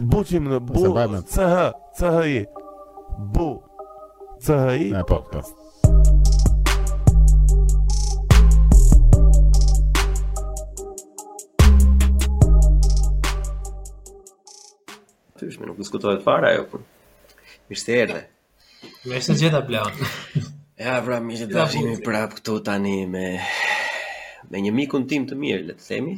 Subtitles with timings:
[0.00, 0.86] buçim në bu
[1.28, 1.38] ch
[1.96, 2.44] chi
[3.34, 3.48] bu
[4.40, 5.40] chi ne po po
[15.42, 16.82] Tysh, nuk diskutohet fare ajo kur.
[16.82, 17.36] Po.
[17.66, 18.18] Mirë se erdhe.
[19.08, 19.90] Mirë se gjeta plan.
[20.78, 22.04] Ja, pra, mirë se dashimi po.
[22.06, 23.26] prap këtu tani me
[24.50, 26.14] me një mikun tim të mirë, le të themi.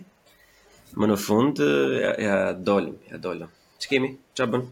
[1.01, 2.37] Më në fund ja, ja
[2.67, 3.49] dolim, ja dolëm.
[3.83, 4.11] Që kemi?
[4.39, 4.65] Qa bën?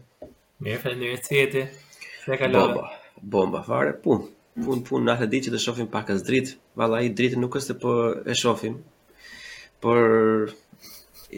[0.63, 1.63] Mirë, falenderit të jeti.
[2.23, 2.67] Se ka lëve.
[2.75, 4.27] Bomba, bomba, fare, pun.
[4.65, 6.55] Pun, pun, në atë di që të shofim pakas dritë.
[6.79, 8.77] Valla, i dritë nuk është të për po e shofim.
[9.83, 10.01] Por,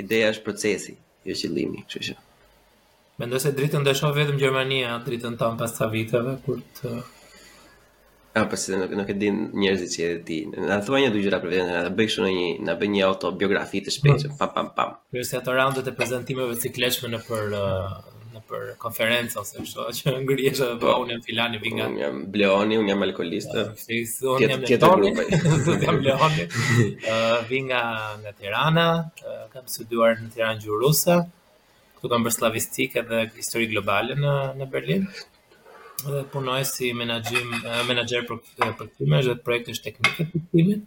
[0.04, 2.18] ideja është procesi, jo që limi, që shë.
[3.22, 6.98] Mendoj se dritën dhe shofë vetëm Gjermania, dritën tamë pas të viteve, kur të
[8.36, 11.38] A po se nuk nuk e din njerëzit që e Në Na thua një dëgjëra
[11.40, 14.40] për vetën, na bëj kështu në një, na bëj një autobiografi të shpejtë, hmm.
[14.42, 14.90] pam pam pam.
[15.16, 17.94] Kjo është ato raundet e prezantimeve cikleshme në për uh,
[18.34, 21.86] në për konferencë ose kështu, që ngrihesh edhe pa po, unë filani vinga.
[21.88, 21.94] nga.
[21.96, 23.56] Unë jam Bleoni, unë jam alkolist.
[23.86, 24.66] Ti je jam
[24.98, 26.48] Bleoni.
[26.86, 28.90] Ë uh, vinga nga nga Tirana,
[29.32, 31.16] uh, kam studuar në Tiranë gjuhë ruse.
[32.02, 35.08] Ktu kam bërë slavistikë dhe histori globale në në Berlin
[36.12, 37.48] edhe punoj si menaxhim
[37.90, 38.42] menaxher për
[38.80, 40.84] për kime është projekti është teknike të kimit.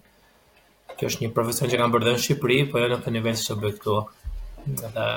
[0.98, 3.56] Kjo është një profesion që kam bërë në Shqipëri, po jo në këtë nivel që
[3.62, 3.96] bëj këtu.
[4.88, 5.08] Edhe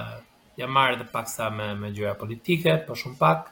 [0.61, 3.49] jam marrë edhe pak sa me me gjëra politike, po shumë pak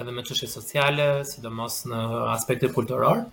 [0.00, 2.02] edhe me çështje sociale, sidomos në
[2.36, 3.24] aspektin kulturore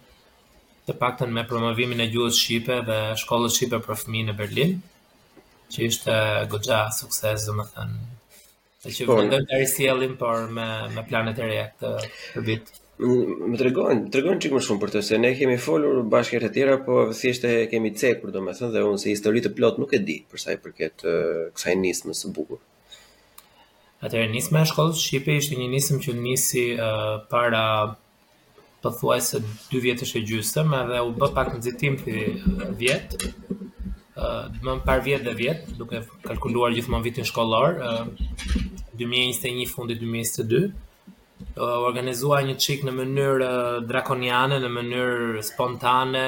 [0.87, 4.73] të paktën me promovimin e gjuhës shqipe dhe shkollës shqipe për fëmijë në Berlin,
[5.71, 6.15] që ishte
[6.51, 8.12] goxha sukses, domethënë,
[8.83, 9.19] Se që por...
[9.21, 12.71] vendon të rësielin, por me, me planet e reja këtë vit.
[13.03, 16.51] Më të regojnë, të regojnë qikë më shumë për të, se ne kemi folur bashkërët
[16.51, 19.53] të tjera, po vësishtë e kemi cepur, do me thënë, dhe unë se histori të
[19.59, 22.59] plot nuk e di, përsa i përket uh, kësaj nismë së bukur.
[24.03, 27.65] Atëherë nisma e shkollës shqipe ishte një nismë që nisi uh, para
[28.83, 29.39] pothuajse
[29.71, 32.17] 2 vjetësh e gjysëm edhe u bë pak nxitim ti
[32.83, 33.15] vjet
[34.15, 38.07] uh, më par vjet dhe vjet, duke kalkuluar gjithmonë vitin shkollor, uh,
[38.97, 46.25] 2021 fundi 2022, uh, organizua një qik në mënyrë uh, drakoniane, në mënyrë spontane,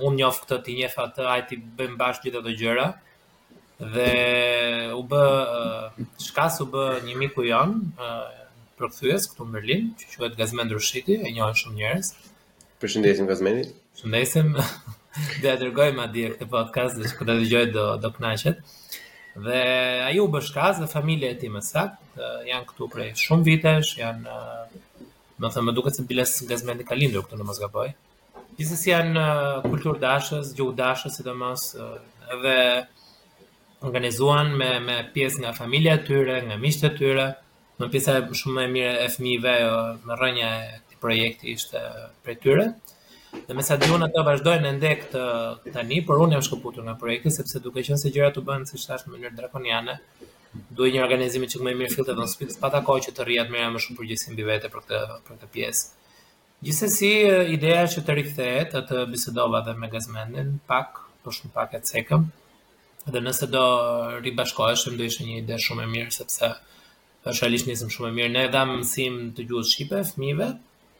[0.00, 2.88] unë njoft këtë të njef atë, ajti bëjmë bashkë gjithë dhe gjëra,
[3.94, 4.08] dhe
[4.92, 5.24] u bë,
[5.60, 10.72] uh, shkas u bë një miku jonë, uh, përkthyes këtu në Berlin, që quhet Gazmend
[10.72, 12.12] Rushiti, e njohën shumë njerëz.
[12.80, 13.72] Përshëndesim Gazmendin.
[13.92, 14.54] Përshëndesim.
[15.42, 18.60] Dhe e tërgoj ma dje këtë podcast dhe që këtë dhe gjoj do, do pënaqet.
[19.46, 19.62] Dhe
[20.04, 24.36] a ju bëshkaz dhe familje e ti më saktë janë këtu prej shumë vitesh, janë,
[25.42, 27.90] më thëmë, më duke se bilës nga zmeni ka lindur këtu në Mosgaboj.
[28.60, 29.24] Gjithës janë
[29.66, 31.66] kultur dashës, gjuhë dashës, si të mos,
[32.36, 32.54] edhe
[33.90, 37.26] organizuan me, me pjesë nga familja tyre, nga mishtë tyre,
[37.82, 39.74] në pjesë shumë e mire e fëmijëve, jo,
[40.06, 41.82] me rënja e këti projekti ishte
[42.22, 42.70] prej tyre.
[43.46, 45.20] Dhe me sa dyun ata vazhdojnë në ndek të
[45.74, 48.80] tani, por unë jam shkëputur nga projekti sepse duke qenë se gjërat u bën si
[48.82, 49.94] thash në mënyrë drakoniane,
[50.78, 53.62] duhet një organizim që më mirë fillte vonë spit, pata kohë që të rrihet më
[53.76, 56.16] më shumë përgjegjësi mbi vete për këtë për këtë pjesë.
[56.66, 57.12] Gjithsesi,
[57.54, 62.26] ideja që të rikthehet atë bisedova dhe me Gazmendin, pak, por shumë pak e cekëm.
[63.14, 63.62] Dhe nëse do
[64.26, 66.50] ribashkohesh, do ishte një ide shumë e mirë sepse
[67.30, 68.34] është realisht një shumë e mirë.
[68.34, 70.50] Ne edhamë mësim të gjuhës Shqipe, fëmive,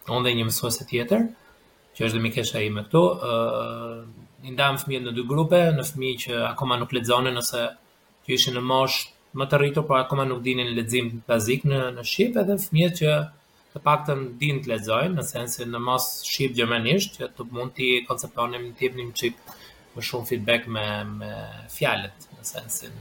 [0.09, 1.29] onë dhe një mësuese tjetër
[1.97, 6.21] që është dhe mikesha i me këto, uh, i fëmijët në dy grupe, në fëmijë
[6.25, 7.65] që akoma nuk ledzonin, nëse
[8.27, 12.05] që ishin në moshë më të rritur, por akoma nuk dinin ledzim bazik në, në
[12.13, 13.15] Shqipë, edhe fëmijët që
[13.75, 17.77] të pak të din të ledzojnë, në sensin në mos Shqipë gjëmenisht, që të mund
[17.77, 19.57] të konceptonim të jepnim qipë
[19.95, 20.87] më shumë feedback me,
[21.21, 21.31] me
[21.75, 22.99] fjalet, në sensin.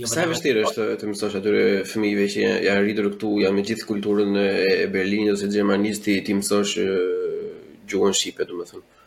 [0.00, 3.64] Jo Sa e vështirë është të mësosh atyre fëmijëve që janë rritur këtu, janë me
[3.68, 4.52] gjithë kulturën e
[4.94, 6.78] Berlinit ose gjermanisti, ti mësosh
[7.92, 9.00] gjuhën shqipe, domethënë.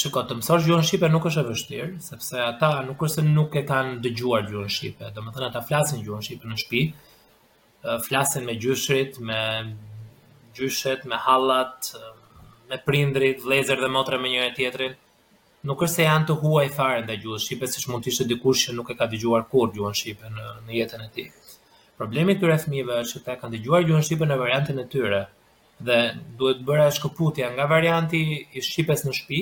[0.00, 3.54] Shiko, të mësosh gjuhën shqipe nuk është e vështirë, sepse ata nuk është se nuk
[3.60, 6.82] e kanë dëgjuar gjuhën shqipe, domethënë ata flasin gjuhën shqipe në shtëpi,
[8.08, 9.40] flasin me gjyshrit, me
[10.58, 11.90] gjyshet, me hallat,
[12.70, 14.96] me prindrit, vëllezër dhe motra me njëri tjetrin.
[15.66, 18.68] Nuk është se janë të huaj fare ndaj gjuhës shqipe, siç mund të ishte dikush
[18.68, 21.32] që nuk e ka dëgjuar kurrë gjuhën shqipe në, në jetën e tij.
[21.96, 25.22] Problemi këtyre fëmijëve është se ata kanë dëgjuar gjuhën shqipe në variantin e tyre,
[25.80, 28.20] dhe duhet bëra shkëputja nga varianti
[28.56, 29.40] i shqipes në shtëpi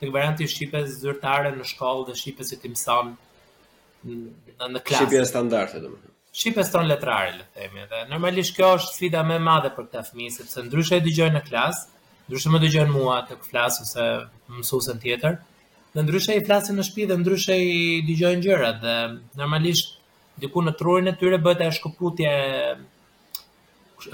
[0.00, 3.10] tek varianti i shqipes zyrtare në shkollë dhe shqipes i timson
[4.08, 5.04] në në klasë.
[5.04, 6.12] Shqipja standarde domethënë.
[6.34, 10.02] Shqipes ton letrare le themi dhe normalisht kjo është sfida më e madhe për këta
[10.08, 11.84] fëmijë sepse ndryshe e dëgjojnë në klasë,
[12.26, 14.06] ndryshe më dëgjojnë mua tek flas ose
[14.56, 15.36] mësuesën tjetër.
[15.94, 17.78] Dhe ndryshe i flasin në shtëpi dhe ndryshe i
[18.08, 18.96] dëgjojnë gjërat dhe
[19.38, 19.94] normalisht
[20.42, 22.32] diku në trurin e tyre bëhet ajo shkëputje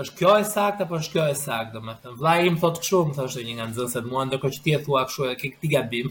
[0.03, 2.17] është kjo e saktë apo është kjo e saktë, domethënë.
[2.21, 5.03] Vllai im thotë kështu, më thoshte një nga nxënësit mua ndërkohë që ti e thua
[5.09, 6.11] kështu, e ke ti gabim.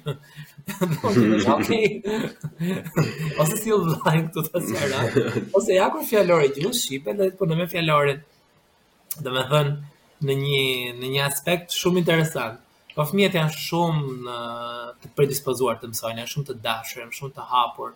[3.43, 5.25] Ose si vllai këtu ta sjellë.
[5.59, 8.21] Ose ja kur fjalori gjithë shipe dhe po në me fjalorin.
[9.19, 9.75] Domethënë
[10.27, 10.63] në një
[10.99, 12.63] në një aspekt shumë interesant.
[12.95, 14.39] Po fëmijët janë shumë në,
[15.03, 17.93] të predispozuar të mësojnë, janë shumë të dashur, janë shumë të hapur.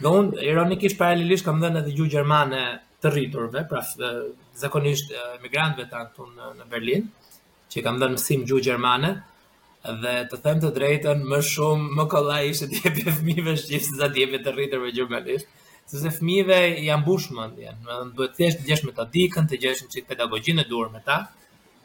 [0.00, 2.62] Dhe unë ironikisht paralelisht kam dhënë edhe gjuhë gjermane
[3.00, 3.80] të rriturve, pra
[4.60, 6.26] zakonisht emigrantëve tan këtu
[6.60, 7.06] në Berlin,
[7.72, 9.14] që kam dhënë mësim gjuhë gjermane,
[10.02, 13.94] dhe të them të drejtën, më shumë më kollaj ishte të jepi fëmijëve shqip se
[14.00, 15.48] sa të jepi të rriturve gjermanisht,
[15.88, 16.58] sepse fëmijëve
[16.88, 20.64] janë mbushur mendjen, do të bëhet thjesht të gjesh metodikën, të gjesh një çik pedagogjinë
[20.64, 21.20] e duhur me ta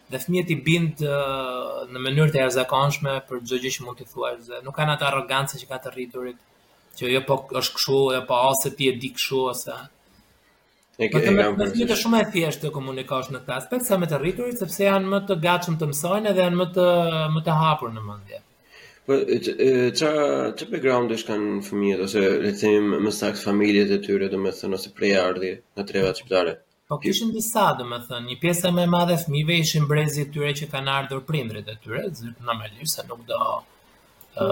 [0.06, 4.60] dhe fëmijët i bind në mënyrë të jashtëzakonshme për çdo gjë që mund të thuash
[4.68, 6.44] nuk kanë atë arrogancë që ka të rriturit
[7.00, 9.80] që jo po është kështu, apo jo ose ti e di kështu ose
[10.96, 14.62] Po të më shumë e thjeshtë të komunikosh në këtë aspekt sa me të rriturit
[14.62, 16.86] sepse janë më të gatshëm të mësojnë dhe janë më të
[17.36, 18.38] më të hapur në mendje.
[19.10, 20.12] Po ç'a
[20.60, 24.78] ç'a background është kanë fëmijët ose le të them më saks familjet e tyre domethënë
[24.80, 26.56] ose prejardhi në treva qiptare?
[26.90, 30.70] Po kishin disa domethënë një pjesë më e madhe fëmijëve ishin brezi të tyre që
[30.78, 33.42] kanë ardhur prindrit e tyre, zyrt normalisht sa nuk do
[34.40, 34.50] ë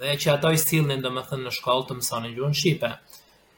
[0.00, 2.92] dhe që ato i sillnin domethënë në shkollë të mësonin gjuhën shqipe.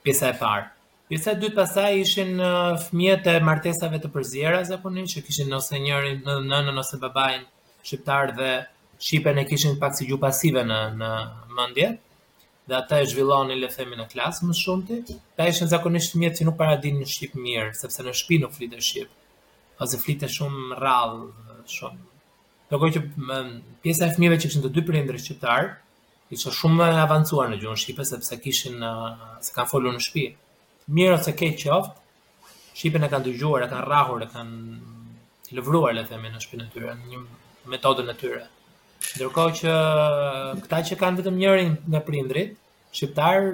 [0.03, 0.69] Pjesa e parë.
[1.11, 2.37] Pjesa dytë pasaj ishin
[2.81, 7.49] fëmijët e martesave të përzjera zakonisht, që kishin nëse njërin në nënën ose babajnë
[7.89, 8.51] shqiptarë dhe
[9.07, 11.09] shqipen e kishin pak si gjupasive në, në
[11.57, 11.89] mëndje,
[12.71, 16.47] dhe ata e zhvillonin le themi në klasë më shumëti, ta ishin zakonisht fëmijët që
[16.47, 19.09] nuk para din në shqip mirë, sepse në shpi nuk flitë shqip,
[19.83, 21.25] ose flitë shumë rralë
[21.73, 21.99] shumë.
[22.71, 23.03] Të kojë që
[23.83, 27.83] pjesa e fëmijëve që kishin të dy prindër shqiptar, shqiptarë, shumë shumë avancuar në gjuhën
[27.83, 28.79] shqipe, sepse kishin,
[29.49, 30.27] se kanë folur në shtëpi
[30.99, 31.99] mirë ose keq qoftë,
[32.81, 36.73] shipën e kanë dëgjuar, e kanë rrahur, e kanë lëvruar le themi në shpinën e
[36.75, 37.21] tyre, në një
[37.75, 38.45] metodën e tyre.
[39.17, 39.75] Ndërkohë që
[40.67, 42.57] këta që kanë vetëm njërin nga prindrit,
[42.95, 43.47] shqiptar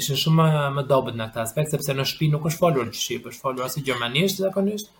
[0.00, 3.28] ishin shumë më, më dobët në këtë aspekt sepse në shtëpi nuk është folur shqip,
[3.32, 4.92] është folur asë gjermanisht zakonisht,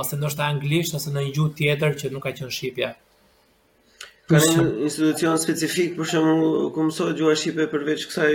[0.00, 2.94] ose ndoshta anglisht ose në një gjuhë tjetër që nuk ka qenë shqipja.
[4.30, 6.32] Ka një institucion specifik për shumë,
[6.74, 8.30] ku mësohet gjuha shqipe përveç kësaj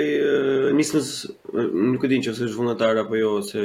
[0.76, 1.12] nismës,
[1.94, 3.62] nuk e di nëse është vullnetar apo jo ose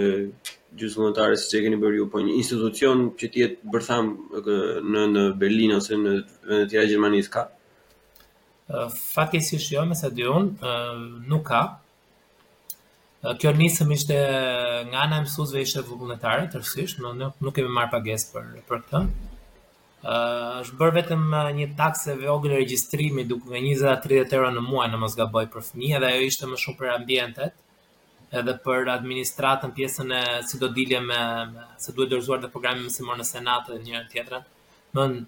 [0.79, 4.12] gjysë vullnetare siç e keni bërë ju, po një institucion që tjetë bërtham
[4.93, 6.12] në në Berlin ose në
[6.53, 7.44] vendet tjera Gjermanisë ka.
[9.49, 10.75] si jo, me sa dy unë,
[11.33, 11.65] nuk ka.
[13.43, 14.15] Kjo nisëm ishte
[14.93, 19.03] nga nga mësuzve ishte vullnetare, tërësisht, nuk, nuk kemi marrë pages për, për këtë
[20.02, 21.25] është bërë vetëm
[21.58, 25.49] një taksë e vogël regjistrimi duke me 20 30 euro në muaj në mos gaboj
[25.52, 27.58] për fëmijë dhe ajo ishte më shumë për ambientet
[28.41, 31.19] edhe për administratën pjesën e si do dilje me,
[31.82, 34.49] se duhet dorëzuar dhe programin më në senat dhe njërën tjetërën
[34.97, 35.19] Mën,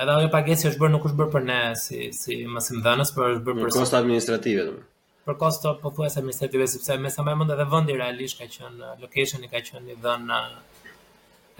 [0.00, 3.04] edhe ajo pagesi është bërë nuk është bërë për ne si, si më si për
[3.34, 4.82] është bërë për kosta administrative dhe
[5.28, 8.94] për kosto po thua administrative sepse me sa më mund edhe vendi realisht ka qënë
[9.04, 10.40] location i ka qënë i dhënë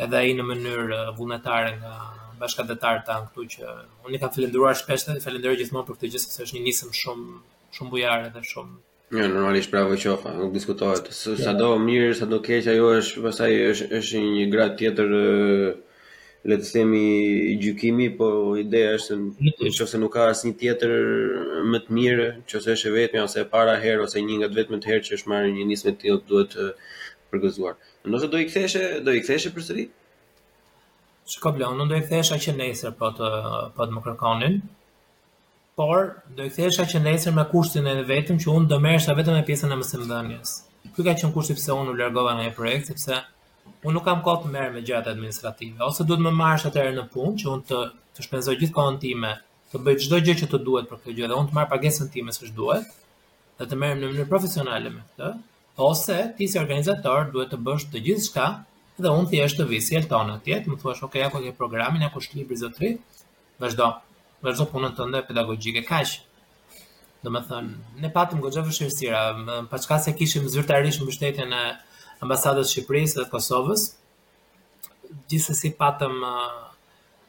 [0.06, 1.98] edhe ai në mënyrë vullnetare nga
[2.44, 3.74] bashkëdetar ta këtu që
[4.06, 6.96] unë i kam falendëruar shpesh tani falenderoj gjithmonë për këtë gjë sepse është një nisëm
[7.02, 7.28] shumë
[7.76, 11.36] shumë bujare dhe shumë jo normalisht normalisht bravo qofa nuk diskutohet jo.
[11.38, 15.16] sado mirë sado keq ajo është pastaj është është një grad tjetër
[16.50, 18.28] le të themi i po
[18.62, 19.18] ideja është
[19.62, 20.94] në çfarë nuk ka asnjë tjetër
[21.72, 24.58] më të mirë nëse është e vetmja ose e para herë ose një nga të
[24.60, 26.56] vetmet herë që është marrë një nisme të tillë duhet
[27.32, 27.74] përgëzuar.
[28.12, 29.84] Nëse do i ktheshe, do i ktheshe përsëri?
[29.88, 30.01] Ëh,
[31.30, 33.92] Që ka blonë, në do i këthesha që nesër për po të, për po të
[33.96, 34.54] më kërkonin,
[35.80, 36.00] por
[36.38, 39.44] do i këthesha që nesër me kushtin e vetëm që unë do mërësha vetëm e
[39.50, 40.54] pjesën e mësëm dënjës.
[40.96, 43.20] Kuj ka qenë kushti pse unë u largova nga e projekt, sepse
[43.84, 47.06] unë nuk kam kohë të merë me gjërat administrative, ose duhet më marrësh atëherë në
[47.14, 47.82] punë që unë të
[48.18, 49.30] të shpenzoj gjithë kohën time,
[49.72, 52.10] të bëj çdo gjë që të duhet për këtë gjë dhe unë të marr pagesën
[52.16, 52.90] time siç duhet,
[53.60, 55.30] dhe të merrem në mënyrë profesionale me këtë,
[55.90, 58.48] ose ti si organizator duhet të bësh të gjithçka
[59.00, 62.20] dhe unë është të visi e tonë tjetë, më thuash, ok, ako ke programin, ako
[62.20, 62.90] shkri libri zëtri,
[63.62, 63.88] vazhdo,
[64.44, 66.18] vazhdo punën të ndër pedagogjike kash.
[67.22, 67.72] Dhe më thënë,
[68.02, 69.22] ne patëm gogja vëshirësira,
[69.70, 71.62] pa qka se kishim zyrtarish më bështetjen e
[72.24, 73.86] ambasadës Shqipërisë dhe Kosovës,
[75.30, 76.18] gjithës si patëm,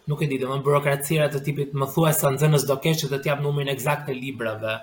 [0.10, 1.04] nuk e di në më
[1.36, 4.76] të tipit, më thua e sa nëzënës do keshë dhe t'jap numërin exakt të librave,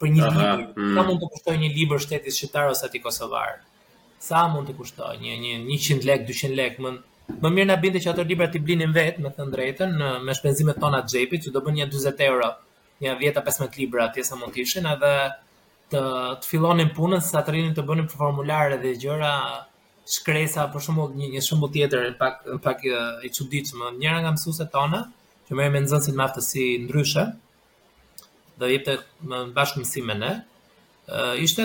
[0.00, 0.94] për një Aha, libër, mm.
[0.96, 3.60] ka mund të kushtoj një libër shtetis shqiptar ose ati Kosovarë
[4.22, 6.96] sa mund të kushtoj një një 100 lek, 200 lek, më
[7.44, 10.34] më mirë na binte që ato libra ti blinin vet, me të drejtën, në, me
[10.38, 12.46] shpenzimet tona të xhepit, që do bën një 20 euro,
[13.04, 15.10] një 10-15 libra atje sa mund të ishin, edhe
[15.92, 16.02] të
[16.40, 19.34] të fillonin punën sa të rinin të bënin formularë dhe gjëra
[20.16, 25.00] shkresa për shembull një një shembull tjetër pak pak i çuditshëm, njëra nga mësuesit tona
[25.48, 25.80] që merr me
[26.18, 27.24] me aftësi ndryshe,
[28.58, 28.98] do jepte
[29.56, 30.32] bashkë mësimin në,
[31.40, 31.64] ishte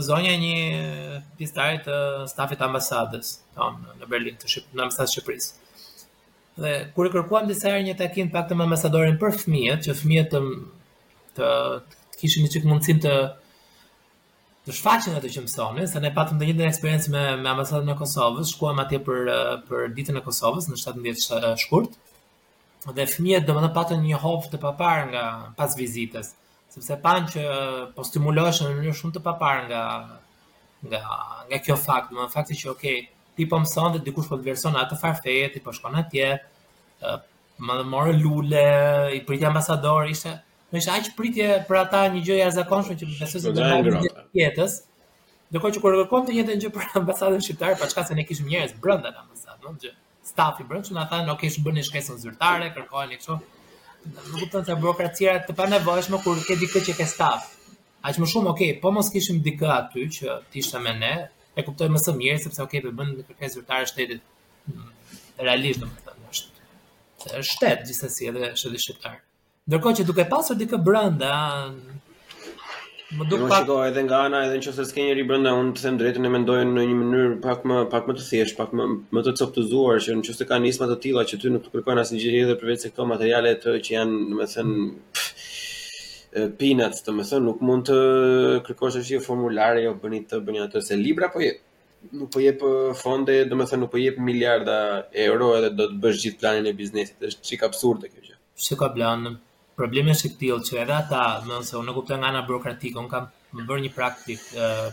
[0.00, 0.56] zonja një
[1.36, 1.96] pjesëtare të
[2.30, 5.52] stafit ambasadës tonë në Berlin, të Shqip në ambasadës Shqipërisë.
[6.62, 10.32] Dhe kur e kërkuam disa herë një takim pak të ambasadorin për fëmijët, që fëmijët
[10.34, 10.40] të
[11.36, 11.50] të,
[11.92, 13.12] të kishin një çik mundësim të
[14.62, 17.96] të shfaqen atë që mësonin, se ne patëm të njëjtën eksperiencë me me ambasadën e
[17.98, 19.30] Kosovës, shkuam atje për
[19.68, 21.96] për ditën e Kosovës në 17 shkurt.
[22.94, 25.24] Dhe fëmijët domethënë patën një hof të papar nga
[25.60, 26.30] pas vizitës
[26.72, 27.42] sepse pan që
[27.96, 29.80] po stimulohesh në mënyrë shumë të papar nga
[30.86, 31.00] nga
[31.48, 33.02] nga kjo fakt, më fakti që okay,
[33.36, 36.30] ti po mëson dhe dikush po të vlerëson atë farfeje, ti po shkon atje,
[37.62, 38.64] më dhe morë lule,
[39.16, 40.32] i pritja ambasador, ishte,
[40.72, 43.94] në ishte aqë pritje për ata një gjë e arzakonshme që përse se dhe morë
[44.00, 44.76] një tjetës,
[45.52, 48.24] dhe që kërë kërkon të jetë një gjë për ambasadën shqiptarë, pa qka se ne
[48.30, 49.94] kishëm njërës brënda në ambasadë, në
[50.32, 53.36] staffi që në thanë, okay, bërë një shkesën zyrtare, kërkojnë një
[54.10, 57.50] rrugën të burokracia të pa nevojshme kur ke dikë që ke staf.
[58.08, 61.12] Aq më shumë, okay, po mos kishim dikë aty që të ishte me ne,
[61.54, 64.24] e kuptoj më së mirë sepse okay, po bën kërkesë zyrtare shtetit
[64.72, 64.88] mm,
[65.44, 66.64] realisht domethënë është.
[67.22, 69.20] Është shtet gjithsesi edhe shtetit shqiptar.
[69.70, 71.34] Ndërkohë që duke pasur dikë brenda,
[73.12, 75.96] Më duk pak shikoj edhe nga ana edhe nëse s'ka njëri brenda unë të them
[76.00, 79.22] drejtën e mendoj në një mënyrë pak më pak më të thjeshtë, pak më më
[79.26, 82.56] të coptuzuar që nëse ka nisma të tilla që ty nuk kërkojnë asnjë gjë edhe
[82.62, 84.86] përveç se këto materiale të që janë, do të thënë,
[86.62, 87.98] peanuts, të thënë, nuk mund të
[88.70, 91.60] kërkosh asnjë formular apo jo, bëni të bëni ato se libra po jep,
[92.16, 92.64] nuk po jep
[93.04, 94.78] fonde, do të thënë nuk po jep miliarda
[95.28, 98.40] euro edhe do të bësh gjithë planin e biznesit, është çik absurde kjo gjë.
[98.72, 98.88] Se ka
[99.78, 102.98] problemi është i tillë që edhe ata, do nëse unë nuk kuptojnë nga ana burokratike,
[103.00, 104.42] un kam më bërë një praktik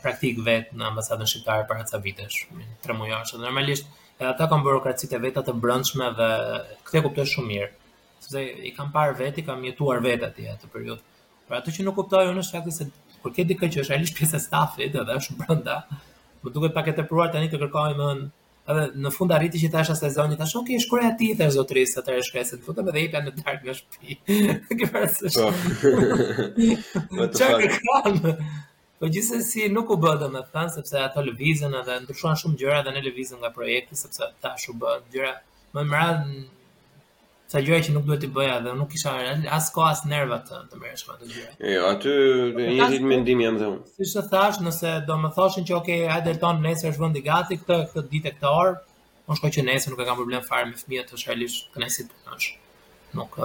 [0.03, 2.45] praktik vet në ambasadën shqiptare para ca vitesh,
[2.83, 3.35] tre muajsh.
[3.43, 3.87] Normalisht
[4.19, 6.29] edhe ata kanë burokracitë vetë të brendshme dhe
[6.87, 7.69] këtë e kuptoj shumë mirë.
[8.23, 11.03] Sepse i kam parë vetë, i kam jetuar vetë atë atë periudhë.
[11.47, 12.89] Por ato që nuk kuptoj unë është fakti se
[13.23, 15.79] kur ke dikë që është realisht pjesë e stafit edhe është brenda,
[16.43, 18.11] më duket pak e tepruar tani të kërkojmë
[18.69, 22.17] Edhe në fund arriti që thashë asaj zonit, tash okay, shkruaj aty të zotrisë atë
[22.17, 24.17] të shkresë të futem edhe ipa në darkë në shtëpi.
[24.81, 25.37] Ke parasysh?
[25.39, 25.93] Po.
[27.15, 28.19] Po të fal.
[29.01, 30.43] Po gjithsesi nuk u bë thënë,
[30.75, 34.77] sepse ato lëvizën edhe ndryshuan shumë gjëra dhe në lëvizën nga projekti sepse tash u
[34.83, 35.33] bë gjëra
[35.77, 36.13] më mëra
[37.49, 39.13] sa gjëra që nuk duhet të bëja dhe nuk kisha
[39.55, 41.55] as ko as nerva të të merresh me ato gjëra.
[41.71, 42.11] Jo, aty
[42.69, 43.87] një ditë mendimi jam dhe unë.
[43.95, 47.57] Siç e thash, nëse do më thoshin që okay, hajde ton nesër është vendi gati
[47.63, 48.75] këtë këtë ditë këtë orë,
[49.25, 52.23] unë shkoj që nesër nuk e kam problem fare me fëmijët, të shalish, kënaqësi të
[52.29, 52.51] kash.
[53.17, 53.37] Nuk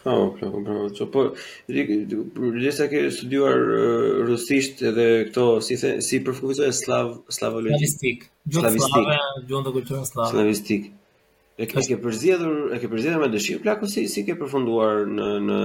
[0.00, 0.74] Po, oh, po, po.
[0.96, 1.22] Jo, po.
[1.68, 1.84] Dhe
[2.32, 7.74] po, sa ke studiuar uh, rusisht edhe këto si the, si përfuqizohet slav slavologji.
[7.76, 8.24] Slavistik.
[8.54, 9.18] Gjuhë slave,
[9.52, 10.30] gjuhë kulturën slave.
[10.32, 10.88] Slavistik.
[11.60, 15.26] E ke, e ke e ke përzjedhur me dëshirë plaku si si ke përfunduar në
[15.48, 15.56] në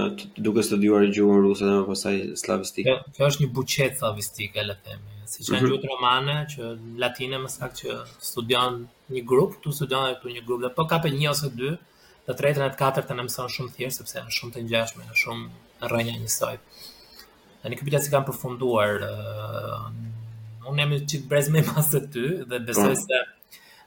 [0.47, 2.95] duke studiuar gjuhën ruse dhe më pasaj slavistikë?
[2.95, 5.93] Kjo, kjo është një buçet slavistike le të themi, siç janë gjuhët mhm.
[5.93, 6.71] romane që
[7.03, 7.95] latine më saktë që
[8.31, 8.81] studion
[9.17, 11.71] një grup, tu studion këtu tu një grup, dhe po kapë një ose dy,
[12.27, 15.21] të tretën e të katërtën e mëson shumë thjesht sepse janë shumë të ngjashme, janë
[15.23, 16.55] shumë rrënja njësoj.
[17.63, 18.99] Dhe një kapitel si kam përfunduar,
[20.67, 22.99] unë jam çit brez më pas se ty dhe besoj po.
[23.07, 23.34] se mm.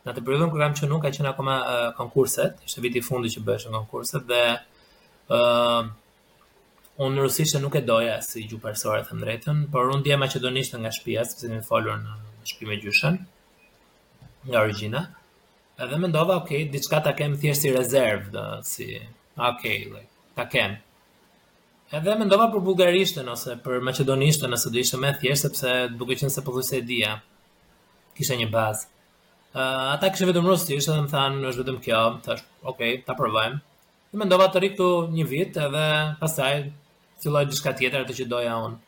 [0.08, 3.04] Në atë periudhën kur kam qenë nuk ka qenë akoma uh, konkurset, ishte viti i
[3.04, 5.90] fundit që bëhesh konkurset dhe ë uh,
[7.06, 10.92] unë rusisht nuk e doja si gjuhë parsore të drejtën, por unë dija maqedonisht nga
[10.96, 12.14] shtëpia, sepse më folur në
[12.48, 13.20] shtëpi me gjyshen
[14.48, 15.04] nga origjina.
[15.84, 18.88] Edhe mendova, ok, diçka ta kem thjesht si rezervë, dhe, si
[19.48, 20.06] ok, like,
[20.38, 20.78] ta kem.
[22.00, 26.32] Edhe mendova për bullgarishtën ose për maqedonishtën, nëse do ishte më thjesht sepse duke qenë
[26.34, 27.18] se pothuajse e dija,
[28.20, 28.94] kisha një bazë.
[29.58, 33.56] Uh, ata kishë vetëm rostisht dhe më thanë, është vetëm kjo, thash, ok, ta përvajmë.
[34.12, 34.86] Dhe me ndova të rikëtu
[35.16, 35.86] një vit edhe
[36.20, 36.60] pasaj
[37.24, 38.78] filloj një shka tjetër të që doja unë.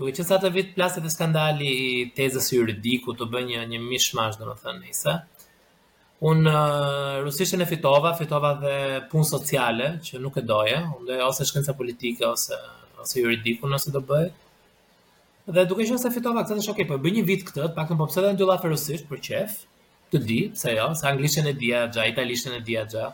[0.00, 4.40] Duke që sa atë vit plaset e skandali i tezës juridiku të bëj një, mishmash
[4.40, 5.14] dhe më thënë njëse.
[6.32, 8.74] Unë uh, rusishtën e fitova, fitova dhe
[9.12, 12.58] punë sociale që nuk e doje, unë dhe ose shkënca politike ose,
[13.04, 14.34] ose juridiku nëse do bëjë.
[15.60, 18.00] Dhe duke që se fitova këtë dhe shokej, për po një vit këtë, pak në
[18.02, 19.60] popse dhe në dy rusisht për qefë,
[20.12, 23.08] të di, pse jo, sa anglishtën e dia, xha italishtën e dia xha.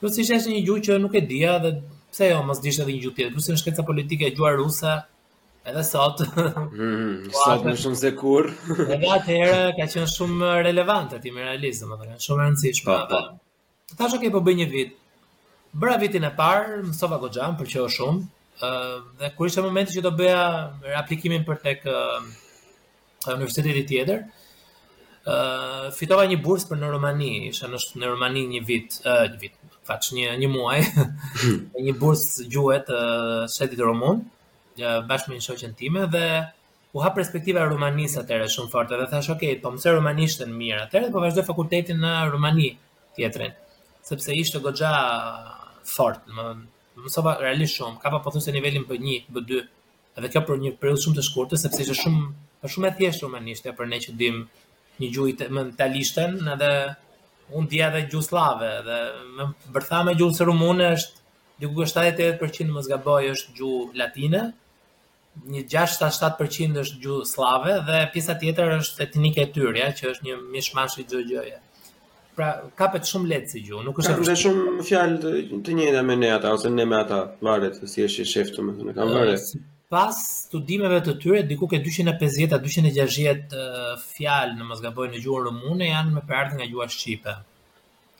[0.00, 1.70] Por si është një gjuhë që nuk e dia dhe
[2.12, 4.92] pse jo, mos dish edhe një gjuhë tjetër, ose në shkencë politike e gjua ruse,
[5.70, 6.22] edhe sot.
[6.26, 8.50] Mm, sot më shumë se kur.
[8.96, 12.98] Edhe atëherë ka qenë shumë relevante ti me realizëm, do të thënë, shumë e rëndësishme.
[12.98, 13.96] Po, po.
[14.02, 14.94] Tash që po bëj një vit.
[15.78, 18.28] Bëra vitin e parë, mësova goxham, pëlqeu shumë.
[18.62, 20.42] Ëh, dhe kur ishte momenti që do bëja
[21.00, 21.88] aplikimin për tek
[23.32, 24.24] Universiteti Tjetër,
[25.26, 29.38] uh, fitova një bursë për në Romani, isha në në Romani një vit, uh, një
[29.44, 30.80] vit, faq një një muaj,
[31.88, 34.24] një bursë gjuhet uh, shtetit romun,
[34.80, 36.24] uh, bashkë me një shoqën time dhe
[36.92, 40.86] u hap perspektiva e romanisë atëherë shumë forte, dhe thash ok, po mëse romanishtën mirë
[40.88, 42.72] atëherë po vazhdoj fakultetin në Romani
[43.16, 43.54] teatrin,
[44.04, 44.90] sepse ishte goxha
[45.88, 46.50] fort, më
[47.02, 49.62] më realisht shumë, ka pa se nivelin B1, B2
[50.20, 53.72] dhe kjo për një periudhë shumë të shkurtër sepse ishte shumë shumë e thjeshtë romanishtja
[53.78, 54.44] për ne që dimë
[55.00, 56.72] një gjuhë të mund edhe
[57.60, 58.98] un dia edhe gjuhë slave dhe
[59.38, 59.46] më
[59.76, 61.22] bërtha me gjuhën së rumunë është
[61.64, 64.42] diku 78% mos gaboj është gjuhë latine
[65.54, 70.36] një 6-7% është gjuhë slave dhe pjesa tjetër është etnike e tyrja, që është një
[70.56, 71.60] mishmash i gjogjeve
[72.36, 75.34] pra kapet shumë lehtë si gjuhë nuk është shumë fjalë
[75.64, 78.54] të njëjta me ne ata ose ne me ata varet se si është i shef
[78.56, 79.52] thënë kam varet
[79.92, 85.42] pas studimeve të tyre, diku ke 250 a 260 uh, fjalë në mosgaboj në gjuhën
[85.50, 87.34] rumune janë më parë nga gjuha shqipe.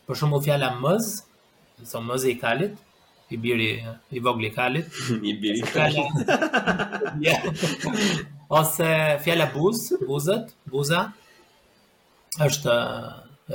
[0.04, 1.08] Për shembull fjala mëz,
[1.88, 2.76] so mëz i kalit,
[3.32, 3.70] i biri
[4.12, 5.00] i vogël i kalit,
[5.30, 6.36] i biri i kalit.
[8.60, 8.90] Ose
[9.24, 11.06] fjala buz, buzët, buza
[12.50, 12.76] është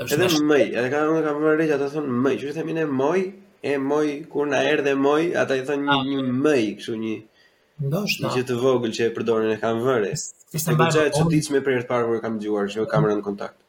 [0.08, 2.90] është edhe mëj, edhe ka unë ka më rëgjë ata thon mëj, çu themin e
[2.98, 3.28] moj,
[3.72, 7.37] e moj kur na erdhe moj, ata i thon një, një mëj, kështu një, një
[7.78, 8.26] Ndoshta.
[8.26, 10.14] Një gjë të vogël që e përdorin e kanë vënë.
[10.58, 13.26] Ishte më gjë e çuditshme për të parë kur kam dëgjuar që kam rënë në
[13.28, 13.60] kontakt.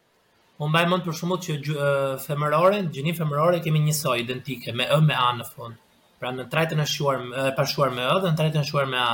[0.58, 1.90] U mbaj mend për shkakut që gjë,
[2.24, 5.76] femërore, gjinin femërore kemi një soi identike me ë me a në fund.
[6.20, 8.98] Pra në trajtën e shuar e pashuar me ë dhe në trajtën e shuar me
[9.02, 9.10] a.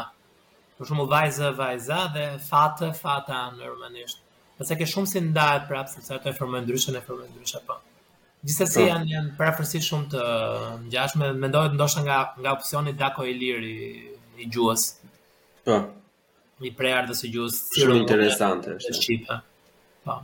[0.78, 4.22] Për shkakut vajzë vajza dhe fata fata në romanisht.
[4.60, 7.80] Pse ke shumë si ndahet prapë sepse ato e formojnë ndryshe në formë ndryshe po.
[8.46, 8.86] Gjithsesi po.
[8.92, 10.24] janë janë parafërsisht shumë të
[10.86, 14.86] ngjashme, mendohet ndoshta nga nga opsioni Dako Iliri i gjuhës.
[15.64, 15.76] Po.
[16.64, 17.58] I preardhës së gjuhës.
[17.78, 18.94] Shumë interesante është.
[19.00, 19.38] Shqipë.
[20.06, 20.18] Po.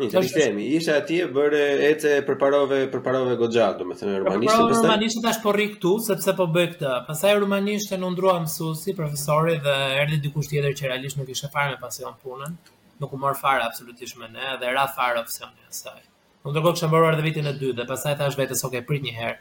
[0.00, 1.58] Nisë, është themi, isha atje bëre
[1.88, 4.70] ecë përparove përparove goxha, domethënë rumanisht pastaj.
[4.72, 6.94] Po, rumanisht tash po rri këtu sepse po bëj këtë.
[7.06, 11.76] Pastaj rumanisht e ndrua mësuesi, profesori dhe erdhi dikush tjetër që realisht nuk ishte fare
[11.76, 12.58] me pasion punën.
[12.98, 16.02] Nuk u mor fare absolutisht me ne dhe ra fare opsionin e saj.
[16.42, 19.14] Në ndërkohë kisha mbaruar edhe vitin e dytë dhe pastaj thash vetes, "Ok, prit një
[19.20, 19.38] herë."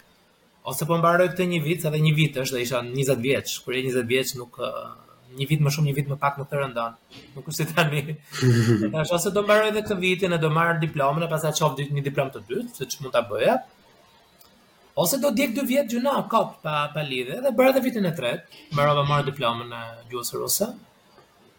[0.70, 3.76] ose po mbaroj këtë një vit, edhe një vit është, do isha 20 vjeç, kur
[3.76, 4.60] je 20 vjeç nuk
[5.34, 6.96] një vit më shumë, një vit më pak nuk të rëndon.
[7.36, 8.04] Nuk është tani.
[8.94, 11.98] Tash ose do mbaroj edhe këtë vitin, e do marr diplomën e pastaj çof ditë
[11.98, 13.58] një diplomë të dytë, se ç'mund ta bëja.
[15.04, 18.14] Ose do djeg 2 vjet gjuna kop pa pa lidhje dhe bërë dhe vitin e
[18.14, 20.68] tretë, mbarova marr diplomën e gjuhës ruse.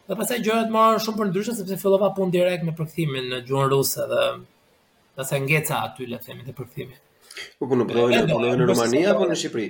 [0.09, 3.71] Dhe pastaj gjërat morën shumë për ndryshe sepse fillova punë direkt me përkthimin në gjuhën
[3.75, 4.25] ruse dhe
[5.19, 7.01] pastaj ngeca aty le të themi të përkthimin.
[7.59, 9.67] Po, po në po punojnë në, në Rumani apo në Shqipëri?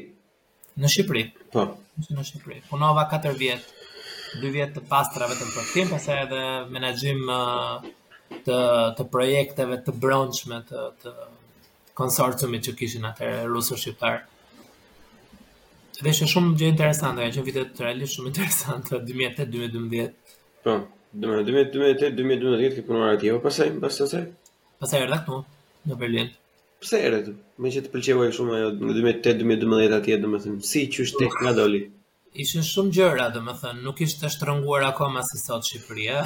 [0.85, 1.23] Në Shqipëri.
[1.55, 1.67] Po.
[2.11, 2.59] në Shqipëri.
[2.71, 3.71] Punova po, 4 vjet.
[4.43, 6.41] 2 vjet të pastra vetëm për tim, pas edhe
[6.75, 7.21] menaxhim
[8.49, 8.59] të
[8.99, 11.13] të projekteve të brendshme të të
[12.01, 14.19] konsorciumit që kishin atë rusë shqiptar.
[16.01, 20.37] Dhe është shumë gjë interesante, janë vite të realisht shumë interesante 2008-2012.
[20.67, 20.77] Po.
[21.15, 24.25] Domethënë 2012-2012 ke punuar atje, po pastaj, pastaj.
[24.83, 25.43] Pastaj erdha këtu
[25.93, 26.33] në Berlin.
[26.83, 27.37] Pse erdha këtu?
[27.63, 28.95] Më që të pëlqevoj shumë ajo në mm.
[29.23, 31.85] 2008-2012 atje, domethënë, si qysh tek nga doli.
[32.43, 36.25] Ishin shumë gjëra, domethënë, nuk ishte shtrënguar akoma si sot Shqipëria.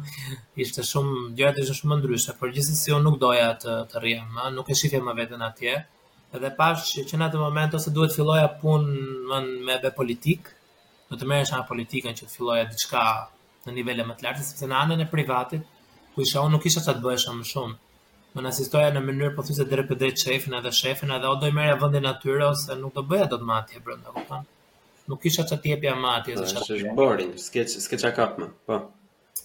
[0.64, 4.48] ishte shumë gjëra të shumë ndryshe, por gjithsesi unë nuk doja të të rrija më,
[4.56, 5.76] nuk e shifja më veten atje.
[6.34, 9.38] Edhe pash që, që në atë moment ose duhet filloja punë
[9.70, 10.50] me be politik,
[11.12, 13.06] do të merresha me politikën që të filloja diçka
[13.68, 15.70] në nivele më të lartë, sepse në anën e privatit,
[16.18, 17.80] ku isha unë nuk isha sa të bëhesha më shumë
[18.34, 21.34] më në asistoja në mënyrë po thuse drejt për drejt shefin edhe shefin edhe o
[21.38, 24.48] do i merja vëndin atyre ose nuk do bëja do të matje brënda, po kam.
[25.12, 26.34] Nuk isha që ti e pja matje.
[26.36, 27.64] Dhe po, që është borin, s'ke
[28.02, 28.80] që kap më, po.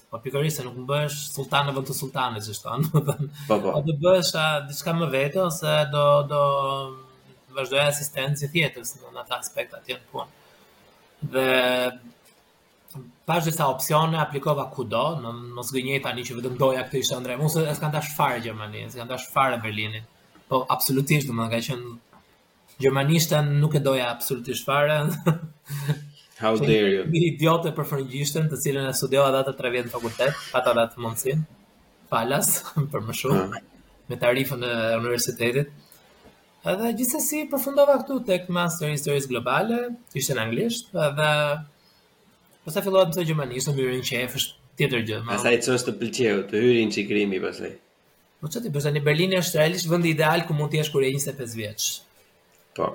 [0.10, 2.88] Po pikërisë se nuk më bësh sultan e vënd të sultanit, si thon.
[2.95, 3.78] Po po.
[3.86, 4.34] Do bësh
[4.71, 6.41] diçka më vete ose do do
[7.60, 11.34] vazhdoj asistencë tjetër në atë aspekt atje në punë.
[11.36, 11.45] Dhe
[13.30, 17.36] pas disa opsione aplikova kudo, në mos gënjej tani që vetëm doja këtë ishte ndrej.
[17.38, 20.08] Mos e s'kan dash fare Gjermaninë, s'kan dash fare Berlinin.
[20.50, 21.92] Po absolutisht, do më ka qenë
[22.82, 24.96] gjermanishta nuk e doja absolutisht fare.
[26.42, 27.04] How dare you?
[27.13, 30.74] Një idiotë për frëngjishtën, të cilën e studiova data 3 vjet në fakultet, pa ta
[30.82, 31.46] datë mundësin.
[32.10, 32.50] Falas
[32.92, 33.46] për më shumë.
[33.46, 33.98] Ah.
[34.10, 35.70] Me tarifën e universitetit.
[36.70, 38.98] Edhe gjithsesi përfundova këtu tek Master in
[39.30, 39.84] Globale,
[40.18, 41.30] ishte në anglisht, edhe
[42.70, 45.20] Po sa fillova të bëj gjermani, ishte më në qef, është tjetër gjë.
[45.26, 47.72] Ma sa çosh të pëlqeu, të hyri në çikrimi pastaj.
[48.44, 51.06] Po çfarë ti bën në Berlin është realisht vendi ideal ku mund të jesh kur
[51.08, 51.88] je 25 vjeç.
[52.78, 52.92] Po.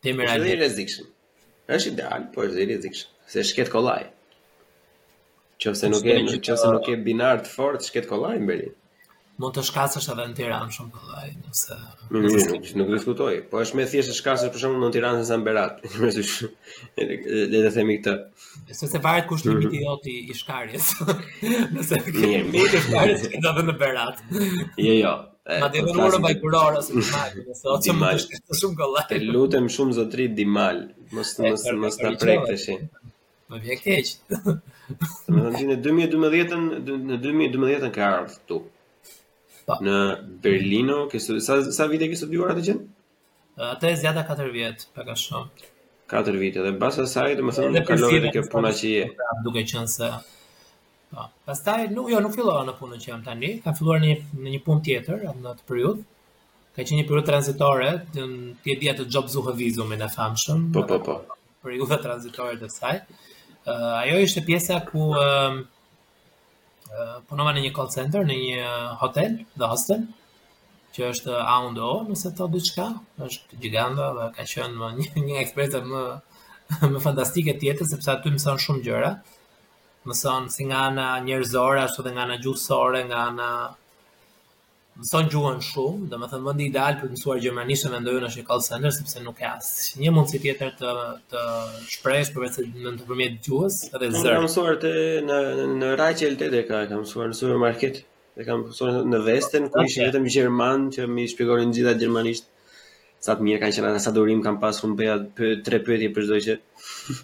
[0.00, 1.10] Ti më Është rrezikshëm.
[1.76, 3.12] Është ideal, po është rrezikshëm.
[3.34, 4.08] Se shket kollaj.
[5.66, 8.72] Qëse po nuk e, qëse nuk e binar të fortë, shket kollaj në Berlin
[9.40, 11.76] mund të shkasësh edhe në Tiranë shumë kollaj, nëse.
[12.82, 15.82] nuk diskutoj, po është më thjesht të shkasësh për shkakun në Tiranë se në Berat.
[16.04, 16.10] Le
[17.64, 18.46] të themi këtë.
[18.78, 20.90] Se se varet kush limiti mm jot i, shkarjes.
[21.76, 24.22] nëse ke limit të shkarjes që do të në Berat.
[24.38, 25.20] jo, jo.
[25.48, 29.06] Ma dhe në po urë ose në majkë, ose ose më të shkasë shumë kollaj.
[29.12, 30.84] Te lutem shumë zotri dimal,
[31.16, 32.76] mos të prekë të shi.
[33.52, 34.52] Më vjek të eqë.
[35.32, 36.62] Në 2012-ën,
[37.08, 38.60] në 2012 ka ardhë
[39.66, 39.76] Pa.
[39.78, 39.84] Po.
[39.84, 39.96] Në
[40.42, 41.42] Berlino, ke studi...
[41.44, 42.76] sa, sa vite ke studiuar atë gjë?
[43.70, 45.68] Atë e zjata 4 vjet, pak a shumë.
[46.12, 49.04] 4 vjet, edhe mbas asaj, thëmë nuk kaloi te kjo puna që je.
[49.46, 50.14] Duke qenë se
[51.12, 51.26] Po.
[51.44, 54.60] Pastaj nuk jo, nuk fillova në punën që jam tani, ka filluar në një një
[54.64, 56.00] punë tjetër në atë periudhë.
[56.72, 57.90] Ka qenë një periudhë tranzitore,
[58.64, 60.70] ti e di atë job zuhë vizum në shumë.
[60.72, 61.18] Po po po.
[61.62, 62.94] Periudha tranzitore të saj.
[63.62, 65.10] Uh, ajo ishte pjesa ku
[67.28, 70.02] punova po në një call center, në një hotel, dhe hostel
[70.96, 72.86] që është A und O, nëse të të diqka,
[73.26, 75.46] është gjiganda dhe ka qënë më një, një
[75.86, 76.02] më,
[76.94, 79.12] më fantastike tjetë, sepse aty më sonë shumë gjëra,
[80.08, 83.50] më sonë si nga nga njërzore, ashtu dhe nga nga gjusore, nga nga
[85.00, 88.40] mëson gjuhën shumë, dhe më thënë vëndi ideal për të mësuar gjermanishtë me ndojën është
[88.42, 90.92] i call center, sepse nuk e asë një mundësi tjetër të,
[91.32, 91.44] të
[91.94, 94.34] shprejsh për vetë në të përmjetë gjuhës edhe zërë.
[94.36, 94.92] Kam mësuar të
[95.30, 95.38] në,
[95.80, 98.02] në rajqë e lëtete ka, kam mësuar në supermarket,
[98.36, 102.50] dhe kam mësuar në vesten, ku ishë vetëm gjerman që mi shpikorin gjitha gjermanisht,
[103.24, 105.20] sa të mirë kanë qenë, sa durim kam pasur në peja
[105.68, 106.58] tre pyetje për zdoj që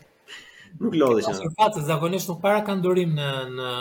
[0.81, 1.53] nuk lodhë që në.
[1.77, 3.29] Në zakonisht nuk para kanë durim në,
[3.59, 3.73] në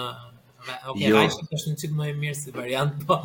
[0.94, 1.16] Okej, jo.
[1.20, 3.18] ai është tashmë cit më e mirë si variant, po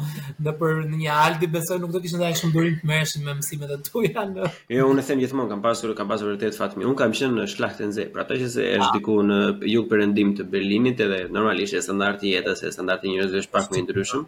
[0.46, 3.34] në për një Aldi besoj nuk do të kishte ndaj shumë durim të merreshin me
[3.38, 4.24] mësimet e tuaja.
[4.32, 4.48] Në...
[4.76, 6.90] Jo, unë them gjithmonë kam pasur kam pasur vërtet fat mirë.
[6.92, 8.96] Unë kam qenë në shlaktën e zeprat, ato që se është ah.
[8.98, 9.38] diku në
[9.74, 13.54] jug perëndim të Berlinit edhe normalisht është standardi i jetës, është standardi i njerëzve është
[13.56, 14.26] pak më i ndryshëm.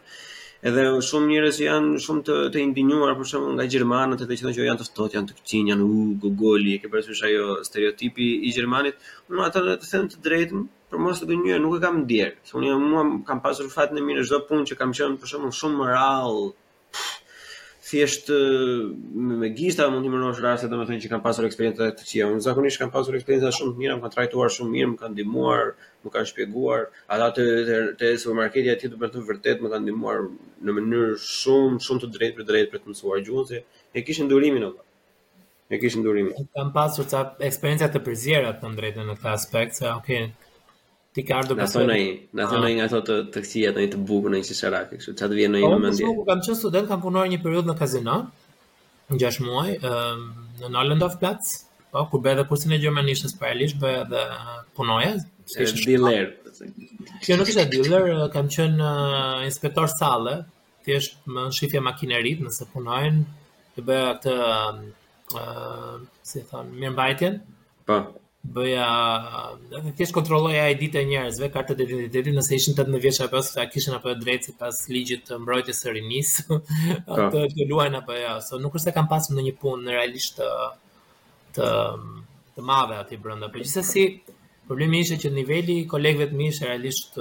[0.69, 4.57] Edhe shumë njerëz janë shumë të të indinuar për shkakun nga gjermanët, ato që thonë
[4.57, 8.31] që janë të ftohtë, janë të kçinj, janë u gogoli, e ke parasysh ajo stereotipi
[8.49, 8.97] i gjermanit.
[9.29, 10.63] Unë ata të them të drejtën,
[10.95, 12.33] por mos e gënjyer, nuk e kam ndier.
[12.47, 15.55] Se unë mua kam pasur fatin e mirë çdo punë që kam qenë për shembull
[15.59, 16.35] shumë moral.
[17.85, 22.07] Thjesht me, me gishta mund të më rrosh raste domethënë që kam pasur eksperiencë të
[22.09, 22.31] tjera.
[22.33, 25.15] Unë zakonisht kam pasur eksperienca shumë të mira, më kanë trajtuar shumë mirë, më kanë
[25.17, 25.65] ndihmuar,
[26.07, 26.87] më kanë shpjeguar.
[27.17, 30.23] Ata të te, te supermarketi aty do të vërtet më kanë ndihmuar
[30.65, 33.63] në mënyrë shumë shumë të drejtë për drejtë për të mësuar gjuhën se
[33.99, 34.87] e kishin durimin ata.
[35.75, 36.39] E kishin durimin.
[36.57, 40.31] Kam pasur ca eksperiencë të përzierat po, në drejtën në këtë aspekt, se okay,
[41.15, 41.97] Ti ka ardhur pas një,
[42.35, 42.49] na ah.
[42.51, 45.13] thonë nga ato të taksia tani të bukur në një sharak, kështu.
[45.21, 46.07] Çfarë të vjen në po, një mendje?
[46.11, 48.17] Unë kam qenë student, kam punuar një periudhë në kazino,
[49.15, 51.53] 6 muaj, ëm në of Platz,
[51.95, 54.25] po ku bëj edhe kursin e gjermanisht paralelisht, bëj edhe
[54.81, 55.13] punoje,
[55.53, 56.33] ishte dealer.
[57.23, 58.91] Kjo nuk ishte dealer, kam qenë
[59.47, 60.35] inspektor salle,
[60.89, 63.23] thjesht më shifje makinerit nëse punojnë,
[63.79, 64.51] të bëja këtë
[65.39, 65.97] uh,
[66.31, 67.39] si thon, mirëmbajtjen.
[67.87, 68.03] Po
[68.53, 73.33] bëja atë thjesht kontrolloja ID-të e njerëzve, kartë e identitetit, nëse ishin 18 vjeç apo
[73.39, 76.45] pas, ata kishin apo drejtë sipas ligjit të mbrojtjes së rinisë.
[76.49, 76.59] Po.
[77.09, 78.35] Ato të, luajnë apo jo.
[78.47, 80.51] So nuk është se kam pasur ndonjë punë në realisht të
[81.57, 81.69] të,
[82.59, 83.49] të madhe aty brenda.
[83.55, 84.05] Por gjithsesi
[84.69, 87.17] problemi ishte që niveli i kolegëve të mi ishte realisht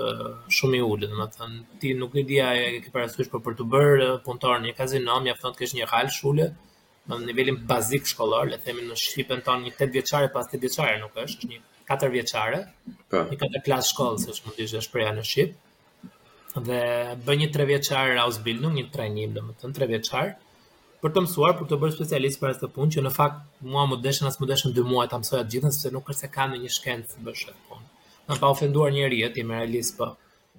[0.60, 4.12] shumë i ulët, domethënë ti nuk e di ajë ke parasysh për, për të bërë
[4.28, 6.52] punëtor në një kazino, mjafton të kesh një hal shule
[7.12, 10.62] në nivelin bazik shkollor, le të themi në shqipen tonë një 8 vjeçare pas 8
[10.64, 12.62] vjeçare nuk është, është një 4 vjeçare.
[13.12, 13.24] Po.
[13.32, 15.54] Një katër klas shkollë, siç mund të ishte shpreha në Shqip.
[16.70, 16.80] Dhe
[17.28, 20.34] bën një 3 vjeçare house building, një trajnim domethën 3 vjeçar
[21.04, 23.98] për të mësuar, për të bërë specialist për këtë punë që në fakt mua më
[24.06, 26.72] deshën as më deshën 2 muaj ta mësoja gjithën sepse nuk është se në një
[26.78, 27.88] shkencë të bësh atë punë.
[28.30, 30.14] Ma pa ofenduar njerëjet, i merr alis po.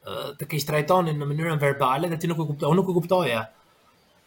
[0.00, 3.40] të keq trajtonin në mënyrën verbale dhe ti nuk e kuptoj, unë nuk e kuptoja.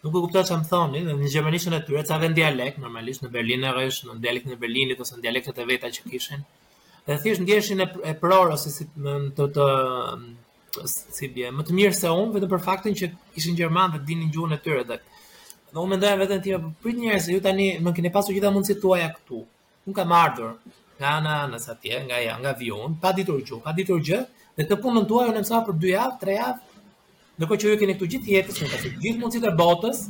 [0.06, 3.24] Nuk e kuptoja çfarë më thonin, dhe në gjermanisën e tyre ça vend dialekt, normalisht
[3.24, 6.42] në Berlin berlinerësh, në dialektin e Berlinit ose në dialektet e veta që kishin.
[7.08, 9.68] Dhe thjesht ndjeshin e, e pror ose si të të,
[10.78, 13.10] të si bie më të mirë se unë vetëm për faktin që
[13.42, 15.00] ishin gjermanë dhe dinin gjuhën e tyre dhe
[15.74, 18.82] Dhe unë mendoja vetëm ti apo prit njerëz, ju tani më keni pasur gjitha mundësitë
[18.84, 19.40] tuaja këtu.
[19.90, 20.52] Unë kam ardhur
[21.00, 24.20] nga ana nëse atje, nga ja, nga vion, pa ditur gjë, pa ditur gjë,
[24.56, 26.82] Dhe këtë punë në unë mësa për 2 javë, 3 javë.
[27.42, 30.02] Në kohë që ju keni këtu gjithë jetës në si gjithë mundësitë e botës.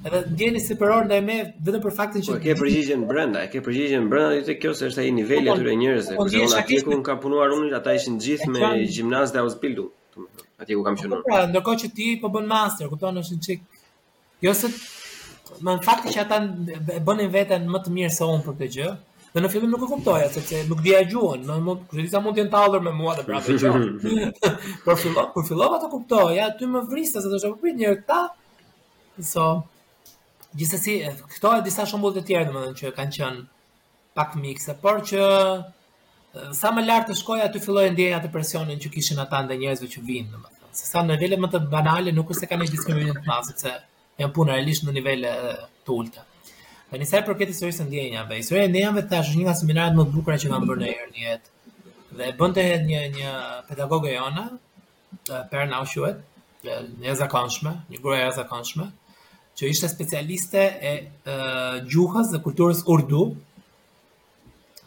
[0.00, 1.34] Edhe ndjeni si ndaj me
[1.66, 4.86] vetëm për faktin që po, ke përgjigjen brenda, e ke përgjigjen brenda, edhe kjo se
[4.88, 6.16] është ai niveli i i njerëzve.
[6.16, 9.42] Po, po, unë kam ku unë kam punuar unë, ata ishin gjithë me gjimnaz dhe
[9.42, 9.84] ausbildu.
[10.62, 11.20] Atje ku kam qenë.
[11.28, 13.68] Pra, ndërkohë që ti po bën master, kupton, është një çik.
[14.48, 14.72] Jo se
[15.66, 16.36] Në fakt që ata
[17.04, 18.90] bënin veten më të mirë se unë për këtë gjë,
[19.34, 22.42] Dhe në fillim nuk e kuptoja sepse nuk dija gjuhën, në mund disa mund të
[22.42, 23.58] jenë të hallur me mua dhe brapë.
[24.84, 28.00] Por fillova, por fillova për kuptoja, ty më vriste, se do të shoqërit një herë
[28.08, 28.18] ta.
[29.30, 29.44] So,
[30.62, 30.96] gjithsesi,
[31.36, 33.44] këto janë disa shembull të tjerë domethënë që kanë qenë
[34.18, 35.22] pak mikse, por që
[36.62, 39.92] sa më lart të shkoja ty filloi ndjeja të presionin që kishin ata ndaj njerëzve
[39.94, 40.72] që vinin domethënë.
[40.80, 43.76] Se sa në nivele më të banale nuk është se kanë diskriminim të madh, sepse
[44.24, 45.36] janë punë realisht në nivele
[45.84, 46.26] të ulta.
[46.90, 48.38] Po nisa e përket historisë së ndjenjave.
[48.40, 51.20] Historia e ndjenjave thash është një nga më të bukura që kam bërë në në
[51.24, 51.52] jetë.
[52.18, 53.34] Dhe bënte një një
[53.68, 54.46] pedagoge jona,
[55.52, 56.18] Per Naushuet,
[57.02, 58.88] një zakonshme, një gruaja zakonshme,
[59.58, 60.90] që ishte specialiste e,
[61.30, 61.36] e
[61.92, 63.22] gjuhës dhe kulturës urdu,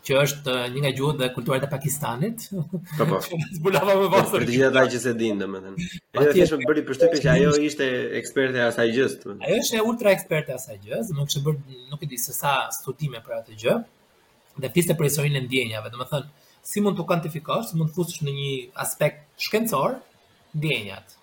[0.04, 2.46] që është eh, një nga gjuhët dhe kulturat e Pakistanit.
[2.56, 3.20] Po po.
[3.58, 4.32] Zbulova më vonë.
[4.34, 5.89] Për gjithë ata se dinë, domethënë.
[6.24, 7.88] Edhe është bëri përshtypje që ajo ishte
[8.20, 9.16] eksperte e asaj gjës.
[9.38, 11.60] Ajo ishte ultra eksperte e asaj gjës, nuk e bër
[11.94, 13.78] nuk e di se sa studime për atë gjë.
[14.66, 16.30] Dhe fiste për historinë e ndjenjave, domethënë,
[16.74, 18.52] si mund të kuantifikosh, si mund të fusësh në një
[18.86, 19.96] aspekt shkencor
[20.60, 21.16] ndjenjat.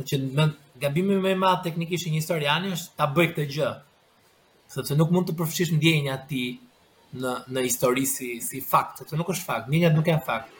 [0.00, 0.48] Dhe që më
[0.82, 3.70] gabimi më i madh teknikisht i një historiani është ta bëj këtë gjë.
[4.74, 6.42] Sepse nuk mund të përfshish ndjenjat ti
[7.18, 10.52] në në histori si si fakt, sepse nuk është fakt, ninjat nuk janë fakt.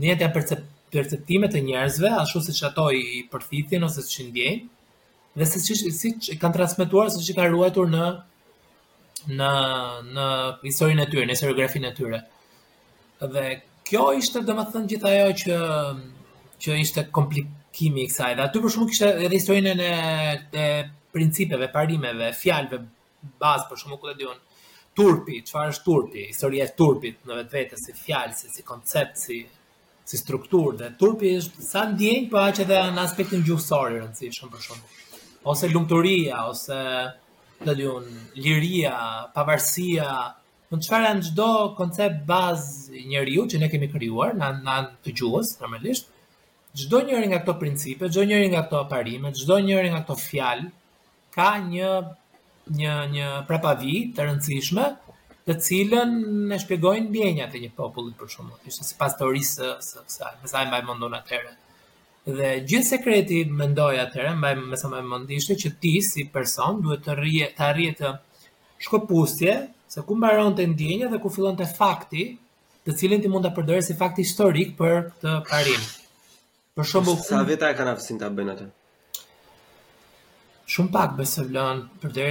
[0.00, 4.62] Ninjat janë percep perceptime të njerëzve, ashtu siç ato i përfitin ose siç ndjejnë,
[5.38, 8.06] dhe se siç i kanë transmetuar se i kanë ruajtur në
[9.36, 9.50] në
[10.16, 10.26] në
[10.64, 12.22] historinë e tyre, në historiografinë e tyre.
[13.34, 13.44] Dhe
[13.88, 15.58] kjo ishte domethënë gjithë ajo që
[16.58, 18.32] që ishte komplikimi i kësaj.
[18.38, 19.92] Dhe aty për shkakun kishte edhe historinë e,
[20.62, 20.64] e
[21.14, 22.80] principeve, parimeve, fjalëve
[23.42, 24.40] bazë për shkakun ku e diun
[24.98, 26.22] turpi, çfarë është turpi?
[26.32, 29.38] Historia e turpit në vetvete si fjalë, si, si koncept, si
[30.08, 34.48] si strukturë dhe turpi është sa ndjenj po aq edhe në aspektin gjuhësor i rëndësishëm
[34.54, 34.94] për shkak.
[35.52, 36.78] Ose lumturia ose
[37.66, 37.98] do të
[38.46, 38.94] liria,
[39.34, 44.48] pavarësia, në po çfarë janë çdo koncept bazë i njeriu që ne kemi krijuar në
[44.64, 46.08] na të gjuhës normalisht.
[46.78, 50.70] Çdo njëri nga këto principe, çdo njëri nga këto parime, çdo njëri nga këto fjalë
[51.36, 51.92] ka një
[52.76, 54.84] një një prapavi të rëndësishme,
[55.48, 56.12] të cilën
[56.50, 60.62] ne shpjegojmë ndjenjat e një populli për shume, ishte sipas teorisë së kësaj, më sa
[60.64, 61.54] i mbajmëndon atëre.
[62.28, 66.82] Dhe gjithë sekreti mendoj atëre, mbaj me sa më mend ishte që ti si person
[66.84, 68.12] duhet të rrie të arrije të
[68.84, 69.54] shkopustje
[69.88, 72.26] se ku mbaron të ndjenja dhe ku fillon të fakti,
[72.84, 75.88] të cilin ti mund të përdojrë si fakti historik për të parim.
[76.76, 77.16] Për shumë...
[77.24, 78.70] Sa veta e kanafësin të abenë atër?
[80.72, 82.24] shumë pak besë vlon, për të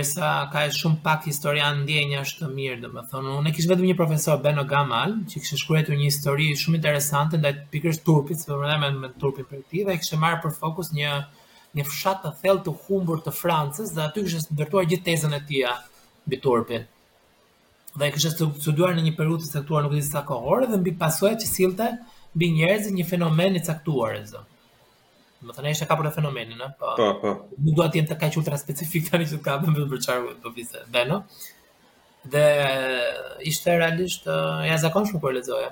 [0.54, 3.71] ka e shumë pak historian ndjenja është të mirë, dhe më thonë, unë e kishë
[3.71, 8.38] vetëm një profesor, Beno Gamal, që kishë shkuretu një histori shumë interesante, ndaj pikrës turpit,
[8.43, 11.15] se përmëndaj me, me turpit për ti, dhe i kishë marë për fokus një,
[11.80, 15.39] një fshat të thell të humbur të Francës, dhe aty kishë ndërtuar gjithë tezën e
[15.50, 15.71] tia,
[16.30, 16.86] bi turpin.
[17.97, 21.34] Dhe i kishë studuar në një perut të sektuar nuk disa kohore, dhe mbi pasuaj
[21.41, 21.89] që silte,
[22.38, 24.13] mbi njerëzit një fenomen i caktuar,
[25.45, 26.93] Më thënë është e kapur e fenomenin, po.
[26.97, 27.32] Po, po.
[27.65, 30.82] Nuk duhet të jetë kaq ultra specifik tani që të kapën për çfarë do bise.
[30.95, 31.17] Dhe në.
[32.36, 32.45] Dhe
[33.52, 35.67] ishte realisht e uh, shumë kur lexoja.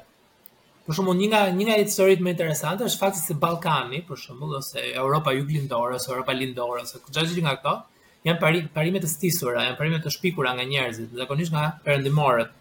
[0.86, 4.54] Për shumë, një nga një nga historitë më interesante është fakti se Ballkani, për shembull,
[4.60, 7.74] ose Europa lindore, ose Europa Lindore, ose çdo gjithë nga këto,
[8.30, 8.40] janë
[8.76, 12.54] parimet të stisura, janë parimet të shpikura nga njerëzit, zakonisht nga perëndimorët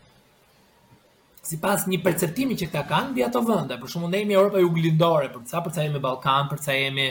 [1.44, 4.60] si pas një perceptimi që këta kanë dhe ato vënda, për shumë ne jemi Europa
[4.62, 7.08] ju glindore, për sa përca jemi Balkan, përca jemi,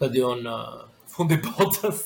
[0.00, 0.60] të di uh,
[1.10, 2.04] fundi botës.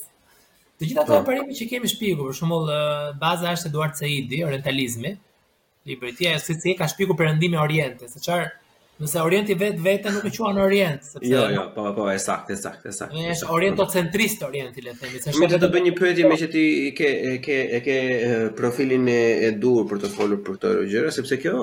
[0.81, 1.59] Të gjitha të parimi po.
[1.59, 2.79] që kemi shpiku, për shumë uh,
[3.21, 5.13] baza është Eduard Saidi, orientalizmi,
[5.91, 8.49] libretia, e si se ka shpiku përëndimi oriente, se qarë
[9.01, 12.57] Nëse orienti vet vetë nuk e quan orient, sepse Jo, jo, po po, është saktë,
[12.61, 13.23] saktë, është saktë.
[13.35, 16.29] Është eh, orientocentrist orienti le të themi, s'është të bëj një pyetje jo.
[16.29, 16.65] me që ti
[16.99, 17.13] ke
[17.47, 19.17] ke e ke eh, profilin e,
[19.49, 21.57] e duhur për të folur për këtë gjë, sepse kjo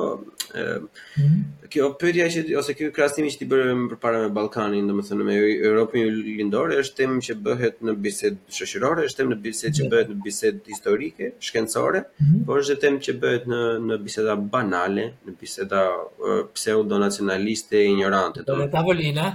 [0.58, 0.82] eh,
[1.22, 1.38] mhm
[1.72, 5.36] kjo pyetja që ose ky krahasimi që ti bëre më përpara me Ballkanin, domethënë me
[5.70, 10.12] Europën Lindore, është tem që bëhet në bisedë shoqërore, është tem në bisedë që bëhet
[10.14, 12.46] në bisedë historike, shkencore, mm -hmm.
[12.50, 18.44] por është tem që bëhet në në biseda banale, në biseda uh, pseudonacionaliste ignorante.
[18.48, 19.28] Do të tavolina.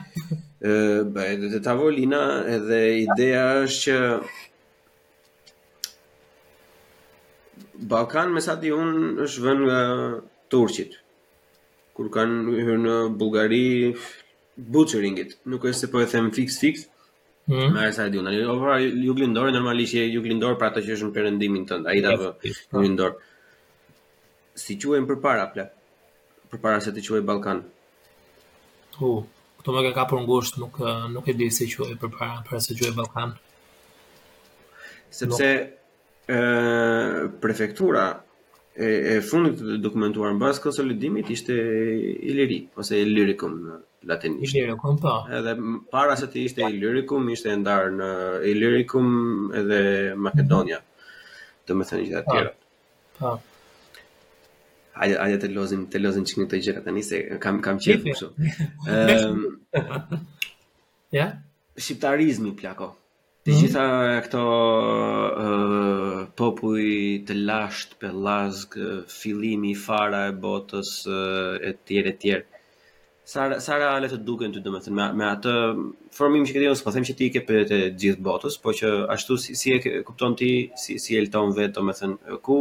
[0.62, 0.73] Ë,
[1.05, 2.23] uh, tavolina
[2.57, 4.01] edhe ideja është që
[7.92, 9.81] Balkan, me sa unë, është vënë nga
[10.53, 11.01] Turqit
[11.97, 13.63] kur kanë hyrë në Bullgari
[14.75, 15.37] butcheringit.
[15.53, 16.87] Nuk është se po e them fix fix.
[17.51, 17.73] Mm.
[17.75, 21.15] Ma sa di unë, pra, ju glindor normalisht ju glindor për ato që është në
[21.19, 21.91] perëndimin tënd.
[21.91, 22.81] Ai ta vë po, po.
[22.83, 23.17] glindor.
[24.63, 25.73] Si quhen përpara plak?
[26.53, 27.63] Përpara se të quhej Ballkan.
[29.01, 29.23] U, uh,
[29.61, 30.81] këto më ka kapur ngushtë, nuk
[31.17, 33.35] nuk e di si quhej përpara para se quhej Ballkan.
[35.13, 37.33] Sepse ë no.
[37.43, 38.07] prefektura
[38.75, 43.75] e, e fundit të dokumentuar në basë konsolidimit ishte Ilirik ose Ilirikum në
[44.11, 44.55] latinisht.
[44.57, 45.17] Ilirikum, po.
[45.39, 45.53] Edhe
[45.93, 48.09] para se ti ishte Ilirikum, ishte ndarë në
[48.53, 49.09] Ilirikum
[49.63, 49.83] edhe
[50.17, 50.89] Makedonia, mm
[51.63, 52.49] të me thënë që dhe tjera.
[53.21, 53.43] Hajde,
[54.97, 58.01] hajde Ajë ajë të lozim të lozim çikën të gjëra tani se kam kam qejf
[58.09, 58.31] kështu.
[58.97, 59.39] Ëm.
[59.79, 60.17] Ehm,
[61.21, 61.29] ja?
[61.79, 62.89] Shqiptarizmi plako.
[62.91, 62.99] Ëh.
[63.43, 63.61] Të mhm.
[63.61, 63.85] gjitha
[64.25, 66.83] këto uh, popuj
[67.27, 68.77] të lasht, pe lasg,
[69.11, 72.47] filimi, fara e botës, uh, e tjere, e tjere.
[73.33, 75.55] Sara, Sara le të duke në të dëmë, me, me atë
[76.21, 78.93] formim që këtë jonë, së them që ti ke për të gjithë botës, po që
[79.17, 80.53] ashtu si, si e kupton ti,
[80.85, 82.61] si, si e lëton vetë, do me thënë, ku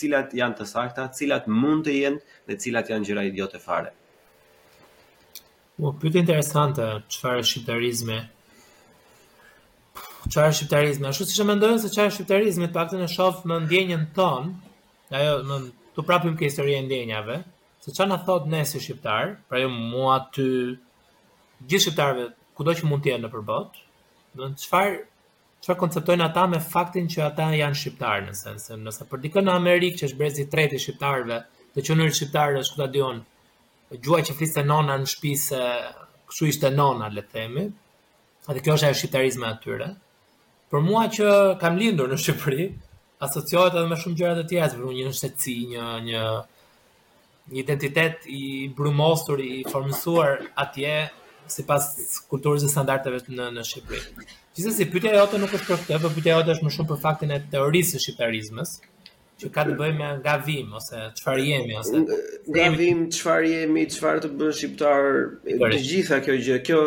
[0.00, 3.96] cilat janë të sakta, cilat mund të jenë dhe cilat janë gjëra idiote fare.
[5.80, 8.20] Po, interesantë, interesante, çfarë shqiptarizme
[10.32, 11.06] Çfarë është shqiptarizmi?
[11.10, 14.52] Ashtu siç e mendojnë se çfarë është shqiptarizmi, të paktën e shoh në ndjenjën tonë,
[15.18, 15.56] ajo në
[15.96, 17.34] tu prapim ke historia e ndjenjave,
[17.84, 20.46] se çfarë na thot ne si shqiptar, pra jo mua ty
[21.68, 22.24] gjithë shqiptarëve,
[22.56, 23.84] kudo që mund të jenë në botë,
[24.40, 24.94] do të çfarë
[25.66, 29.56] çfarë konceptojnë ata me faktin që ata janë shqiptar në sens nëse për dikën në
[29.60, 31.38] Amerikë që është brez i tretë i shqiptarëve,
[31.76, 33.20] të qenë shqiptarë është kuda dion,
[34.00, 35.60] gjua që fliste nona në shtëpi se
[36.30, 37.66] kush ishte nona le të themi.
[38.48, 39.90] Atë kjo është ajo shqiptarizmi atyre.
[40.72, 41.28] Për mua që
[41.60, 42.64] kam lindur në Shqipëri,
[43.26, 46.20] asociohet edhe me shumë gjëra të tjera, për një shtetësi, një një
[47.52, 50.94] një identitet i brumosur i formësuar atje
[51.56, 51.88] sipas
[52.30, 54.24] kulturës dhe standardeve në në Shqipëri.
[54.56, 57.34] Gjithsesi pyetja jote nuk është për këtë, por pyetja jote është më shumë për faktin
[57.34, 58.88] e teorisë së shqiptarizmit
[59.42, 62.00] që ka të bëjë me vim, ose çfarë jemi ose
[62.56, 65.18] gavim çfarë jemi, çfarë të bëjmë shqiptar,
[65.50, 66.80] të gjitha kjo gjë, kjo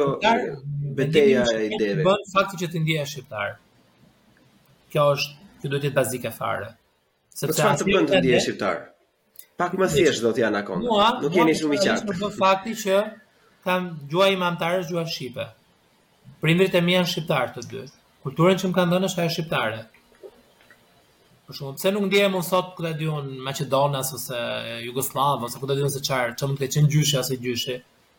[1.02, 2.08] betejë e ideve.
[2.10, 3.56] Bën fakti që të ndihesh shqiptar
[4.96, 6.68] kjo është kjo duhet të jetë bazike fare.
[7.36, 8.78] Sepse çfarë të bën të ndihesh shqiptar?
[9.60, 11.10] Pak më thjesht do të janë akonda.
[11.24, 12.16] Nuk jeni shumë i qartë.
[12.24, 13.00] Por fakti që
[13.66, 15.46] kam gjuha i mamtare, gjuha shqipe.
[16.44, 17.84] Prindrit e mi janë shqiptar të dy.
[18.26, 19.80] Kulturën që më kanë dhënë është ajo shqiptare.
[21.46, 24.40] Për shkak se nuk ndiejmë unë sot këtë diun Maqedonas ose
[24.88, 27.76] Jugosllav ose këtë diun se çfarë, çfarë mund të ketë gjyshi ose gjyshi,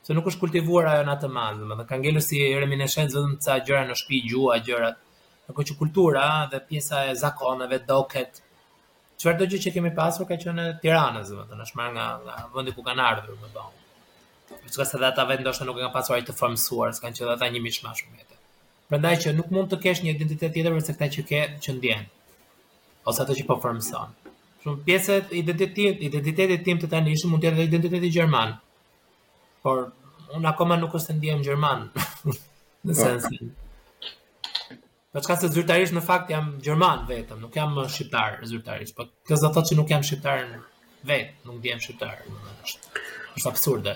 [0.07, 3.81] se nuk është kultivuar ajo natë madhe, domethënë ka ngelur si reminiscencë vetëm ca gjëra
[3.89, 5.01] në shtëpi, gjua, gjërat
[5.53, 8.41] që kultura dhe pjesa e zakoneve, doket,
[9.19, 12.75] qëfar do gjë që kemi pasur ka qënë tiranës, dhe në shmarë nga, nga vëndi
[12.75, 13.65] ku kanë ardhur, më do.
[14.49, 17.25] Për ka se dhe ata vetë ndoshtë nuk e nga pasuar të formësuar, s'kanë që
[17.29, 18.35] dhe ata një mishma shumë jetë.
[18.91, 22.09] Përndaj që nuk mund të kesh një identitet tjetër vërse këta që ke që ndjenë,
[23.11, 24.13] ose ato që po formëson.
[24.63, 28.55] Shumë pjeset identitet, identitetit tim të tani ishë mund tjetë dhe identiteti Gjerman,
[29.67, 29.87] por
[30.37, 31.89] unë akoma nuk është Gjerman,
[32.87, 33.01] në po.
[33.01, 33.57] sensin.
[35.17, 39.07] Po çka se zyrtarisht në fakt jam gjerman vetëm, nuk jam uh, shqiptar zyrtarisht, po
[39.25, 40.43] kjo do të thotë që nuk jam shqiptar
[41.09, 42.75] vetë, nuk jam shqiptar, do
[43.41, 43.95] Është absurde.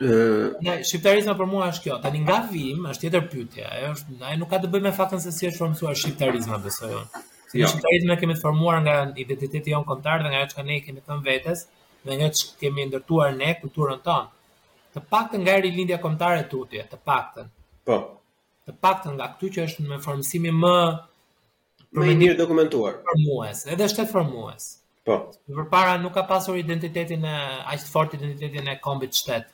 [0.00, 4.54] Ëh, shqiptarizmi për mua është kjo, tani nga vim është tjetër pyetje, ajo është, nuk
[4.54, 7.04] ka të bëjë me faktin se si është formuar shqiptarizmi apo jo.
[7.52, 11.04] Jo, shqiptarizmi kemi të formuar nga identiteti jonë kombëtar dhe nga ajo që ne kemi
[11.04, 11.66] thënë vetes,
[12.08, 14.94] dhe nga që kemi ndërtuar ne kulturën tonë.
[14.96, 17.52] Të paktën nga rilindja kombëtare tutje, të paktën.
[17.84, 18.00] Po
[18.66, 20.76] të paktën nga këtu që është në formësimi më
[21.96, 22.96] më mirë dokumentuar.
[23.08, 24.64] Formues, edhe është e formues.
[25.06, 25.14] Po.
[25.46, 27.34] Në përpara nuk ka pasur identitetin e
[27.72, 29.46] aq të fortë identitetin e kombit shtet,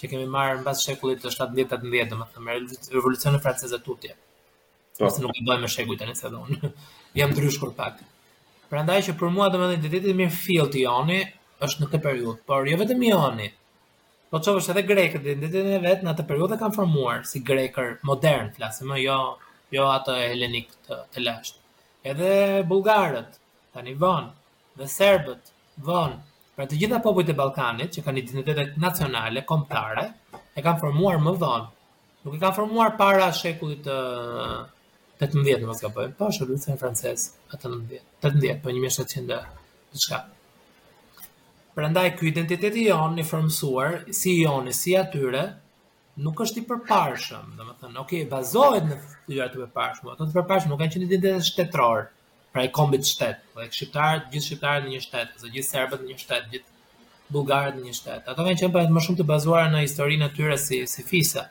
[0.00, 2.56] që kemi marrë mbas shekullit të 17 18 domethënë me
[2.96, 4.14] revolucionin francez të tutje.
[4.98, 5.12] Po.
[5.20, 6.56] Nuk e bëjmë shekuj tani se don.
[7.20, 8.00] Jam ndryshkur pak.
[8.72, 11.20] Prandaj që për mua domethënë identiteti më fillti joni
[11.62, 13.52] është në këtë periudhë, por jo vetëm joni,
[14.34, 18.48] Po çove edhe grekët, identitetin e vet në atë periudhë kanë formuar si grekër modern,
[18.56, 19.18] flasim jo
[19.76, 21.60] jo atë helenik të, të lashtë.
[22.12, 22.30] Edhe
[22.72, 23.38] bullgarët
[23.76, 25.52] tani vonë dhe serbët
[25.86, 26.18] vonë.
[26.58, 30.08] Pra të gjitha popujt e Ballkanit që kanë identitetet nacionale komptare,
[30.58, 31.70] e kanë formuar më vonë.
[32.26, 34.00] Nuk e kanë formuar para shekullit të
[35.30, 38.74] 18 në mos ka bëjmë, po është të e në francesë atë 18, 18, po
[38.80, 40.24] 1700 dhe të
[41.74, 45.40] Prandaj ky identiteti jon i formsuar, si i joni, si atyre,
[46.22, 47.48] nuk është i përparshëm.
[47.58, 50.12] Domethënë, okay, bazohet në fytyra të përparshme.
[50.12, 52.10] Ato të përparshme nuk kanë qenë identitet shtetror,
[52.54, 56.02] Pra i kombit shtet, po e shqiptarët, gjithë shqiptarët në një shtet, ose gjithë serbët
[56.04, 58.28] në një shtet, gjithë bulgarët në një shtet.
[58.30, 61.42] Ato kanë qenë pra më shumë të bazuara në historinë e tyre si si fisë.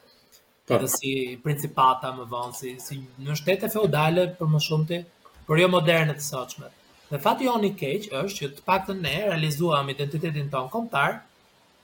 [0.72, 1.12] Po si
[1.44, 5.02] principata më vonë, si si në shtete feudale për më shumë ti,
[5.50, 6.72] por jo moderne të sotshme.
[6.72, 6.83] Ëh,
[7.14, 11.18] Dhe fati jo një keqë është që të pak të ne realizuam identitetin tonë komptar,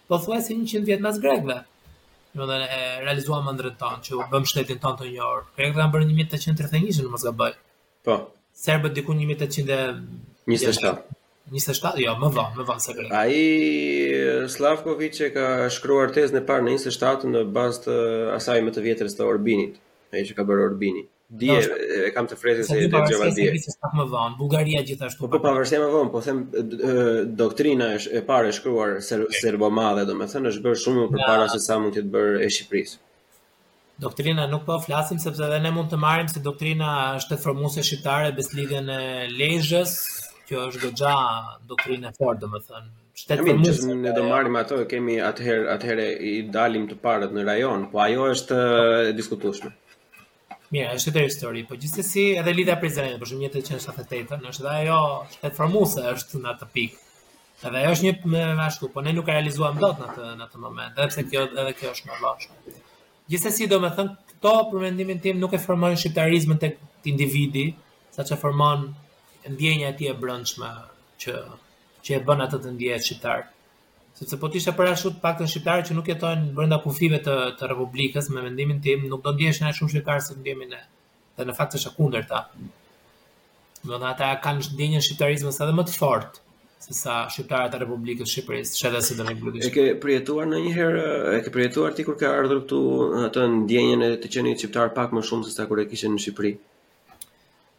[0.10, 1.58] po thuesim 100 vjetë mas Grekëve.
[2.40, 5.44] Në dhe ne realizuam ndërtën tonë, që bëm shtetin tonë të njërë.
[5.60, 7.52] Gregve të në bërë 1831 në më gaboj.
[8.10, 8.18] Po.
[8.64, 10.02] Serbët diku 1800...
[10.50, 11.06] 27.
[11.54, 13.22] 27, jo, më vënë, më vënë se gregve.
[13.22, 15.46] A i Slavkovic e ka
[15.78, 18.00] shkruar tezën e parë në 27 në bazë të
[18.40, 19.78] asaj më të vjetër të Orbinit.
[20.10, 21.12] A i që ka bërë Orbinit.
[21.30, 21.58] Dije,
[22.08, 23.74] e kam të fresin po se e gjëva dije.
[23.78, 25.24] Po pavarësisht se më vonë, Bullgaria gjithashtu.
[25.24, 29.28] Po, po pavarësisht po, më vonë, po them doktrina është e parë e shkruar ser,
[29.28, 29.38] okay.
[29.44, 32.48] serbo madhe, domethënë është bërë shumë më përpara se sa mund të të bërë e
[32.56, 32.98] Shqipërisë.
[34.08, 37.84] Doktrina nuk po flasim sepse edhe ne mund të marrim se doktrina është e formuese
[37.86, 39.00] shqiptare beslidhen e
[39.36, 39.94] Lezhës,
[40.50, 41.14] që është goxha
[41.74, 46.34] doktrinë e fortë, domethënë shtetë mund të ne do marrim ato kemi atëherë atëherë i
[46.56, 48.60] dalim të parët në rajon, po ajo është
[49.12, 49.76] e diskutueshme.
[50.74, 54.38] Mirë, është edhe histori, po gjithsesi edhe lidha për shumë jetë që është atë tetë,
[54.42, 54.98] në është edhe ajo
[55.42, 57.00] e formuese është në atë pikë.
[57.70, 60.46] Edhe ajo është një me vashku, po ne nuk e realizuam dot në atë në
[60.48, 62.76] atë moment, edhe pse kjo edhe kjo është normale.
[63.34, 66.78] Gjithsesi do të them, këto për mendimin tim nuk e formojnë shqiptarizmin tek
[67.10, 67.66] individi,
[68.16, 68.86] saqë formon
[69.50, 70.70] ndjenja e tij e brendshme
[71.26, 71.40] që
[72.06, 73.48] që e bën atë të ndjehet shqiptar.
[73.50, 73.58] Ëh,
[74.20, 77.36] sepse po të ishte për ashtu të paktën shqiptarë që nuk jetojnë brenda kufive të
[77.60, 80.82] të Republikës, me mendimin tim, nuk do ndjehen shumë shqiptarë si ndjemi e
[81.40, 82.42] dhe në fakt është e kundërta.
[83.88, 86.44] Do dhe ata kanë ndjenjën shqiptarizmit edhe më të fortë
[86.84, 89.68] se sa shqiptarët e Republikës së Shqipërisë, si së dënë bluqish.
[89.68, 91.02] E ke përjetuar njëherë,
[91.38, 92.80] e ke përjetuar ti kur ke ardhur këtu
[93.28, 96.24] atë ndjenjën e të qenit shqiptar pak më shumë se sa kur e kishen në
[96.24, 96.54] Shqipëri?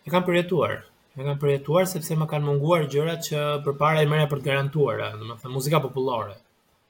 [0.07, 0.80] E kam përjetuar.
[1.18, 5.06] Më kanë përjetuar sepse më kanë munguar gjërat që përpara i merrja për të garantuara,
[5.18, 6.36] domethënë muzika popullore.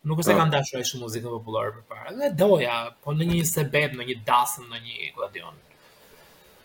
[0.08, 0.38] Nuk është se po.
[0.40, 2.08] kanë dashur ai shumë muzikën popullore përpara.
[2.18, 5.56] Dhe doja, po në një sebet, në një dasëm, në një kladion.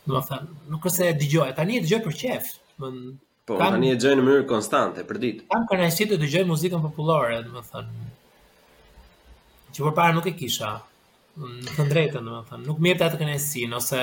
[0.04, 2.46] Domethënë, nuk është se e dëgjoj, tani e dëgjoj për qejf.
[2.84, 3.12] Domethënë,
[3.48, 5.42] po kam, tani e dëgjoj në mënyrë konstante për ditë.
[5.56, 7.92] Kam kënaqësi të dëgjoj muzikën popullore, domethënë.
[9.76, 10.72] Që përpara nuk e kisha.
[11.46, 14.02] Në të drejtën, domethënë, nuk më jep atë kënaqësinë ose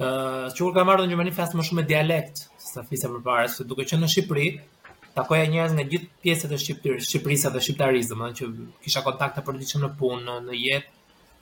[0.00, 3.48] Ëh, sigur kam ardhur në Gjermani fast më shumë me dialekt, sa fisë më parë,
[3.52, 4.46] se duke qenë në Shqipëri,
[5.18, 9.58] takoja njerëz nga gjithë pjesët e Shqipërisë, Shqipërisë dhe shqiptarizëm, domethënë që kisha kontakte për
[9.60, 10.88] diçka në punë, në, në jetë.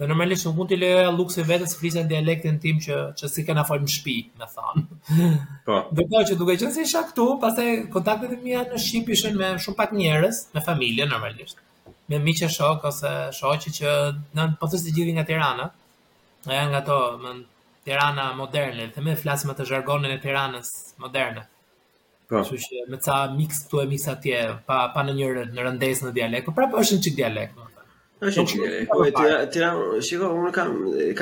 [0.01, 3.31] Dhe normalisht nuk mund t'i lejoja luksin vetë të flisja në dialektin tim që që
[3.37, 4.85] si kena fol në shtëpi, më thon.
[5.69, 5.77] Po.
[5.93, 9.13] Do të thotë që duke qenë se isha këtu, pastaj kontaktet e mia në Shqip
[9.15, 11.63] ishin me shumë pak njerëz, me familje normalisht.
[12.11, 13.95] Me miqë shok ose shoqë që
[14.41, 15.69] nën pothuajse gjithë nga Tirana,
[16.49, 17.35] nga ato, më
[17.89, 20.68] Tirana moderne, dhe me flasim të zhargonin e Tiranës
[21.05, 21.47] moderne.
[22.28, 22.43] Po.
[22.45, 26.09] Kështu që me ca mix këtu e mix atje, pa pa në një në rëndesë
[26.09, 27.64] në dialekt, po prapë është një çik dialekt,
[28.28, 28.62] Është një çik.
[28.91, 30.72] Po, po, po Tirana, shikoj, unë kam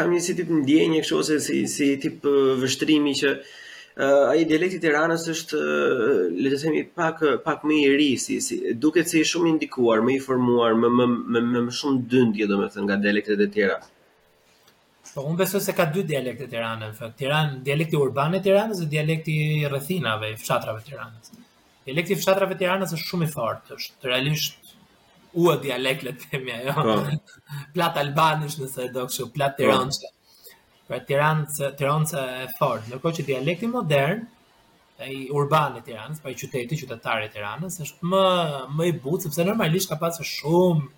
[0.00, 2.26] kam një si tip ndjenje kështu ose si si tip
[2.64, 3.36] vështrimi që
[3.96, 8.08] Uh, ai dialekti i Tiranës është uh, le të themi pak pak më i ri
[8.20, 11.62] si, si duket se si është shumë i ndikuar, më i formuar, më më më
[11.78, 13.78] shumë dyndje domethënë nga dialektet e tjera.
[15.16, 18.88] Po unë besoj se ka dy dialekte Tiranë, në Tiranë, dialekti urban i Tiranës dhe
[18.98, 21.30] dialekti i rrethinave, i fshatrave të Tiranës.
[21.86, 24.74] Dialekti i fshatrave të Tiranës është shumë i fortë, është realisht
[25.44, 26.74] ua dialekt le të themi ajo.
[26.76, 27.22] Po.
[27.78, 29.62] plat albanisht nëse do kështu, plat po.
[29.64, 30.02] tiranësh.
[30.90, 32.26] Pra Tiranë, Tiranë e
[32.58, 34.20] fortë, ndërkohë që dialekti modern
[35.06, 38.22] ai urban i Tiranës, pra i qyteti, qytetari i Tiranës është më
[38.76, 40.92] më i butë sepse normalisht ka pasur shumë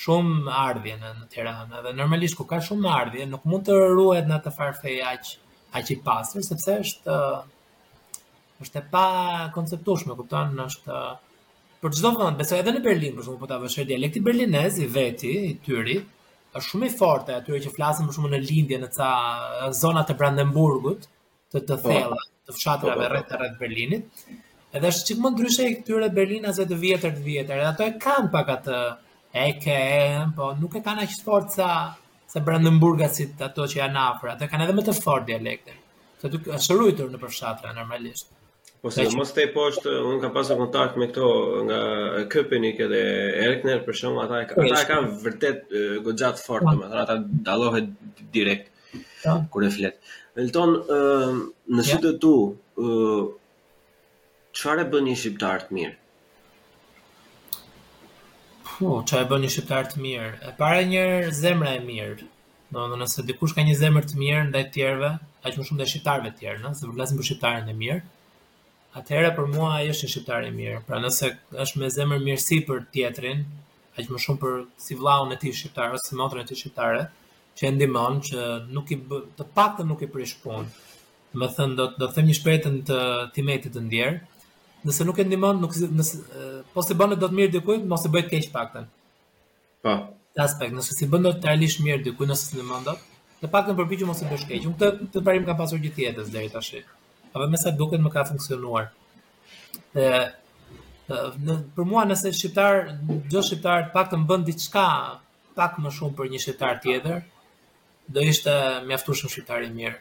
[0.00, 4.28] shumë ardhje në, në Tiranë edhe normalisht ku ka shumë ardhje nuk mund të ruhet
[4.30, 5.30] në atë farfej aq
[5.78, 7.38] aq i pastër sepse është uh,
[8.64, 9.04] është e pa
[9.54, 11.16] konceptueshme, kupton, është uh,
[11.82, 14.86] për çdo vend, besoj edhe në Berlin, por shumë po ta vësh dialektin berlinez i
[14.94, 15.98] veti, i tyri,
[16.56, 19.10] është shumë i fortë aty që flasin më shumë në lindje në ca
[19.48, 21.04] uh, zona të Brandenburgut,
[21.52, 21.90] të të po.
[21.92, 24.24] thella, të fshatrave po, po, rreth rreth Berlinit.
[24.76, 27.64] Edhe është çik ndryshe i këtyre Berlinasve të vjetër të vjetër.
[27.68, 28.78] ato e kanë pak atë
[29.44, 29.78] e ke,
[30.36, 31.68] po nuk e kanë aq fort sa
[32.34, 35.74] sa Brandenburgasit ato që janë afër, ata kanë edhe më të fort dialekte.
[36.20, 38.30] Se të shruitur në përfshatra normalisht.
[38.82, 41.28] Po se mos te posht, un kam pasur kontakt me këto
[41.68, 41.78] nga
[42.32, 43.02] Köpenik edhe
[43.46, 45.76] Erkner për shkak ata ata kanë vërtet
[46.06, 46.88] goxha të fortë, po.
[47.04, 47.18] ata
[47.50, 47.92] dalohet
[48.36, 49.36] direkt po.
[49.52, 50.14] kur e fletë.
[50.40, 50.74] Elton,
[51.76, 52.34] në sytë të tu,
[54.58, 55.94] çfarë bën një shqiptar të mirë?
[58.76, 60.26] Po, çfarë bën një shqiptar të mirë?
[60.44, 61.04] E para një
[61.36, 62.26] zemra e mirë.
[62.76, 65.08] Do të nëse dikush ka një zemër të mirë ndaj të tjerëve,
[65.48, 68.02] aq më shumë ndaj shqiptarëve të tjerë, nëse vlasim për shqiptarin e mirë.
[69.00, 70.82] Atëherë për mua ai është një shqiptar i mirë.
[70.90, 71.30] Pra nëse
[71.64, 73.42] është me zemër mirësi për tjetrin,
[73.96, 77.02] aq më shumë për si vllahun e tij shqiptar ose motrën e tij shqiptare,
[77.56, 80.68] që e ndihmon që nuk i bë, të paktën nuk i prish punë.
[81.36, 83.00] Do të thënë do të them një shpejtën të
[83.38, 84.20] timetit të ndjer,
[84.86, 86.16] nëse nuk e ndihmon, nuk nëse
[86.74, 88.86] po se bën do të mirë dikujt, mos e bëj keq paktën.
[89.84, 89.94] Po.
[90.36, 93.00] Të aspekt, nëse si bën do të realisht mirë dikujt, nëse si ndihmon dot,
[93.42, 94.66] në paktën përpiqu mos e bësh keq.
[94.70, 96.74] Unë këtë të parim ka pasur gjithë jetës deri tash.
[97.32, 98.90] Apo më sa duket më ka funksionuar.
[99.96, 100.26] Ë
[101.46, 102.88] në për mua nëse shqiptar,
[103.28, 104.86] çdo shqiptar të paktën bën diçka
[105.56, 107.20] pak më shumë për një shqiptar tjetër,
[108.12, 108.52] do ishte
[108.88, 109.98] mjaftueshëm shqiptar i mirë.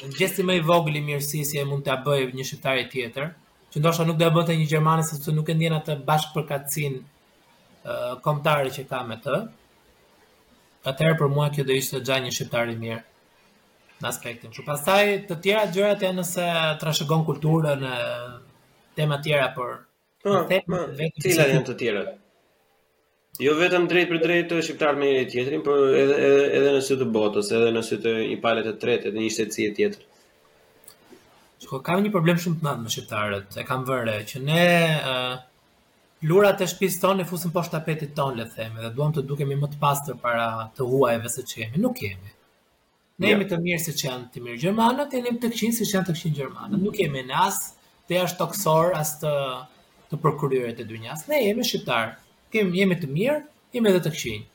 [0.00, 3.28] Në gjesti më i vogël i mirësisë që mund ta bëj një shqiptar i tjetër,
[3.72, 7.02] që ndoshta nuk do e bënte një gjermane sepse nuk e ndjen atë bashkëpërkatësin ë
[7.04, 9.40] uh, kombëtare që ka me të.
[10.92, 13.02] Atëherë për mua kjo do ishte gja një shqiptar i mirë
[14.00, 14.54] në aspektin.
[14.56, 16.46] Ju pastaj të tjera gjërat janë se
[16.80, 17.94] trashëgon kulturën e
[18.98, 19.74] tema të tjera por
[20.24, 22.06] po, tema po, të tjera janë të tjera.
[23.44, 26.14] Jo vetëm drejt për drejt të shqiptar me njëri tjetrin, por edhe
[26.58, 29.34] edhe në sy të botës, edhe në sy të një palet të tretë, edhe një
[29.34, 30.06] shtetësie tjetër.
[31.62, 34.64] Shko, kam një problem shumë të madhë me shqiptarët, e kam vërre, që ne
[34.96, 35.32] uh,
[36.30, 39.56] lurat e shpis tonë e fusën po shtapetit tonë, le theme, dhe duham të dukemi
[39.62, 40.44] më të pastër para
[40.76, 42.30] të huajve se që jemi, nuk jemi.
[43.22, 45.76] Ne jemi të mirë se që janë të mirë gjermanët, e ne jemi të këshinë
[45.80, 46.82] se që janë të këshinë gjermanët.
[46.86, 49.32] Nuk jemi në asë të jash toksor, asë të,
[50.12, 51.24] të përkuryre të dynjas.
[51.32, 52.12] Ne jemi shqiptarë,
[52.54, 53.42] jemi, jemi të mirë,
[53.74, 54.46] jemi edhe të këshinë.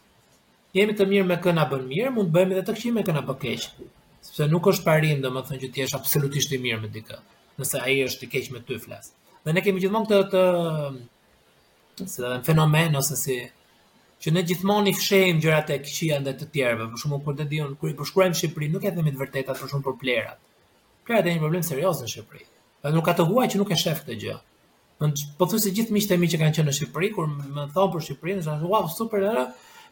[0.79, 3.89] Jemi të mirë me këna bën mirë, mund bëjmë edhe të këshinë me këna bëkeshë
[4.33, 7.17] se nuk është parim dhe më thënë që ti është absolutisht i mirë me dikë,
[7.61, 9.11] nëse ai është i keq me ty flasë.
[9.45, 10.45] Dhe ne kemi gjithmonë këtë të,
[12.13, 13.35] se dhe fenomen, ose si,
[14.23, 17.45] që ne gjithmonë i fshejmë gjërat e këqija dhe të tjerëve, për shumë kur të
[17.53, 20.39] dion, kur i përshkruajmë Shqipërinë, nuk e themi të vërtetat për shumë për plerat.
[21.05, 22.47] Plerat e një problem serios në Shqipëri.
[22.87, 24.39] Dhe nuk ka të huaj që nuk e shef këtë gjë.
[25.03, 27.93] Në po thuj se gjithë e mi që kanë qenë në Shqipëri, kur më thon
[27.93, 29.45] për Shqipërinë, në wow, super, era,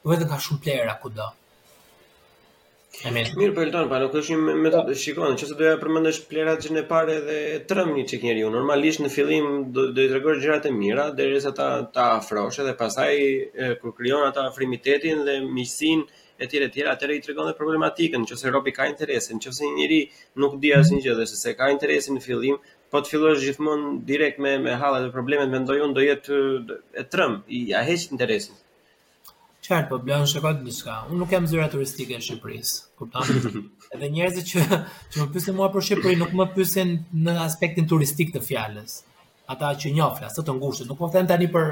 [0.10, 1.28] vetëm ka shumë plera kudo.
[3.08, 3.26] Amen.
[3.40, 5.02] Mirë për po, lëtonë, pa po, nuk është një metod të po.
[5.02, 8.42] shikojnë, që se doja përmëndesh plerat gjërën e pare dhe e tërëm një që kënjë
[8.48, 9.46] unë, Normalisht në fillim
[9.78, 13.14] dojë të regorë gjërat e mira, dhe resa ta, ta afroshe dhe pasaj
[13.84, 16.04] kur kryonë ata afrimitetin dhe misin
[16.44, 19.54] e tjere tjere, atërë i të regonë dhe problematikën, që se ropi ka interesin, që
[19.60, 20.00] se njëri
[20.44, 22.58] nuk dhja së një dhe se ka interesin në fillim,
[22.92, 26.42] po të fillosh gjithmonë direkt me, me halat dhe problemet me ndojun, do jetë
[27.00, 28.60] e trëm, i aheqë interesin.
[29.66, 30.94] Qartë, po blonë shkoj të diçka.
[31.12, 32.62] Unë nuk jam zyra turistike në Shqipëri.
[32.98, 33.34] Kuptam?
[33.98, 36.94] Edhe njerëzit që që më pyesin mua për Shqipërinë nuk më pyesin
[37.28, 38.96] në aspektin turistik të fjalës.
[39.54, 41.70] Ata që njoh flas të ngushtë, nuk po them tani për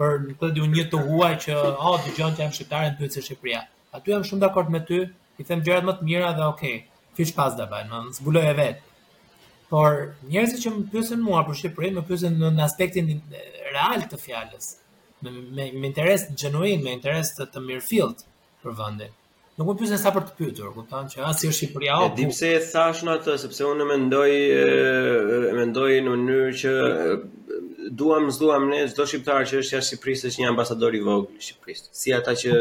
[0.00, 2.96] për të po di unë një të huaj që ah oh, dëgjojnë që janë shqiptarë
[3.02, 3.60] në si Shqipëri.
[3.98, 5.02] Aty jam shumë dakord me ty,
[5.42, 6.76] i them gjërat më të mira dhe okay,
[7.18, 8.82] fish pas da bën, më zbuloj e vet.
[9.68, 10.00] Por
[10.32, 13.12] njerëzit që më pyesin mua për Shqipërinë, më pyesin në aspektin
[13.76, 14.74] real të fjalës
[15.22, 18.24] me, me, me interes genuin, me interes të, të mirëfillt
[18.62, 19.14] për vendin.
[19.58, 21.70] Nuk më pysin sa për të pytur, ku të tanë që asë i është i
[21.74, 24.92] përja E di pse e thash në atë, sepse unë me ndoj, e,
[25.56, 26.74] me ndoj në mënyrë që
[27.98, 31.46] duam zduam ne çdo shqiptar që është jashtë Shqipërisë është një ambasador i vogël i
[31.48, 31.88] Shqipërisë.
[32.02, 32.54] Si ata që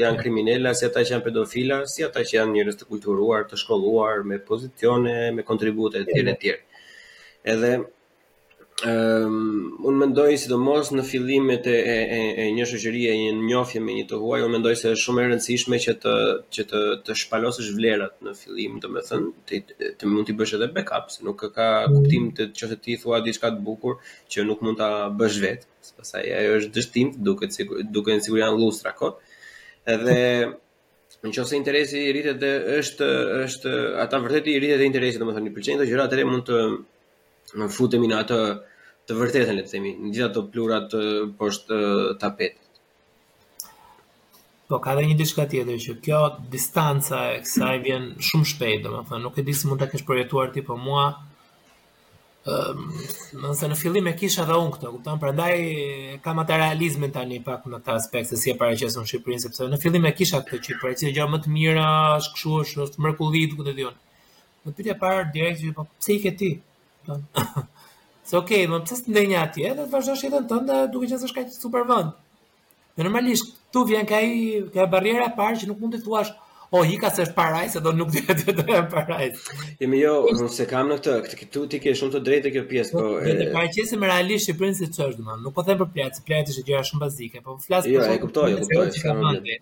[0.00, 3.60] janë kriminalë, si ata që janë pedofila, si ata që janë njerëz të kulturuar, të
[3.62, 6.54] shkolluar, me pozicione, me kontribute etj etj.
[7.54, 7.76] Edhe
[8.82, 13.94] Um, unë mendoj sidomos në fillimet e, e, e, e një shoqërie, një njohje me
[13.94, 16.14] një të huaj, unë mendoj se është shumë e rëndësishme që të
[16.56, 21.22] që të të shpalosësh vlerat në fillim, domethënë të, mund të bësh edhe backup, se
[21.28, 24.00] nuk ka kuptim të nëse ti thua diçka të bukur
[24.34, 24.88] që nuk mund ta
[25.22, 29.20] bësh vetë, sepse ajo është dështim, duket sigur, duken sigur janë lustra kot.
[29.94, 30.18] Edhe
[31.22, 32.50] nëse interesi i rritet dhe
[32.80, 33.12] është
[33.46, 36.62] është ata vërtet i rritet e interesi, domethënë i pëlqejnë ato gjëra, atëherë mund të
[37.58, 38.38] në futemi në atë
[39.08, 41.00] të vërtetën le të themi, në gjitha ato plura të
[41.40, 41.78] poshtë
[42.22, 42.60] tapetit.
[44.70, 46.22] Po ka dhe një diçka tjetër që kjo
[46.54, 50.54] distanca e kësaj vjen shumë shpejt, domethënë nuk e di si mund ta kesh projektuar
[50.54, 51.06] ti, po mua
[52.54, 52.96] ëm um,
[53.40, 55.20] nëse në fillim e kisha edhe unë këtë, kupton?
[55.20, 55.54] Prandaj
[56.24, 59.68] kam atë realizmin tani pak në këtë aspekt se si e paraqesën në Shqipërinë, sepse
[59.72, 61.86] në fillim e kisha këtë që paraqesë gjë më të mira,
[62.18, 63.90] është kështu, është mrekullitë, ku të
[64.64, 66.46] Në pyetja parë direkt, po pse i ke ti?
[68.28, 71.10] Se ok, okay, më pëse së ndenja atje, dhe të vazhdo shqetën të ndë duke
[71.10, 72.12] që zëshka që super vënd.
[72.96, 76.30] Dhe normalisht, tu vjen ka i ka barriera parë që nuk mund të thuash,
[76.74, 79.28] o, oh, hika se është paraj, se do nuk dhe të dhe e paraj.
[79.84, 82.64] E jo, nëse se kam në të, këtë këtu ti ke shumë të drejtë kjo
[82.72, 83.04] pjesë, po...
[83.26, 83.52] Dhe e...
[83.52, 85.44] dhe që se më realisht Shqipërinë si të qështë, man.
[85.44, 88.00] nuk po them për pjatë, se pjatë ishe gjëra shumë bazike, po flasë jo, për
[88.00, 89.54] shumë, jo, e kuptoj, e kuptoj, e kuptoj,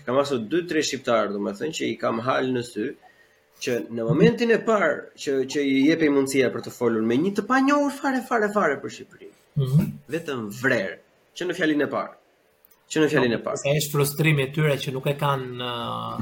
[0.06, 2.88] Kam hasur 2-3 shqiptar domethënë që i kam hal në sy.
[2.94, 3.07] Si
[3.64, 4.88] që në momentin e parë
[5.18, 8.76] që që i jepi mundësia për të folur me një të panjohur fare fare fare
[8.84, 9.34] për Shqipërinë.
[9.62, 9.86] Mm -hmm.
[10.14, 10.98] Vetëm vrerë
[11.38, 12.12] që në fjalin e parë.
[12.88, 13.58] Që në fjalin e po, parë.
[13.64, 16.20] Sa është frustrimi i tyre që nuk e kanë uh,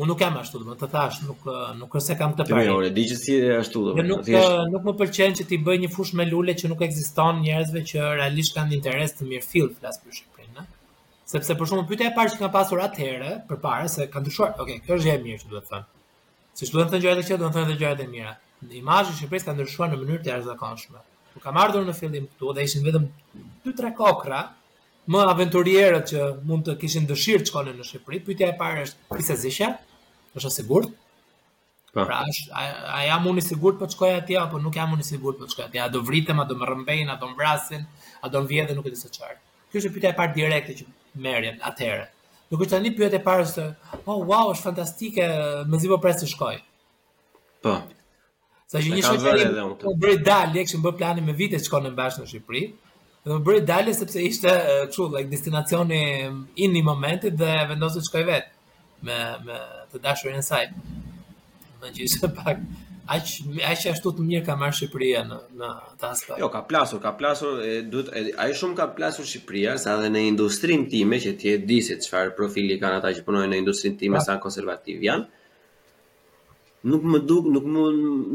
[0.00, 2.64] unë nuk jam ashtu, do të thash, nuk uh, nuk është se kam të parë.
[2.70, 3.94] Jo, e di që si e ashtu do.
[4.00, 4.46] Jo, nuk thiesh...
[4.50, 7.84] Uh, nuk më pëlqen që ti bëj një fush me lule që nuk ekziston njerëzve
[7.92, 10.66] që realisht kanë interes të mirë fill flas për Shqipërinë.
[11.34, 14.56] Sepse për shkakun pyetja e parë që kam pasur atëherë, përpara se ka ndryshuar.
[14.58, 15.86] Okej, okay, kjo është gjë e mirë që të thënë.
[16.58, 18.32] Siç duhen të gjajë të këto, duhen të thënë gjajë të mira.
[18.80, 21.00] Imazhi që presta ndryshuar në mënyrë të jashtëzakonshme.
[21.34, 23.08] Ku kam ardhur në fillim këtu dhe ishin vetëm
[23.64, 24.42] 2-3 kokra
[25.14, 28.22] më aventurierët që mund të kishin dëshirë të shkonin në Shqipëri.
[28.28, 29.72] Pyetja e parë është, kisa zgjesha?
[30.38, 30.94] Është e sigurt?
[31.94, 32.04] Po.
[32.06, 32.62] Pra, a,
[32.94, 35.50] a jam unë i sigurt për të atje apo nuk jam unë i sigurt për
[35.56, 35.82] të atje?
[35.82, 37.84] A do vritem, a do më rrëmbejnë, a do mbrasin,
[38.26, 39.38] a do mvjedhën, nuk e di se çfarë.
[39.70, 40.88] Kjo është pyetja e parë direkte që
[41.28, 42.10] merrën atëherë.
[42.54, 43.62] Nuk është tani e parës të,
[44.06, 45.24] oh, wow, është fantastike,
[45.70, 46.54] me zi po presë të shkoj.
[47.66, 47.72] Po.
[48.70, 49.46] Sa që një shqipëri,
[49.82, 52.62] po bëri dalje, këshë më bërë plani me vite të konë në bashkë në Shqipëri,
[53.24, 54.54] dhe më bëri dalje sepse ishte,
[54.86, 56.00] uh, like, destinacioni
[56.64, 58.54] in një momentit dhe vendosë të shkoj vetë,
[59.08, 59.58] me, me
[59.92, 60.98] të dashurin e sajtë.
[61.82, 62.62] Më gjithë pak,
[63.04, 66.38] Aq aq ashtu të mirë ka marrë Shqipëria në në atë aspekt.
[66.40, 70.22] Jo, ka plasur, ka plasur, e duhet ai shumë ka plasur Shqipëria sa edhe në
[70.32, 74.00] industrinë time që ti e di se çfarë profili kanë ata që punojnë në industrinë
[74.04, 75.28] time sa konservativ janë.
[76.88, 77.82] Nuk më duk, nuk më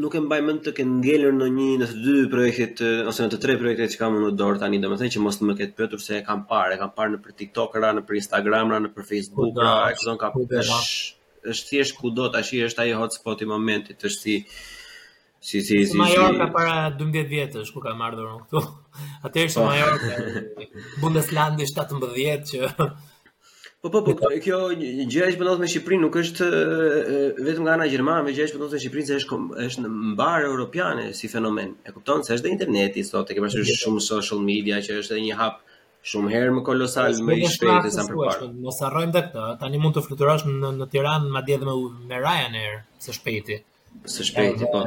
[0.05, 3.33] nuk e mbaj mend të ke ngelur në një në të dy projekte ose në
[3.35, 6.01] të tre projekte që kam në dorë tani, domethënë që mos të më ketë pëtur
[6.05, 8.81] se e kam parë, e kam parë në për TikTok, ra në për Instagram, ra
[8.85, 10.31] në për Facebook, ra, po, ekzon ka.
[10.37, 10.45] Po,
[11.53, 14.35] është thjesht kudo tash është ai hotspot i momentit, është si
[15.49, 15.91] si si si.
[15.91, 18.63] si Majorka para 12 vjetësh ku ka marrë dorën këtu.
[19.27, 19.69] Atë është po.
[19.69, 20.43] Majorka,
[21.03, 22.89] Bundeslandi 17 që
[23.79, 24.11] Po po po,
[24.43, 26.47] kjo gjëja që bëndot me Shqipëri nuk është
[27.45, 29.37] vetëm nga ana gjermane, me gjëja që bëndot me Shqipëri se është
[29.69, 31.71] është mbar europiane si fenomen.
[31.87, 35.15] E kupton se është dhe interneti sot, e ke pasur shumë social media që është
[35.15, 35.68] edhe një hap ë
[36.07, 39.81] shumë herë më kolosal më i shpejtë se sa për Mos harrojmë dhe këtë, tani
[39.83, 41.75] mund të fluturosh në në Tiranë madje edhe me
[42.11, 43.57] me Ryanair së shpejti.
[44.13, 44.83] Së shpejti po.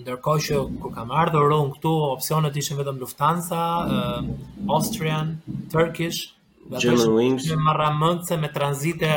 [0.00, 3.62] Ndërkohë që kur kam ardhur unë këtu, opsionet ishin vetëm Lufthansa,
[4.78, 5.34] Austrian,
[5.74, 6.22] Turkish,
[6.80, 9.12] German Wings, Marramonse me tranzite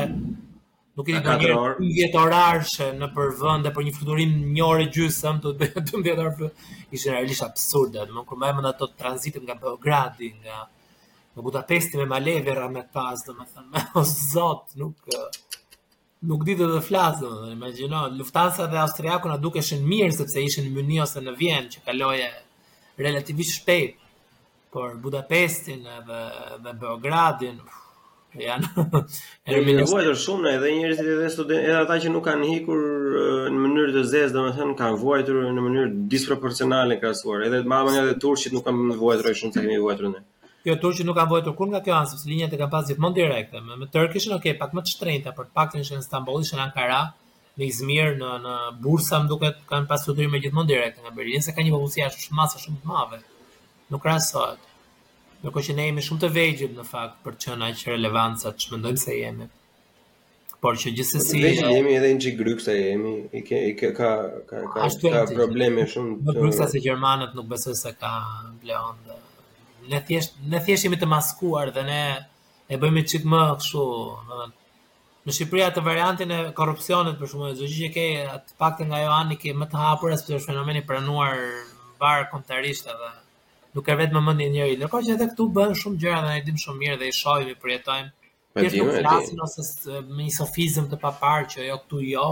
[1.00, 4.88] Nuk e di nga një vjetë në për vënd dhe për një fluturim 1 orë
[4.98, 8.26] gjysëm të të të të realisht të të të të të
[9.00, 10.58] të të të të të
[11.36, 15.18] në Budapesti me Malevera me pas, domethënë, o Zot, nuk
[16.30, 20.74] nuk ditë të flas, domethënë, imagjino, luftansa dhe austriaku duke dukeshin mirë sepse ishin në
[20.80, 22.30] Munich ose në Vien që kaloje
[23.04, 23.96] relativisht shpejt.
[24.74, 26.18] Por Budapestin dhe
[26.56, 27.56] edhe Beogradin
[28.38, 28.68] Janë.
[29.50, 29.64] Ne
[30.22, 32.84] shumë edhe njerëzit edhe studentët edhe ata që nuk kanë ikur
[33.50, 37.48] në mënyrë të zezë, domethënë kanë vuajtur në mënyrë disproporcionale krahasuar.
[37.48, 40.22] Edhe mamën edhe turqit nuk kanë vuajtur shumë sa kemi vuajtur ne.
[40.68, 43.16] Jo turqi nuk kanë vojtur kur nga kjo anë sepse linjat e kanë pas gjithmonë
[43.18, 43.62] direkte.
[43.68, 46.60] Me, me Turkish ishin okay, pak më të shtrenjta, por pak tani në Stamboll ishin
[46.60, 46.98] në Ankara,
[47.60, 51.44] në Izmir, në në Bursa më duket kanë pas sot me gjithmonë direkte nga Berlin,
[51.46, 53.22] se ka një popullsi as shumë masë shumë të madhe.
[53.94, 54.66] Nuk krahasohet.
[55.46, 58.74] Do kuqë ne jemi shumë të vegjël në fakt për të qenë aq relevanca që
[58.76, 59.50] mendojmë se jemi.
[60.66, 64.12] Por që gjithsesi jemi edhe një çigryk sa jemi, i ke i ke ka
[64.52, 66.18] ka ka, ka probleme shumë.
[66.28, 68.12] Do të thosë se gjermanët nuk besojnë se ka
[68.68, 69.00] Leon.
[69.08, 69.22] Dhe
[69.88, 72.00] ne thjesht ne thjesht jemi të maskuar dhe ne
[72.70, 73.84] e bëjmë çik më kështu,
[74.30, 74.56] domethënë
[75.28, 78.06] në Shqipëri atë variantin e korrupsionit për shkak të zgjidhjes që ke
[78.36, 81.36] atë paktën nga Joani ke më të hapur sepse është fenomen i pranuar
[82.02, 83.10] bar kontarisht edhe
[83.76, 84.78] nuk ka vetëm mendje njëri.
[84.80, 87.52] Ndërkohë që edhe këtu bën shumë gjëra dhe ne dim shumë mirë dhe i shohim
[87.54, 88.12] i përjetojmë.
[88.56, 92.30] Me nuk flasin Ose me një të papar që jo këtu jo,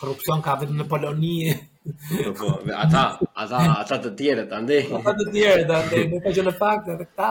[0.00, 1.54] korrupcion ka vetëm në Polonië.
[1.82, 2.46] Po, po,
[2.78, 3.04] ata,
[3.34, 4.58] ata, ata të tjerë të
[4.96, 7.30] Ata të tjerë të andej, nuk ka që në fakt, edhe këta.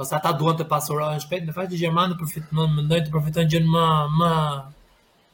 [0.00, 3.52] Ose ata duan të pasurohen shpejt, në fakt që Gjermani përfit, më mendoj të përfitojnë
[3.54, 3.84] gjën më
[4.20, 4.30] më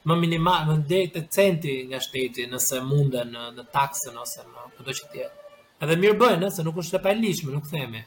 [0.07, 4.67] më minimal, më deri të centi nga shteti, nëse munden në, në taksën ose në
[4.75, 5.57] çdo që tjetër.
[5.83, 8.03] Edhe mirë bëjnë, nëse se nuk është e pajlishme, nuk themi.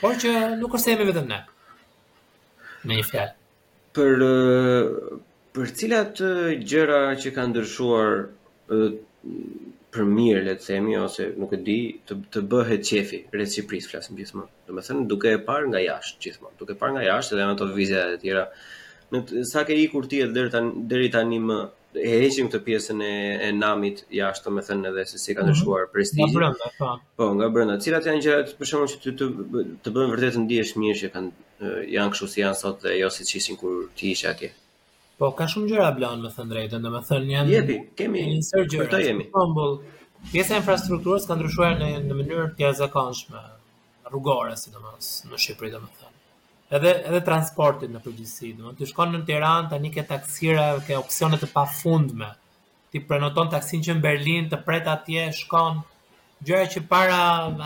[0.00, 1.40] Por që nuk është themi vetëm ne.
[2.88, 3.34] Me një fjalë.
[3.98, 4.24] Për
[5.56, 6.24] për cilat
[6.72, 8.16] gjëra që kanë ndryshuar
[9.92, 11.76] për mirë le të themi ose nuk e di
[12.08, 14.46] të të bëhet çefi reciprocit flas mbi më.
[14.66, 17.56] Do të thënë duke e parë nga jashtë gjithmonë, duke parë nga jashtë dhe në
[17.56, 18.46] ato vizja të tjera
[19.12, 21.58] në të, sa ke ikur ti deri tani deri tani më
[22.02, 23.12] e heqim këtë pjesën e
[23.48, 25.92] e namit jashtë, do thënë edhe se si ka ndryshuar mhm.
[25.94, 26.24] prestigji.
[26.32, 26.90] Nga brenda, po.
[27.20, 27.78] Po, nga brenda.
[27.84, 29.30] Cilat janë gjërat për shkakun që ti të
[29.86, 33.36] të bën vërtetë ndihesh mirë që kanë janë kështu si janë sot dhe jo siç
[33.42, 34.54] ishin kur ti ishe atje.
[35.22, 38.80] Po ka shumë gjëra blan me thënë drejtën, domethënë janë Jepi, kemi një sër jemi.
[38.88, 39.24] Këto jemi.
[39.38, 39.66] Humble.
[40.32, 43.42] Pjesa e infrastrukturës ka ndryshuar në në mënyrë të jashtëzakonshme
[44.10, 46.12] rrugore sidomos në Shqipëri domethënë.
[46.74, 51.38] Edhe edhe transportit në përgjithësi, domethënë ti shkon në Tiranë tani ke taksira, ke opsione
[51.38, 52.32] të pafundme.
[52.90, 55.84] Ti prenoton taksin që në Berlin, të pret atje, shkon
[56.48, 57.20] gjëra që para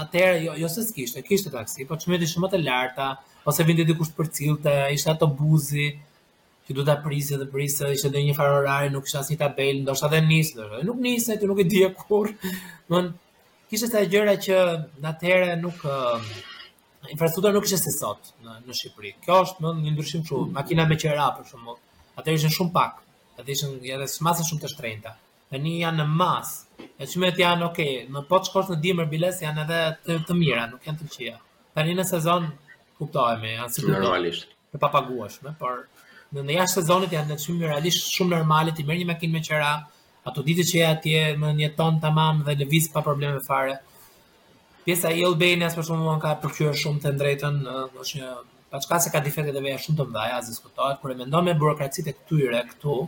[0.04, 3.09] atëherë jo jo se kishte, kishte taksi, po çmimet ishin më të larta
[3.48, 5.88] ose vinte dikush për cilte, ishte autobusi
[6.67, 9.81] që do ta prisë dhe prisë dhe ishte ndonjë far orari, nuk kisha asnjë tabel,
[9.85, 12.33] ndoshta dhe nis, ndoshta nuk nisë, ti nuk e di kur.
[12.91, 14.59] Do të kishte sa gjëra që
[15.05, 16.17] natyre nuk uh,
[17.14, 19.12] infrastruktura nuk ishte si sot në në Shqipëri.
[19.25, 20.47] Kjo është më një ndryshim shumë.
[20.49, 20.55] mm.
[20.59, 21.71] makina me qera për shemb.
[22.19, 23.01] Atë ishin shumë pak,
[23.39, 25.14] atë ishin edhe smasa shumë të shtrenjta.
[25.53, 26.55] Tani janë në mas.
[27.01, 30.67] E çmet janë ok, në pot shkosh në dimër biles janë edhe të, të mira,
[30.73, 31.37] nuk janë të qija.
[31.77, 32.49] Tani në sezon
[32.99, 34.49] kuptohemi, janë si normalisht.
[34.73, 35.85] Të papaguash, më, por
[36.35, 39.43] Në në jashtë sezonit janë të shumë realisht shumë normalit të mërë një makinë me
[39.49, 39.68] qëra,
[40.31, 43.77] ato ditë që e atje më njeton tamam të mamë dhe lëviz pa probleme fare.
[44.87, 47.61] Pjesa i Albania, për shumë më ka përkyrë shumë të drejtën,
[48.03, 48.33] është një
[48.74, 51.55] paçka se ka difetit dhe veja shumë të mdhaja, as diskutohet, kërë e mendon me
[51.62, 52.99] burokracit e këtyre, këtu,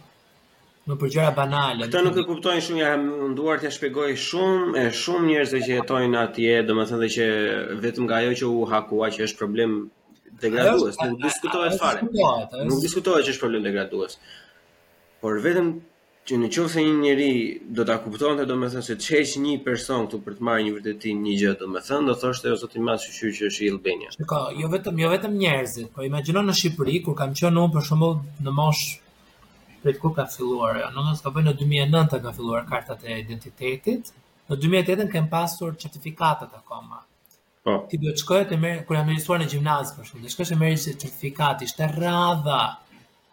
[0.88, 1.90] në përgjera banale.
[1.90, 2.94] Këta nuk e kuptojnë shumë, ja
[3.34, 7.12] nduar të shpjegoj shpegoj shumë, e shumë njërës që jetojnë atje, dhe më thënë dhe
[7.18, 7.28] që
[7.86, 9.78] vetëm nga jo që u hakua, që është problem
[10.40, 12.00] degradues, nuk diskutohet fare.
[12.70, 14.18] Nuk diskutohet që është problem degradues.
[15.22, 15.70] Por vetëm
[16.28, 17.28] që në qovë se një njëri
[17.78, 20.66] do të kuptonë të do me thënë se të një person këtu për të marrë
[20.66, 23.64] një vërtetin një gjë do me thënë, do thështë e ozotin masë që që është
[23.66, 24.12] i Albania.
[24.16, 27.88] Shka, jo vetëm, jo vetëm njerëzit, po imagino në Shqipëri, kur kam qënë unë për
[27.88, 28.12] shumë
[28.44, 28.84] në mosh
[29.80, 33.18] për të ku ka filluar, në nësë ka bëjë në 2009 ka filluar kartat e
[33.24, 34.12] identitetit,
[34.52, 37.06] në 2008 kem pasur certifikatat akoma,
[37.66, 37.74] Po.
[37.90, 40.52] Ti do të shkojë të merr kur jam mësuar në gjimnaz për shkak të shkosh
[40.54, 42.60] të merr certifikat, ishte rradha.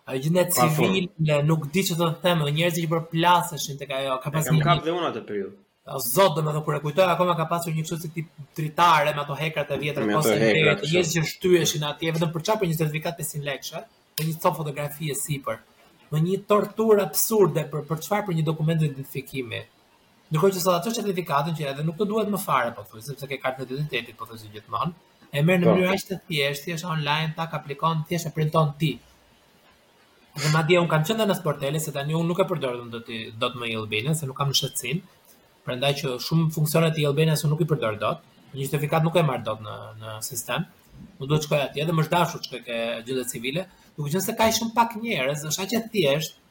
[0.06, 1.12] Ai gjendë civil
[1.50, 4.64] nuk di çfarë të them, dhe njerëzit që përplaseshin tek ajo, ka pasur një.
[4.68, 5.56] Kam kapë unë atë periudhë.
[5.96, 9.36] O zot, domethënë kur e kujtoj akoma ka pasur një çështë tip dritare me ato
[9.38, 12.72] hekrat e vjetra kosin e tyre, të njerëz që shtyheshin atje vetëm për çfarë për
[12.72, 13.84] një certifikat 500 lekë,
[14.18, 15.62] për një copë fotografie sipër.
[16.10, 19.62] Me një torturë absurde për për çfarë për një dokument identifikimi.
[20.34, 23.28] Ndërkohë që sa atë certifikatën që edhe nuk të duhet më fare po thoj, sepse
[23.32, 24.96] ke kartën e identitetit po thoj si gjithmonë,
[25.38, 25.74] e merr në po.
[25.76, 28.90] mënyrë aq të thjeshtë, thjesht online tak aplikon, thjesht e printon ti.
[30.42, 33.04] Dhe madje un kam qenë në sportele se tani un nuk e përdor dom do
[33.10, 35.04] ti do të më i Elbena se nuk kam në shërcin.
[35.68, 38.26] Prandaj që shumë funksionet e Elbena se nuk i përdor dot.
[38.58, 40.66] Një certifikat nuk e marr dot në në sistem.
[41.22, 43.68] Nuk duhet shkoj atje, edhe më zhdashu çka ke gjendje civile.
[43.96, 46.44] Duke qenë se ka shumë pak njerëz, është aq e thjeshtë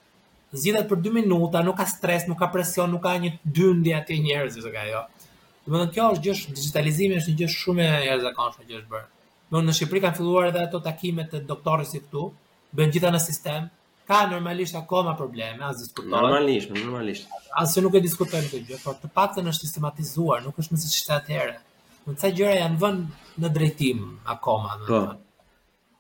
[0.55, 4.19] zgjidhet për 2 minuta, nuk ka stres, nuk ka presion, nuk ka një dyndje atje
[4.25, 5.01] njerëz ose ajo.
[5.67, 9.09] Domethënë kjo është gjë, digitalizimi është një gjë shumë e rrezikshme që është bërë.
[9.51, 12.25] Domethënë në Shqipëri kanë filluar edhe ato takimet e doktorëve si këtu,
[12.77, 13.67] bën gjitha në sistem,
[14.11, 16.13] ka normalisht akoma probleme, as diskutojmë.
[16.15, 17.37] Normalisht, normalisht.
[17.63, 20.99] Asë nuk e diskutojmë këtë gjë, por të paktën është sistematizuar, nuk është më siç
[21.01, 21.57] ishte atëherë.
[22.11, 24.03] Në të gjëra janë vënë në drejtim
[24.37, 24.91] akoma, po.
[24.93, 25.24] domethënë.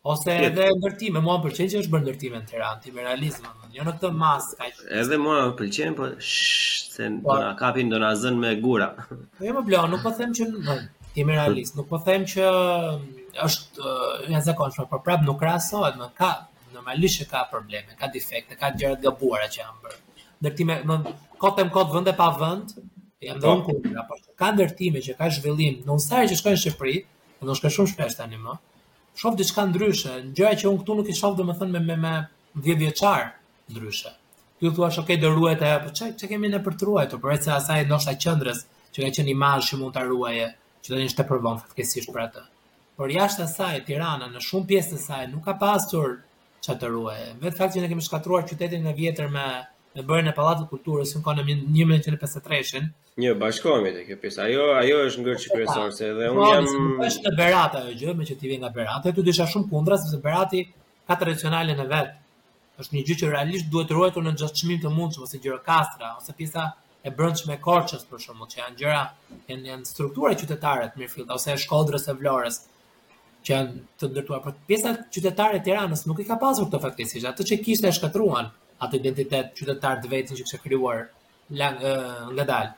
[0.04, 0.46] Ose Jete.
[0.46, 3.44] edhe ndërtime, mua më pëlqen që është bërë ndërtime në Tiranë, ti me realizëm,
[3.76, 4.66] jo në këtë mas, ka
[5.02, 7.30] Edhe mua më pëlqen, po se po.
[7.30, 8.88] do na kapin do na zën me gura.
[9.38, 10.74] Po jo më bla, nuk po them që në,
[11.14, 13.94] ti me realist, nuk po them që mm, është
[14.36, 16.28] e zakonshme, por prap nuk krahasohet, më ka
[16.74, 20.02] normalisht që ka probleme, ka defekte, ka gjëra gabuara që janë bërë.
[20.44, 20.98] Ndërtime, më
[21.46, 22.76] kotem kot vende pa vend,
[23.24, 23.78] jam dhënë po.
[23.88, 26.96] kur, apo ka ndërtime që ka zhvillim, në ajo që shkojnë në Shqipëri,
[27.40, 28.60] do të shkojë shumë shpesh tani më
[29.14, 32.14] shof diçka ndryshe, gjëja që un këtu nuk i shoh domethënë me me me
[32.68, 33.28] 10 vjeçar
[33.70, 34.12] ndryshe.
[34.58, 37.20] Ti thua se okay, do ruhet ajo, po çe çe kemi ne për të ruajtur,
[37.22, 40.48] por ecë asaj ndoshta qendrës që ka qenë imazh që mund ta ruaje,
[40.82, 42.44] që tani është të përvon fatkesish për atë.
[42.98, 46.16] Por jashtë asaj Tirana në shumë pjesë të saj nuk ka pasur
[46.64, 47.30] çfarë të ruaje.
[47.42, 49.46] Vetë fakti që ne kemi shkatruar qytetin e vjetër me
[49.94, 52.88] e bërën e Palatët Kulturës në kone 1953-shën.
[53.22, 54.40] Një, bashkohemi të kjo pjesë.
[54.48, 56.68] Ajo, ajo është ngërë që kërësorëse dhe unë po, jam...
[56.70, 59.46] Se nuk është në Berata e gjë, me që ti vjen nga Berata, tu disha
[59.52, 60.64] shumë kundra, sepse Berati
[61.10, 62.20] ka tradicionalin e vetë.
[62.82, 66.08] është një gjë që realisht duhet ruajtur në gjatë çmim të mundshëm ose gjëra kastra
[66.18, 66.64] ose pjesa
[67.06, 69.02] e brendshme e Korçës për shembull, që janë gjëra
[69.52, 72.58] janë, janë struktura qytetare të Mirfillit ose e Shkodrës e Vlorës
[73.46, 77.22] që janë të ndërtuar për pjesat qytetare e Tiranës nuk i ka pasur këtë fatkeqësi,
[77.30, 78.50] atë që kishte e shkatruan
[78.82, 81.02] atë identitet qytetar të vetin që kështë kriuar
[81.60, 81.78] lang,
[82.38, 82.74] nga dalë.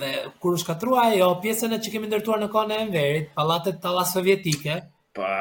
[0.00, 0.10] Dhe
[0.40, 3.80] kur është shkatrua ajo jo, pjesën e që kemi ndërtuar në kone e Enverit, palatet
[3.82, 4.78] të sovjetike,
[5.16, 5.34] pa,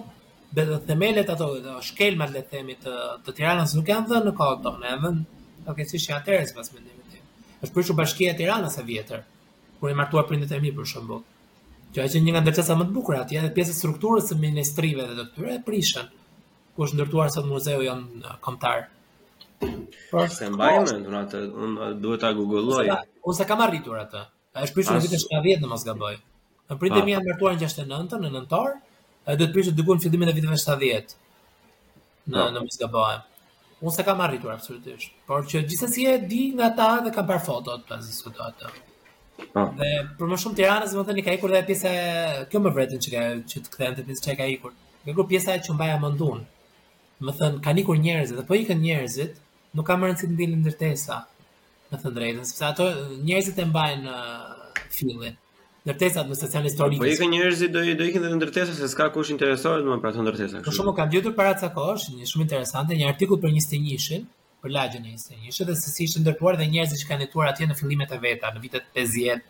[0.58, 1.50] vetë themelet ato
[1.90, 2.96] shkelmat le të themi të
[3.28, 6.72] të Tiranës nuk janë dhënë në kohën tonë edhe oke okay, siç janë atëres pas
[6.74, 9.24] mendimit tim është për bashkia e Tiranës së vjetër
[9.78, 11.16] kur i martuar prindet e mi për shemb
[11.94, 14.34] që ajo që një nga ndërcesa më të bukura atje edhe pjesë e strukturës së
[14.42, 16.08] ministrive dhe të tyre e prishën
[16.76, 18.02] ku është ndërtuar sot muzeu jon
[18.44, 18.82] kombëtar.
[20.12, 22.82] Po se mbajmë ndonë atë, pra, un duhet ta googlloj.
[23.32, 24.24] Ose kam arritur atë.
[24.62, 26.12] është pritur në vitin 70 në mos gaboj.
[26.70, 27.14] Në pritje mi ah.
[27.16, 28.74] janë ndërtuar në 69 në nëntor,
[29.28, 31.16] e do të pishë diku në fillimin e viteve 70.
[32.32, 32.52] Në ah.
[32.54, 32.84] në mos
[33.76, 37.42] Unë se kam arritur absolutisht, por që gjithës e di nga ta dhe kam par
[37.44, 38.68] fotot për nëzisë ato.
[38.68, 38.68] atë.
[39.52, 39.66] Ah.
[39.76, 42.62] Dhe për më shumë të iranës, më të një ka ikur dhe pjesa pjese, kjo
[42.64, 44.72] më vretin që, ka, që të këtë të që ka ikur,
[45.04, 46.46] nga që mbaja më ndunë,
[47.24, 49.32] më thën kanë ikur njerëzit, apo ikën njerëzit,
[49.76, 51.16] nuk kam rëndësi të ndilin ndërtesa.
[51.90, 52.84] Më thën drejtën, sepse ato
[53.26, 55.34] njerëzit e mbajnë uh, fillin.
[55.86, 56.98] Ndërtesa administracione historike.
[57.00, 60.08] Po, po ikën njerëzit do do ikën edhe ndërtesa se s'ka kush interesohet më për
[60.12, 60.60] ato ndërtesa.
[60.66, 64.28] Po shumë kanë gjetur para ca kohësh, një shumë interesante, një artikull për 21-shin,
[64.62, 67.70] për lagjen e 21-shit, dhe se si ishte ndërtuar dhe njerëzit që kanë jetuar atje
[67.70, 69.44] në fillimet e veta, në vitet 50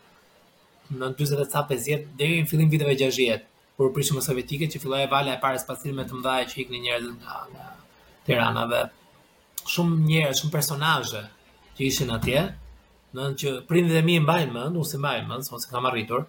[1.00, 5.06] në 40 ca 50 deri në fillim viteve 60 kur prishëm me sovjetike që filloi
[5.12, 7.66] vala e parë spasil me të mëdhaja që ikën njerëz nga nga
[8.26, 8.78] Tirana dhe
[9.72, 11.20] shumë njerëz, shumë personazhe
[11.76, 12.46] që ishin atje,
[13.14, 16.24] do që prindit e mi e mbajnë mend, ose e mbajnë mend, ose kam arritur,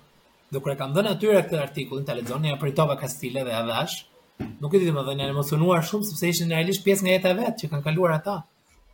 [0.52, 3.95] do kur e kam dhënë atyre këtë artikullin ta lexoni, apo ritova Kastile dhe Avash.
[4.62, 7.38] Nuk e di më dhënë, janë emocionuar shumë sepse ishin realisht pjesë nga jeta e
[7.39, 8.36] vet që kanë kaluar ata.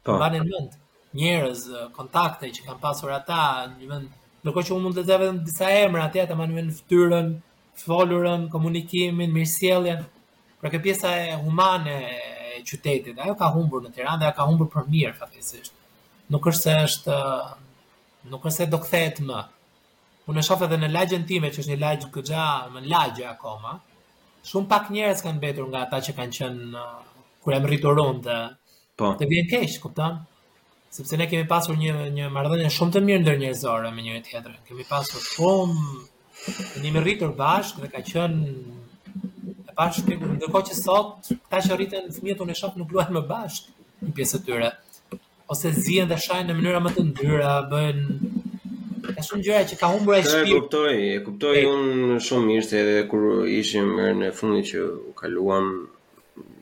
[0.06, 0.16] Po.
[0.22, 0.78] Mbajnë mend
[1.20, 1.66] njerëz,
[1.98, 3.42] kontakte që kanë pasur ata,
[3.80, 4.08] do vend,
[4.46, 7.36] ndërkohë që u mund të dëgjoj vetëm disa emra atje, ata më në fytyrën,
[7.80, 10.04] folurën, komunikimin, mirësjelljen.
[10.62, 14.46] Pra kjo pjesa e humane e qytetit, ajo ka humbur në Tiranë dhe ajo ka
[14.50, 15.74] humbur për mirë fatkeqësisht.
[16.32, 17.18] Nuk është se është
[18.32, 19.42] nuk është se do kthehet më.
[20.32, 22.46] Unë e shoh edhe në lagjen time që është një lagjë goxha,
[22.76, 23.74] më lagjë akoma.
[24.48, 26.86] Shumë pak njerëz kanë mbetur nga ata që kanë qenë
[27.44, 28.38] kur jam rritur unë të
[29.00, 29.12] po.
[29.20, 30.22] të vjen keq, kupton?
[30.94, 34.62] Sepse ne kemi pasur një një marrëdhënie shumë të mirë ndër njerëzore me njëri tjetrin.
[34.68, 36.08] Kemi pasur shumë
[36.84, 42.10] Në më rritur bashkë dhe ka qenë e bashkë, ndërko që sot, ta që rritën
[42.16, 44.72] fëmijët unë e shokë nuk luajnë më bashkë në pjesë të tyre.
[45.56, 48.34] Ose zihen dhe shajnë në mënyra më të ndyra, bëjnë
[49.06, 50.48] Ka shumë gjëra që ka humbur ai shpirt.
[50.50, 51.66] E kuptoj, e kuptoj hey.
[51.70, 55.68] unë shumë mirë se edhe kur ishim merë në fundit që u kaluam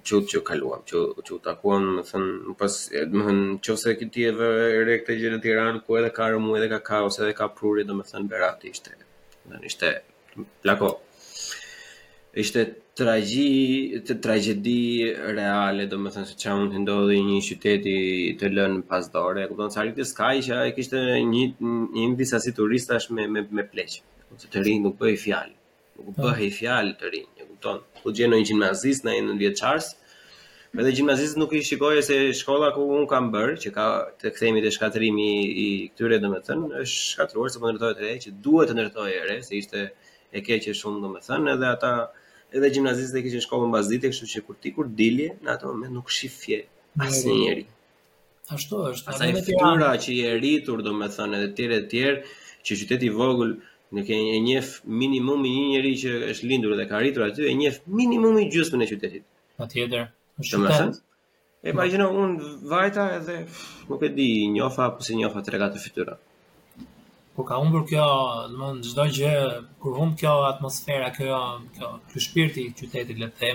[0.07, 2.77] që që kaluam, që që takuam, më thën, më pas,
[3.13, 4.49] më thën, nëse ti e vë
[4.89, 7.85] re këtë gjë në Tiranë ku edhe ka rëmuj edhe ka kaos edhe ka prurje,
[7.91, 8.97] domethën Berati ishte
[9.53, 9.91] në ishte
[10.63, 10.91] plako
[12.43, 12.61] ishte
[12.99, 14.75] tragji të tragjedi
[15.37, 17.95] reale do të thonë se çau mund të ndodhi një qyteti
[18.27, 21.01] i të lënë pas dore kupton se arriti skaj që ai kishte
[21.33, 23.99] një një disa si turistash me me me pleqë,
[24.29, 25.53] ku të rinj nuk bëi fjalë
[25.97, 27.77] nuk bëhej fjalë të rinë, e kupton
[28.07, 29.91] u gjen në një gimnazist në 19 vjeçars
[30.79, 33.85] Edhe gjimnazistët nuk i shikojnë se shkolla ku un kam bër, që ka
[34.21, 35.23] të kthehemi te shkatërimi
[35.63, 39.57] i këtyre domethën, është shkatruar se po ndërtohet re, që duhet të ndërtohej re, se
[39.59, 39.81] ishte
[40.37, 41.89] e keq shumë domethën, edhe ata
[42.55, 45.73] edhe gjimnazistët e kishin shkollën mbas ditë, kështu që kur ti kur dilje në atë
[45.73, 46.61] moment nuk shifje
[47.07, 47.65] asnjëri.
[48.55, 52.31] Ashtu është, ata e fitura që i eritur domethën edhe tjerë të tjerë,
[52.65, 53.53] që qyteti i vogël
[53.91, 54.67] Në kënë e njef
[54.99, 58.45] minimum i një njëri që është lindur dhe ka rritur aty, e njef minimum i
[58.53, 59.25] gjusëmën e qytetit.
[59.59, 60.05] Pa tjeder.
[60.51, 60.69] Po më
[61.63, 62.31] E imagjino un
[62.71, 63.35] vajta edhe
[63.87, 66.15] nuk e di, njofa apo si njofa tre gatë fytyra.
[67.35, 68.07] Po ka humbur kjo,
[68.49, 69.33] do të thonë çdo gjë
[69.83, 71.37] kur humb kjo atmosfera, kjo
[71.75, 73.51] kjo ky shpirti i qytetit le të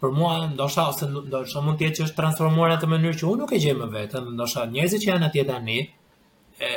[0.00, 3.26] Për mua ndoshta ose ndoshta mund të jetë që është transformuar në atë mënyrë që
[3.30, 6.68] unë nuk e gjej më vetën, ndoshta njerëzit që janë atje tani e,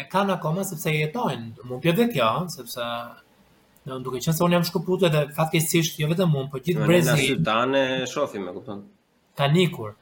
[0.00, 1.64] e kanë akoma sepse jetojnë.
[1.66, 2.84] Mund të jetë kjo, sepse
[3.90, 6.84] Ja, unë duke qenë se unë jam shkëputur edhe fatkeqësisht jo vetëm unë, por gjithë
[6.88, 7.10] brezi.
[7.10, 7.78] Në Sudan
[8.12, 8.84] shohim, e kupton.
[9.40, 9.96] Tan ikur.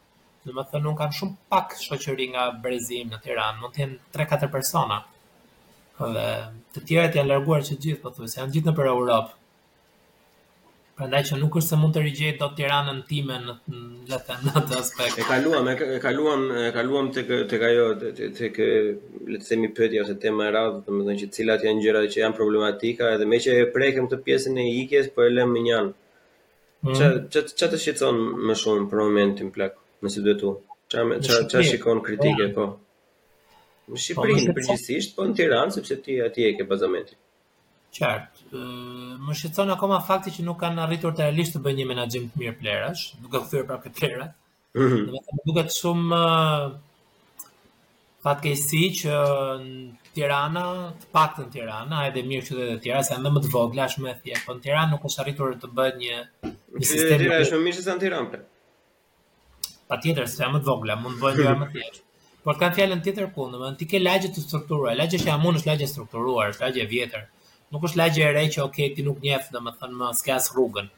[0.49, 3.83] Do të thonë, unë kam shumë pak shoqëri nga brezi im në Tiranë, mund të
[3.85, 4.99] jenë 3-4 persona.
[6.03, 6.27] Dhe
[6.77, 9.33] të tjerët janë larguar që gjithë pothuajse, janë gjithë nëpër Europë.
[10.99, 13.53] Prandaj që nuk është se mund të rigjej dot Tiranën time në
[14.11, 15.21] le të në atë aspekt.
[15.23, 17.85] E kaluam, e kaluam, e kaluam tek tek ajo
[18.39, 22.23] tek le të themi pyetja ose tema e radhë, domethënë që cilat janë gjërat që
[22.25, 25.79] janë problematika, edhe me që e prekëm këtë pjesën e ikjes, po e lëmë një
[25.85, 25.95] anë.
[26.97, 27.31] Ç'a mm.
[27.59, 28.19] ç'a të shqetëson
[28.51, 30.57] më shumë për momentin plak, nëse duhet u.
[30.91, 32.67] Ç'a ç'a ç'a shikon kritike po.
[32.75, 33.95] po?
[33.95, 37.23] Në Shqipërinë po, përgjithsisht, po në Tiranë sepse ti atje ke bazamentin.
[37.99, 42.29] Qartë më shqetson akoma fakti që nuk kanë arritur të realisht të bëjnë një menaxhim
[42.33, 44.29] të mirë plerash, duke u kthyer pra këtë plera.
[44.75, 45.03] Mm -hmm.
[45.09, 46.21] Domethënë duket shumë
[48.23, 49.15] fatkeqësi që
[50.15, 50.65] Tirana,
[51.01, 54.01] të paktën në Tirana, edhe mirë qytetet e tjera, se ende më të vogla është
[54.05, 56.17] më thjesht, po në Tiranë nuk është arritur të bëjë një,
[56.79, 57.19] një sistem.
[57.19, 58.41] Tirana është më mirë se në Tirana.
[59.89, 62.03] Patjetër, se janë më të vogla, mund të bëjnë më të thjeshta.
[62.45, 65.71] Por kanë fjalën tjetër punë, domethënë ti ke lagje të strukturuara, lagje që jamun është
[65.71, 67.23] lagje strukturuar, është lagje vjetër
[67.73, 70.89] nuk është lagje e re që ok ti nuk njeh domethënë më skas rrugën.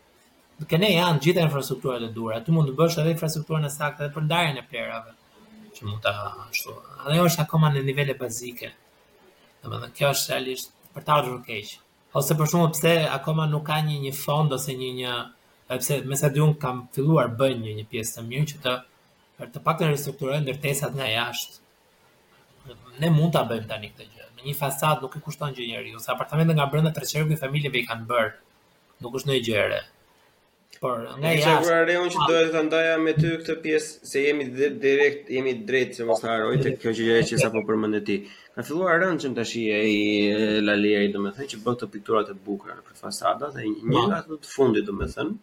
[0.61, 2.41] Do kenë janë gjitha infrastrukturat e duhura.
[2.45, 5.15] Ti mund të bësh edhe infrastrukturën e saktë edhe për ndarjen e plerave
[5.77, 6.13] që mund ta
[6.45, 6.75] ashtu.
[7.01, 8.73] Edhe ajo është akoma në nivele bazike.
[9.65, 11.75] Domethënë kjo është realisht për ta ardhur keq.
[12.21, 15.19] Ose për shkak pse akoma nuk ka një një fond ose një një
[15.73, 18.79] pse me sa diun kam filluar bën një një pjesë të mirë që të
[19.55, 21.63] të paktën ristrukturojnë ndërtesat nga jashtë.
[23.01, 26.01] Ne mund ta bëjmë tani këtë gjë me një fasad nuk i kushton gjë njeriu,
[26.01, 28.33] sa apartamente nga brenda tre çerku i familjeve i kanë bër.
[29.03, 29.81] Nuk është ndonjë gjë e re.
[30.81, 31.45] Por nga jashtë.
[31.45, 34.47] Ne jemi rreun që do të ndaja me ty këtë pjesë se jemi
[34.81, 38.17] direkt jemi drejt se mos haroj tek kjo gjë që sapo përmendet ti.
[38.55, 39.69] Ka filluar rënd që më tash i
[40.65, 44.07] Laliri, domethënë që bën këto pikturat e bukura në fasada dhe një po.
[44.09, 45.37] nga ato të fundit domethënë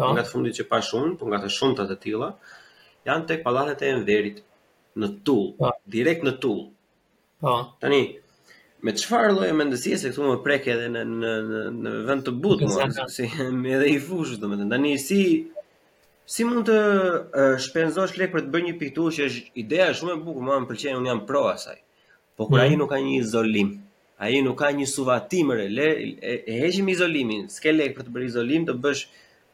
[0.00, 0.12] po.
[0.14, 2.30] nga të fundit që pa shumë, po nga të shumta të tilla,
[3.08, 4.42] janë tek pallatet e Enverit
[4.96, 5.70] në Tull, po.
[5.96, 6.62] direkt në Tull.
[7.44, 7.54] Po.
[7.80, 8.02] Tani,
[8.82, 11.30] Me çfarë lloje mendësie se këtu më prek edhe në në
[11.84, 13.26] në vend të butë më si
[13.76, 15.18] edhe i fushës domethënë tani si
[16.34, 16.78] si mund të
[17.66, 20.96] shpenzosh lek për të bërë një pikturë që është ideja shumë e bukur, më pëlqen
[21.00, 21.76] un jam pro asaj.
[22.38, 22.80] Po kur ai mhm.
[22.80, 23.74] nuk ka një izolim,
[24.16, 28.64] ai nuk ka një suvatim re, e heqim izolimin, s'ke lek për të bërë izolim
[28.68, 29.04] të bësh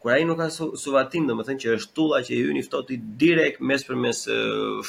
[0.05, 3.59] kur ai nuk ka suvatim domethënë që është tulla që i hyn i ftohti direkt
[3.72, 4.22] mes për mes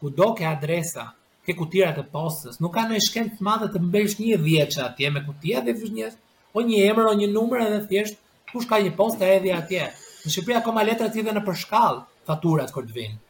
[0.00, 1.08] ku do ke adresa,
[1.46, 5.10] ke kutira të postës, nuk ka në shkend të madhe të mbesh një dhjeqa atje
[5.14, 6.22] me kutia dhe fysh njështë,
[6.58, 8.18] o një emër, o një numër edhe thjesht,
[8.50, 9.84] kush ka një postë e edhe atje.
[10.26, 13.20] Në Shqipëri akoma letrat i dhe në përshkall faturat kërë të vinë.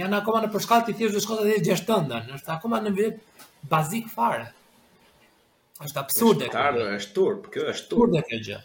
[0.00, 4.10] Janë akoma në përshkall të thjesht dhe shkota dhe gjeshtë tëndën, është në vit bazik
[4.10, 4.50] fare
[5.86, 6.90] është absurde kjo.
[6.98, 8.14] është turp, kjo është turp.
[8.16, 8.58] Turp kjo gjë.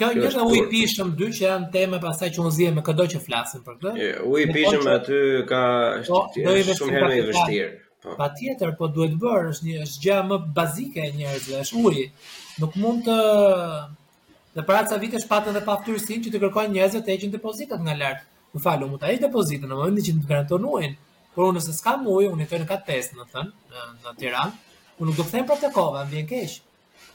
[0.00, 2.84] Kjo një nga u i pishëm dy që janë teme pasaj që unë zihem me
[2.86, 4.10] këdoj që flasin për këtë.
[4.30, 5.62] U i pishëm po aty ka
[6.08, 7.72] po, shumë herë i vështirë.
[8.02, 8.16] Pra po.
[8.18, 12.06] Pa tjetër, po duhet bërë, është një është gjë më bazike e njerëzve, është uri.
[12.62, 13.18] Nuk mund të
[14.52, 17.94] Dhe para ca vitesh patën dhe pafturësin që të kërkojnë njerëzve të heqin depozitat nga
[17.96, 18.26] lart.
[18.52, 20.92] Më fal, u mund ta heq depozitën në momentin që të garantonuin.
[21.32, 24.58] Por unë nëse s'kam ujë, unë i thënë kat pesë, më thën, në, në Tiranë.
[25.00, 26.54] Unë nuk do të them për të kova, më vjen keq.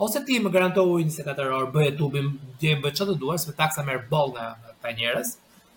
[0.06, 3.54] Ose ti më garantoj një 24 orë bëj tubim, dhe më që të duar, se
[3.60, 4.48] taksa merr boll nga
[4.84, 5.32] ta njerëz,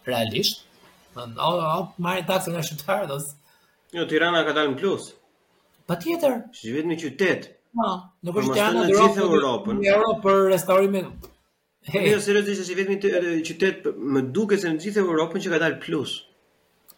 [0.09, 0.63] realisht.
[1.15, 3.31] Do të thonë, taksa nga shitar dos.
[3.95, 5.11] Jo, Tirana ka dalë në plus.
[5.91, 6.37] Patjetër.
[6.61, 7.49] Si vetëm në qytet.
[7.79, 7.89] Po,
[8.27, 9.81] nuk është Tirana në gjithë Europën.
[9.83, 11.11] Në Europë për restorimin.
[11.91, 15.63] Po, jo, seriozisht, si vetëm në qytet, më duket se në gjithë Europën që ka
[15.65, 16.19] dalë plus.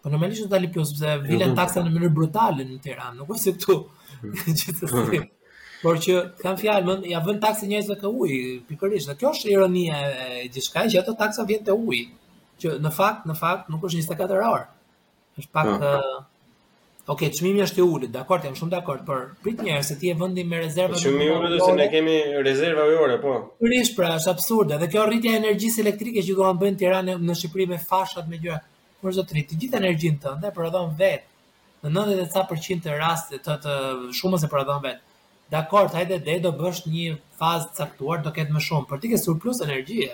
[0.02, 1.60] Po normalisht do të dalë plus sepse jo, vilen po.
[1.62, 3.76] taksa në mënyrë brutale në Tiranë, nuk është se këtu.
[5.82, 6.14] Por që
[6.44, 9.10] kanë fjalë, ja vën taksa njerëz me ujë, pikërisht.
[9.10, 12.04] Dhe kjo është ironia e gjithçka që ato taksa vjen te uji,
[12.62, 14.68] që në fakt, në fakt nuk është 24 orë.
[15.42, 16.20] Është pak uh, po.
[17.16, 20.14] Ok, çmimi është i ulët, dakor, jam shumë dakord, por prit njerëz se ti e
[20.20, 20.94] vendi me rezervë.
[20.94, 22.14] Po, çmimi i ulët se ne kemi
[22.46, 23.34] rezerva ujore, po.
[23.64, 24.78] Prish pra, është absurde.
[24.78, 28.30] Dhe kjo rritja e energjisë elektrike që do duan bëjnë Tiranë në Shqipëri me fashat
[28.30, 28.62] me gjëra.
[29.02, 31.31] Por zotri, të gjithë energjinë tënde e prodhon vetë
[31.90, 32.02] në
[32.32, 35.00] 90% të rastit të, të, të shumës e prodhon vet.
[35.52, 39.18] Dakor, hajde dhe do bësh një fazë caktuar, do ketë më shumë, për ti ke
[39.20, 40.12] surplus energjie.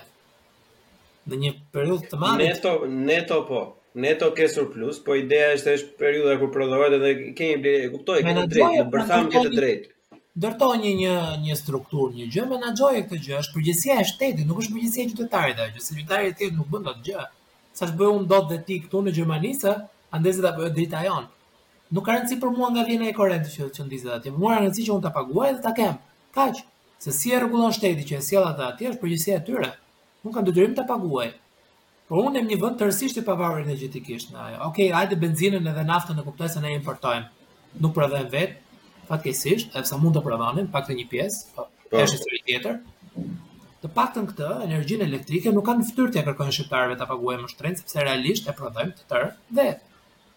[1.28, 2.46] Në një periudhë të madhe.
[2.48, 2.72] Neto,
[3.08, 3.60] neto po.
[3.98, 7.92] Neto ke surplus, po ideja është është periudha kur prodhohet edhe ke një bilje, e
[7.94, 9.94] kuptoj, ke drejtë, në bërtham ke të drejtë.
[10.38, 11.14] Ndërtoj një një
[11.44, 15.10] një strukturë, një gjë, menaxhoje këtë gjë, është përgjegjësia e shtetit, nuk është përgjegjësia e
[15.14, 17.24] qytetarit, ajo që qytetari i thotë nuk bën dot gjë.
[17.80, 19.72] Sa të bëu unë dot dhe ti këtu në Gjermani, sa
[20.18, 21.26] andezë ta bëj drejtajon.
[21.26, 21.37] Ë
[21.88, 24.32] Nuk ka rëndësi për mua nga vjen e korrent që që ndizet atje.
[24.40, 25.94] Mua ka rëndësi që un ta paguaj dhe ta kem.
[26.36, 26.58] Kaq.
[27.00, 29.70] Se si e rregullon shteti që e sjell ata atje është përgjegjësia e tyre.
[30.26, 31.30] Un kam detyrim ta paguaj.
[32.10, 34.58] Po un në një vend tërësisht të pavarur energjetikisht në ajo.
[34.68, 37.30] Okej, okay, hajde benzinën edhe naftën ne kuptoj se ne importojmë.
[37.84, 38.58] Nuk prodhem vet.
[39.08, 42.76] Fatkeqësisht, edhe sa mund të prodhonin pak të një pjesë, po është një histori tjetër.
[43.78, 48.02] Të paktën këtë, energjinë elektrike nuk kanë fytyrë të kërkojnë shqiptarëve ta paguajmë ushtrin sepse
[48.04, 49.30] realisht e prodhojmë të tërë
[49.60, 49.86] vet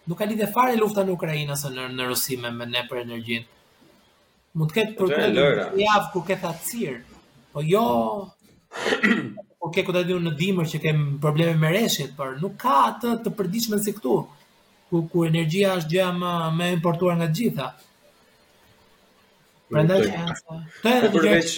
[0.08, 3.48] nuk ka lidhje fare lufta në Ukrainë ose në, në Rusi me ne për energjinë.
[4.60, 6.98] Mund të ketë problem javë ku ke tatcir,
[7.54, 7.84] po jo
[8.22, 8.26] o
[9.62, 13.14] po ke kodë diun në dimër që kem probleme me rreshtet, por nuk ka atë
[13.28, 14.16] të, të si këtu
[14.92, 17.68] ku ku energjia është gjëja më më e importuar nga të gjitha.
[19.72, 21.52] Prandaj të përveç Përveç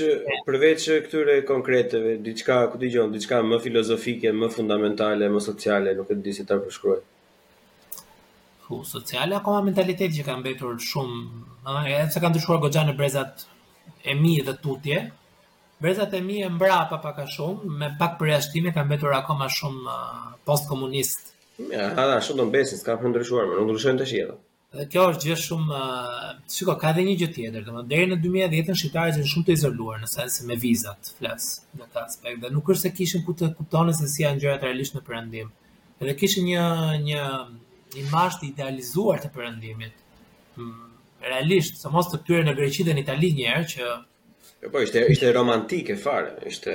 [0.49, 6.19] përveç këtyre konkreteve, diçka ku dëgjon, diçka më filozofike, më fundamentale, më sociale, nuk e
[6.21, 7.01] di si ta përshkruaj
[8.67, 11.25] ku sociale akoma mentaliteti që ka mbetur shumë,
[11.81, 13.43] edhe pse kanë ndryshuar goxha në brezat
[14.09, 15.01] e mi dhe tutje.
[15.83, 19.97] Brezat e mi e mbrapa pak a shumë, me pak përjashtime kanë mbetur akoma shumë
[20.47, 21.33] postkomunist.
[21.59, 24.37] Ja, ata shumë do mbesin, s'ka për ndryshuar, më nuk ndryshojnë të shjetë.
[24.73, 28.15] Dhe kjo është gjë shumë, uh, shiko, ka dhe një gjë tjetër, domethënë deri në
[28.23, 32.49] 2010-ën shqiptarët janë shumë të izoluar në sens me vizat, flas në atë aspekt, dhe
[32.55, 35.51] nuk është se kishin ku të kuptonin se si janë gjërat realisht në perëndim.
[36.01, 36.63] Edhe kishin një,
[37.05, 37.19] një
[38.01, 39.97] imazh të idealizuar të perëndimit.
[40.55, 40.89] Hmm,
[41.25, 45.01] realisht, sa mos të kthyer në Greqi dhe në Itali njerë që jo, po ishte
[45.11, 46.73] ishte romantike fare, ishte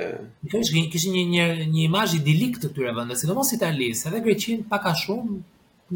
[0.51, 4.85] kishte një një një, një imazh idilik të këtyre vendeve, sidomos Italisë, edhe Greqinë pak
[4.91, 5.39] a shumë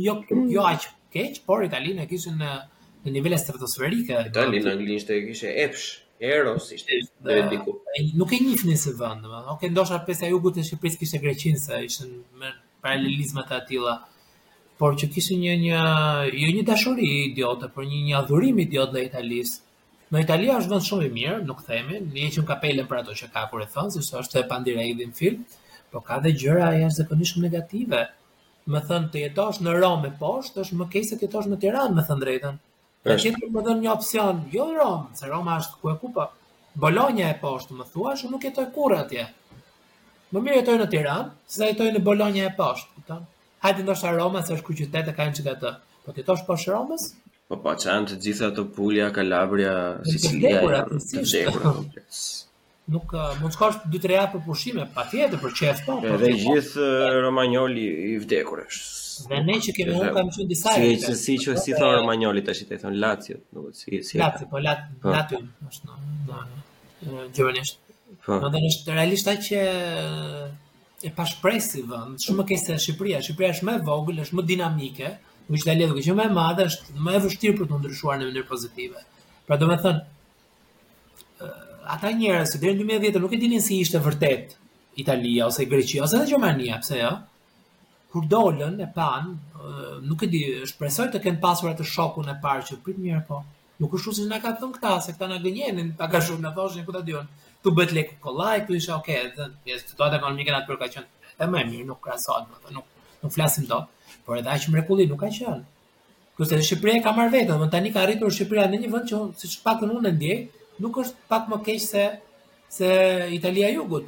[0.05, 0.19] jo
[0.55, 2.53] jo aq keq, por Italinë e kishin në
[3.03, 4.19] në nivele stratosferike.
[4.29, 5.89] Italinë në anglisht e kishte epsh,
[6.23, 6.95] Eros ishte
[7.25, 7.73] dhe, diku.
[8.15, 12.13] Nuk e njifni se vëndë, ok, ndosha pesa jugut e Shqipëris kishe Greqinë, se ishen
[12.39, 12.53] me
[12.85, 13.97] paralelizmet e atila
[14.83, 15.81] por që kishte një një
[16.35, 19.61] jo një dashuri idiote, por një një adhurim idiot ndaj Italisë.
[20.11, 23.15] Në Itali është vend shumë i mirë, nuk themi, ne e kemi kapelen për ato
[23.21, 25.45] që ka kur e thon, se si është e pandirejdhim film,
[25.93, 28.01] por ka dhe gjëra jashtë negative.
[28.73, 31.57] Me thënë të jetosh në Rom e poshtë, është më keq se të jetosh në
[31.63, 32.59] Tiranë, me thënë drejtën.
[33.07, 36.27] Ka qenë më dhënë një opsion, jo Rom, se Roma është ku e ku po.
[36.79, 39.25] Bologna e poshtë, më thua, shumë nuk jetoj kurrë atje.
[40.31, 43.27] Më mirë jetoj në Tiranë, se sa jetoj në Bologna e poshtë, kupton?
[43.63, 45.71] hajde ndoshta Roma se është ku qytete ka një të.
[46.05, 47.07] Po ti tosh po Romës?
[47.47, 49.73] Po pa çan të gjitha ato Puglia, Kalabria,
[50.09, 50.59] Sicilia,
[50.89, 51.75] të zhegura.
[52.93, 55.95] Nuk mund të shkosh 2-3 javë për pushime, patjetër për çes po.
[56.13, 56.87] Edhe gjithë
[57.23, 58.89] romanjoli i vdekur është.
[59.31, 60.97] Dhe ne që kemi unë kam qenë disa herë.
[61.05, 64.19] Si si që si thon romanjoli tash i thon Lazio, nuk si si.
[64.19, 65.39] Laci po Lat, Laty
[65.69, 66.41] është në
[67.05, 67.79] në Gjermanisht.
[68.25, 68.41] Po.
[68.43, 69.63] Në dalësh realisht që
[71.03, 73.19] e pa shpresi vend, shumë më keq se Shqipëria.
[73.25, 75.09] Shqipëria është më e vogël, është më dinamike,
[75.51, 78.47] më është dalë më e madhe, është më e vështirë për të ndryshuar në mënyrë
[78.47, 79.01] pozitive.
[79.47, 79.99] Pra do të them,
[81.97, 84.55] ata njerëz që deri në 2010 nuk e dinin se ishte vërtet
[85.03, 87.11] Italia ose Greqia ose dhe Gjermania, pse jo?
[88.13, 89.33] Kur dolën e pan,
[90.07, 93.43] nuk e di, shpresoj të kenë pasur atë shokun e parë që prit mirë po.
[93.83, 96.45] Nuk është kështu si na ka thënë këta, se këta na gënjenin, pak a shumë
[96.47, 97.27] na thoshin ku ta dijon
[97.63, 101.29] tu bëhet lek kollaj, tu isha okay, edhe një situatë ekonomike natë për ka qenë
[101.43, 103.87] e më mirë, nuk krahasohet më, nuk nuk flasim dot,
[104.25, 105.61] por edhe aq mrekulli nuk ka qenë.
[106.37, 109.21] Kurse në Shqipëri ka marr vetëm, më tani ka arritur Shqipëria në një vend që
[109.43, 110.39] siç pak unë ndjej,
[110.83, 112.07] nuk është pak më keq se
[112.79, 112.89] se
[113.37, 114.07] Italia e Jugut.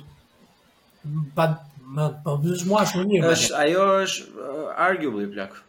[1.38, 1.48] Pa
[1.96, 3.34] më po vëzhgjo më shumë mirë.
[3.36, 5.62] Është ajo është uh, arguably plak.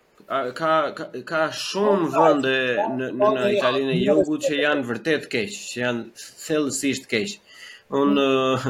[0.58, 4.62] Ka, ka ka shumë po, vende po, në po, në, në Italinë e Jugut që
[4.64, 7.36] janë vërtet keq, që janë thellësisht keq.
[7.36, 7.44] Ë
[7.86, 8.66] Un eh,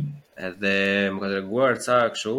[0.48, 0.74] edhe
[1.12, 2.36] më ka treguar ca kështu.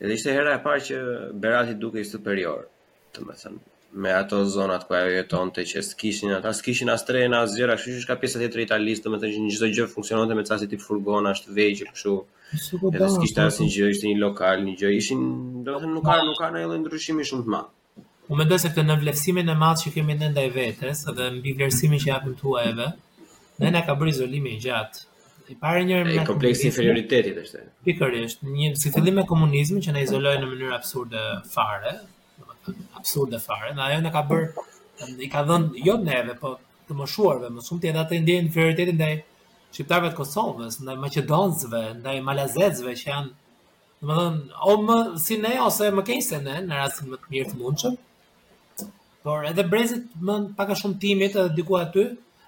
[0.00, 0.96] Edhe ishte hera e parë që
[1.40, 2.68] Berati dukej superior.
[3.16, 3.58] Domethënë
[3.96, 8.02] me ato zonat ku ajo jetonte që s'kishin ata, s'kishin as trena, as gjëra, kështu
[8.04, 11.54] që ka pjesa tjetër italiane, domethënë që çdo gjë funksiononte me çasi tip furgona, është
[11.58, 12.14] vegjël kështu.
[12.92, 15.22] Edhe s'kishte asnjë gjë, ishte një lokal, një gjë, ishin,
[15.64, 17.72] domethënë nuk ka nuk kanë ndonjë ndryshim shumë të madh.
[18.26, 21.52] U mendoj se këtë në vlefsimin e madh që kemi ne ndaj vetes dhe mbi
[21.56, 22.86] vlerësimin që japim tuajve,
[23.62, 25.04] ne na ka bërë izolimi i gjatë.
[25.52, 27.60] I parë një më kompleksi inferioriteti është.
[27.86, 31.22] Pikërisht, një si fillim me komunizmin që na izoloi në mënyrë absurde
[31.52, 31.92] fare,
[32.98, 34.66] absurde fare, na ajo në ka bërë
[35.22, 36.56] i ka dhënë jo neve, po
[36.88, 39.12] të moshuarve, më shumë të atë të ndjenë inferioriteti ndaj
[39.68, 43.36] shqiptarve të Kosovës, ndaj maqedonësve, ndaj malazezve që janë
[44.06, 47.30] Më dhënë, o më si ne, ose më kejnë se ne, në rrasin më të
[47.32, 47.94] mirë të mundëshëm,
[49.26, 52.04] por edhe brezit më pak a shumë timit edhe diku aty,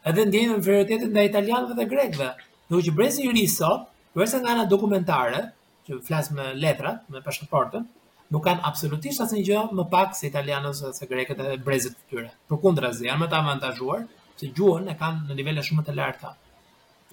[0.09, 2.28] edhe ndjenë në prioritetin dhe italianëve dhe grekve.
[2.70, 3.70] Në që brezit i riso,
[4.14, 5.40] përse nga nga dokumentare,
[5.88, 7.86] që flasë me letrat, me pashtëportën,
[8.34, 12.05] nuk kanë absolutisht asë një gjë më pak se italianës dhe greket dhe brezit të
[12.12, 12.30] tyre.
[12.52, 14.05] Për kundra zi, janë më të avantajuar,
[14.38, 16.34] se gjuhën e kanë në nivele shumë të larta,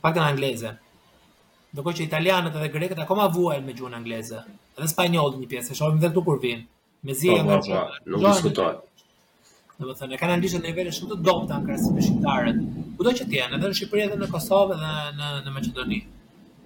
[0.05, 0.75] pak në angleze.
[1.73, 4.43] Ndërko që italianët dhe greket akoma vuajnë me gjuhën angleze,
[4.77, 6.67] edhe spajnjollë një pjesë, e shohëm dhe kur vinë.
[7.05, 7.79] Me zi e po, nga që...
[7.81, 8.91] Po, po, nuk diskutojnë.
[9.79, 12.59] Dhe më thënë, e kanë anglisht në nivele shumë të dopta në ankarësit me shqiptarët,
[12.95, 15.97] ku do që tjenë, edhe në Shqipëri, edhe në Kosovë, edhe në, në Macedoni.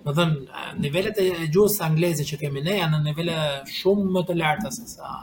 [0.04, 3.40] Në thënë, nivellet e gjuhës anglezi që kemi ne, janë në nivele
[3.80, 5.16] shumë më të lartë se sa...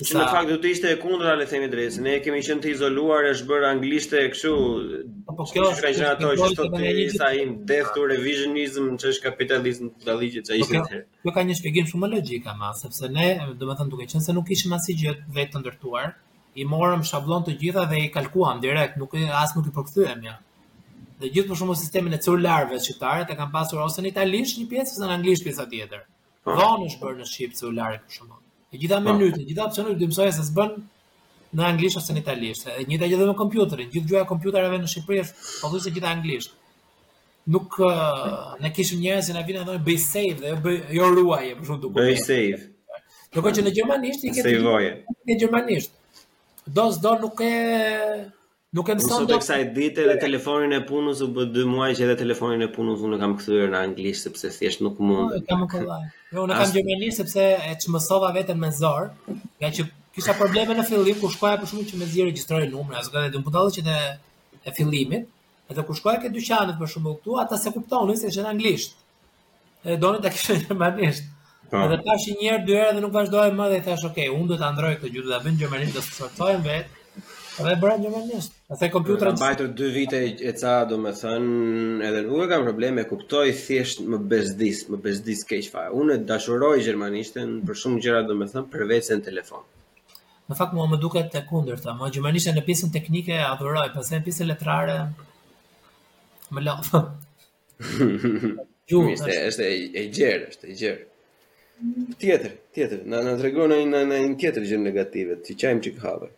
[0.00, 2.70] Që në fakt, du të ishte e kundra, le themi drejtë, ne kemi qënë të
[2.72, 4.54] izoluar, është bërë anglishte e këshu...
[5.26, 8.06] Po kjo është kanë gjëna toj, që shto të i sa im, death to
[9.02, 9.36] që është
[10.06, 11.04] të po ishte të herë.
[11.36, 13.28] ka një shpegim shumë logika ma, sepse ne,
[13.60, 14.96] dhe duke qënë se nuk ishim asë
[15.36, 16.14] vetë ndërtuar,
[16.58, 20.24] i morëm shablon të gjitha dhe i kalkuam direkt, nuk e as nuk i përkthyem
[20.26, 20.36] ja.
[21.20, 24.66] Dhe gjithë për shumë sistemin e celularëve shqiptare të kam pasur ose në italisht një
[24.70, 26.06] pjesë ose në anglisht pjesa tjetër.
[26.44, 26.54] Po.
[26.56, 28.38] Dhonë është bërë në shqip celularë për shumë.
[28.72, 29.04] E gjitha po.
[29.08, 30.80] menytë, e gjitha opsionet dhe mësoja se bënë
[31.60, 32.70] në anglisht ose në italisht.
[32.72, 36.56] E njëta gjithë me kompjuterin, gjithë gjua kompjuterave në Shqipëri është anglisht.
[37.50, 37.78] Nuk
[38.60, 42.68] ne kishim njerëz që na dhe jo ruaje për shumë
[43.30, 44.42] në gjermanisht i ke.
[44.58, 45.92] Në gjermanisht
[46.76, 47.54] do s'do nuk e
[48.76, 52.04] nuk e mëson dot kësaj dite dhe telefonin e punës u bë 2 muaj që
[52.06, 55.32] edhe telefonin e punës unë kam kthyer në anglisht sepse thjesht nuk mund.
[55.36, 56.06] Unë kam kollaj.
[56.34, 59.10] Jo, unë kam gjermani sepse e çmësova veten me zor,
[59.60, 63.00] nga që kisha probleme në fillim kur shkoja për shkak të më zgjeri regjistroj numra,
[63.02, 63.98] as gjatë dëmputallit që të
[64.70, 65.26] e fillimit,
[65.72, 68.54] edhe kur shkoja ke dyqanet për shkak të këtu, ata se kuptonin se është në
[68.54, 68.96] anglisht.
[69.90, 71.26] E donin ta kishin në gjermanisht.
[71.70, 71.70] Ha.
[71.70, 71.82] Po.
[71.86, 74.48] Edhe tash një herë, dy herë dhe nuk vazhdoi më dhe i thash, "Okej, unë
[74.50, 76.86] do ta ndroj këtë gjë, do ta bëj gjermanisht, do të sortojmë vet."
[77.60, 78.52] Edhe bëra gjermanisht.
[78.70, 79.34] A the kompjuterin?
[79.36, 80.18] Mbajtur 2 vite
[80.48, 85.42] e ca, domethën, edhe nuk e kam probleme, e kuptoj thjesht më bezdis, më bezdis
[85.50, 85.90] keq fare.
[86.00, 89.62] Unë dashuroj gjermanishtën për shumë gjëra, domethën, përveç se në telefon.
[90.48, 93.86] Në fakt mua më duket të kundër, ta më gjermanishtën në pjesën teknike e adhuroj,
[93.94, 94.96] pastaj në pjesën letrare
[96.52, 97.04] më lavë.
[98.90, 99.64] Gjumë, është, është
[100.00, 101.09] e gjerë, është e gjerë.
[102.20, 103.00] Tjetër, tjetër.
[103.08, 106.28] Na na tregon ai në një tjetër gjë negative, ti çajm çik hapë.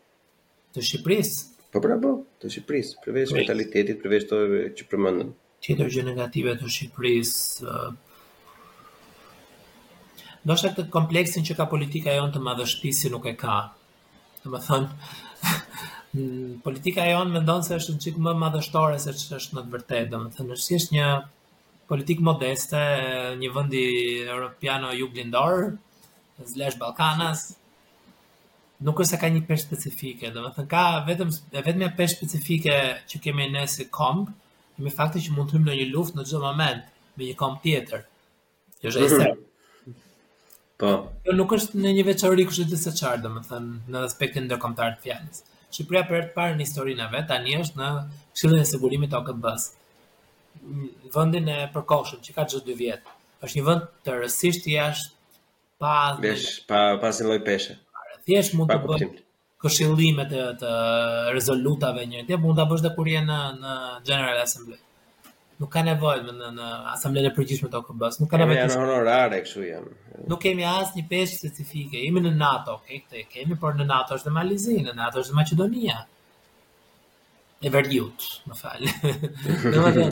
[0.77, 1.49] Të Shqipërisë.
[1.75, 4.39] Po pra po, të Shqipërisë, përveç mentalitetit, përveç të
[4.79, 5.33] që përmendëm.
[5.67, 7.67] Tjetër gjë negative të Shqipërisë.
[7.67, 7.99] Uh,
[10.47, 13.57] Do të kompleksin që ka politika jonë të madhështisi nuk e ka.
[14.45, 15.13] Të më thënë,
[16.65, 20.11] politika jonë mendonë se është në qikë më madhështore se që është në të vërtetë.
[20.15, 21.11] Të më thënë, është një
[21.93, 22.79] politik modeste,
[23.37, 23.83] një vendi
[24.25, 25.75] europiano juglindor,
[26.43, 27.43] slash Balkanas,
[28.83, 32.17] nuk është ka një peshë specifike, dhe më thënë ka vetëm, e vetëm e peshë
[32.17, 32.79] specifike
[33.13, 34.33] që kemi në si komb,
[34.79, 36.89] kemi fakti që mund të hymë në një luft në gjithë moment,
[37.19, 38.07] me një komb tjetër.
[38.87, 39.31] Jo është e se.
[40.83, 40.89] Po.
[41.29, 44.49] Jo nuk është në një veçori kështë dhe se qarë, dhe më thënë, në aspektin
[44.49, 45.45] ndërkomtar të fjallës.
[45.73, 47.93] Shqipria për e të parë në historinë vetë, tani është në
[48.33, 49.79] këshillën e sigurimit të OKB-së
[51.17, 53.11] vendin e përkohshëm që ka çdo 2 vjet.
[53.47, 55.41] Është një vend të rësisht jashtë
[55.83, 57.79] pa Besh, pa pa si lloj peshe.
[58.29, 59.09] Thjesht mund të bëj
[59.63, 60.75] këshillime të të
[61.35, 63.75] rezolutave një ditë, mund ta bësh edhe kur je në në
[64.07, 64.79] General Assembly.
[65.63, 68.21] Nuk ka nevojë në në asamblenë e përgjithshme të OKB-s.
[68.23, 69.93] Nuk ka nevojë të honorare kështu janë.
[70.33, 72.01] Nuk kemi asnjë peshë specifike.
[72.03, 75.23] Jemi në NATO, okay, këtë e kemi, por në NATO është në Malizinë, në NATO
[75.23, 76.01] është në Maqedonia
[77.63, 78.89] e verdiut, më fal.
[79.75, 80.09] Domethënë,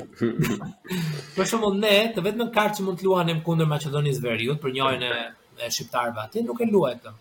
[1.38, 5.02] për mund ne, të në kartë që mund të luanim kundër Maqedonisë Veriut për njërin
[5.06, 5.16] e,
[5.58, 7.16] Shqiptarë shqiptarëve atje nuk e luajtëm.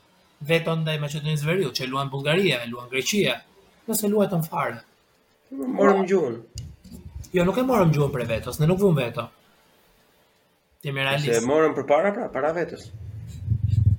[0.51, 3.39] Vetëm ndaj Maqedonisë Veriut, që luan Bullgaria, e luan Greqia,
[3.89, 4.77] nëse luajtëm fare.
[5.79, 6.37] Morëm gjuhën.
[7.33, 9.25] Jo, nuk e morëm gjuhën për vetos, ne nuk vëmë veto.
[10.83, 11.33] Ti më realist.
[11.41, 12.85] Se morëm përpara pra, para vetës.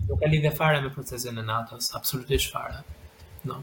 [0.06, 2.84] Nuk ka lidhje fare me procesin e NATO-s, absolutisht fare.
[3.50, 3.58] No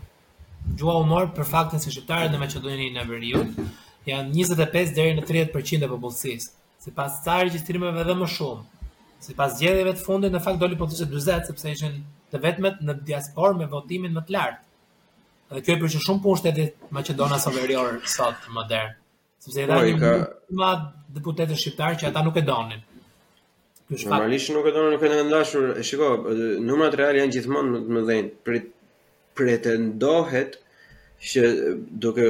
[0.76, 3.60] gjua morë për faktin se shqiptarët në Maqedoninë e Veriut
[4.08, 6.50] janë 25 deri në 30% e popullsisë,
[6.88, 8.88] sipas ca regjistrimeve dhe më shumë.
[9.28, 11.96] Sipas zgjedhjeve të fundit në fakt doli pothuajse 40 sepse ishin
[12.32, 14.62] të vetmet në diaspor me votimin më të lartë.
[15.58, 18.94] Dhe kjo e përqen shumë punë shtetit Maqedonas Overior sot modern.
[19.44, 20.12] Sepse edhe ai ka
[20.60, 20.74] ma
[21.18, 22.84] deputetë shqiptar që ata nuk e donin.
[23.92, 25.66] Normalisht nuk e donin, nuk e kanë ndashur.
[25.82, 26.12] E shiko,
[26.68, 28.70] numrat real janë gjithmonë më të Prit
[29.38, 30.58] pretendohet
[31.32, 31.44] që
[32.06, 32.28] duke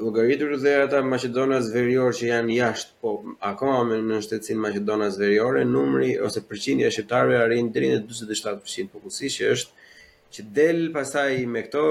[0.00, 3.14] logaritur dhe ata maqedonas veriore që janë jashtë, po
[3.50, 8.90] akoma me në shtetin maqedonas veriore numri ose përqindja e shqiptarëve arrin deri në 47%
[8.94, 9.90] popullsisë që është
[10.34, 11.84] që del pasaj me këto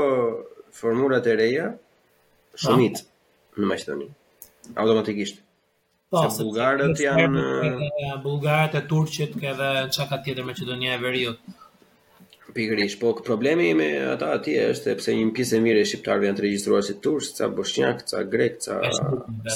[0.79, 1.69] formulat e reja
[2.65, 3.05] shumit ha?
[3.05, 3.07] Ah.
[3.59, 4.05] në Maqedoni.
[4.79, 5.41] Automatikisht.
[6.13, 7.41] Po, se bulgarët janë...
[8.23, 11.41] Bulgarët e turqit këdhe qakat tjetër Maqedonia e veriut.
[12.53, 16.37] Pikërisht, po problemi me ata aty është sepse një pjesë e mirë e shqiptarëve janë
[16.39, 18.77] të regjistruar si turq, ca bosnjak, ca grek, ca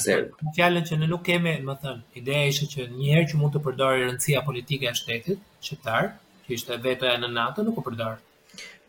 [0.02, 0.36] serb.
[0.46, 3.56] Në fjalën që ne nuk kemi, më thën, ideja ishte që një herë që mund
[3.56, 6.12] të përdorë rëndësia politike e shtetit shqiptar,
[6.46, 8.22] që ishte vetoja në NATO, nuk u përdor.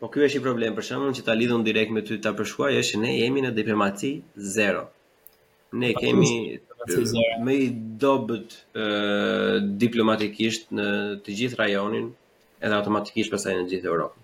[0.01, 2.75] Po ky është i problem, për shembull, që ta lidhun direkt me ty ta përshkuaj,
[2.83, 4.11] është ne jemi në diplomaci
[4.57, 4.85] zero.
[5.81, 7.57] Ne pa, kemi më
[8.03, 8.53] dobët
[9.85, 10.85] diplomatikisht në
[11.25, 12.11] të gjithë rajonin,
[12.65, 14.21] edhe automatikisht pasaj në gjithë Europë.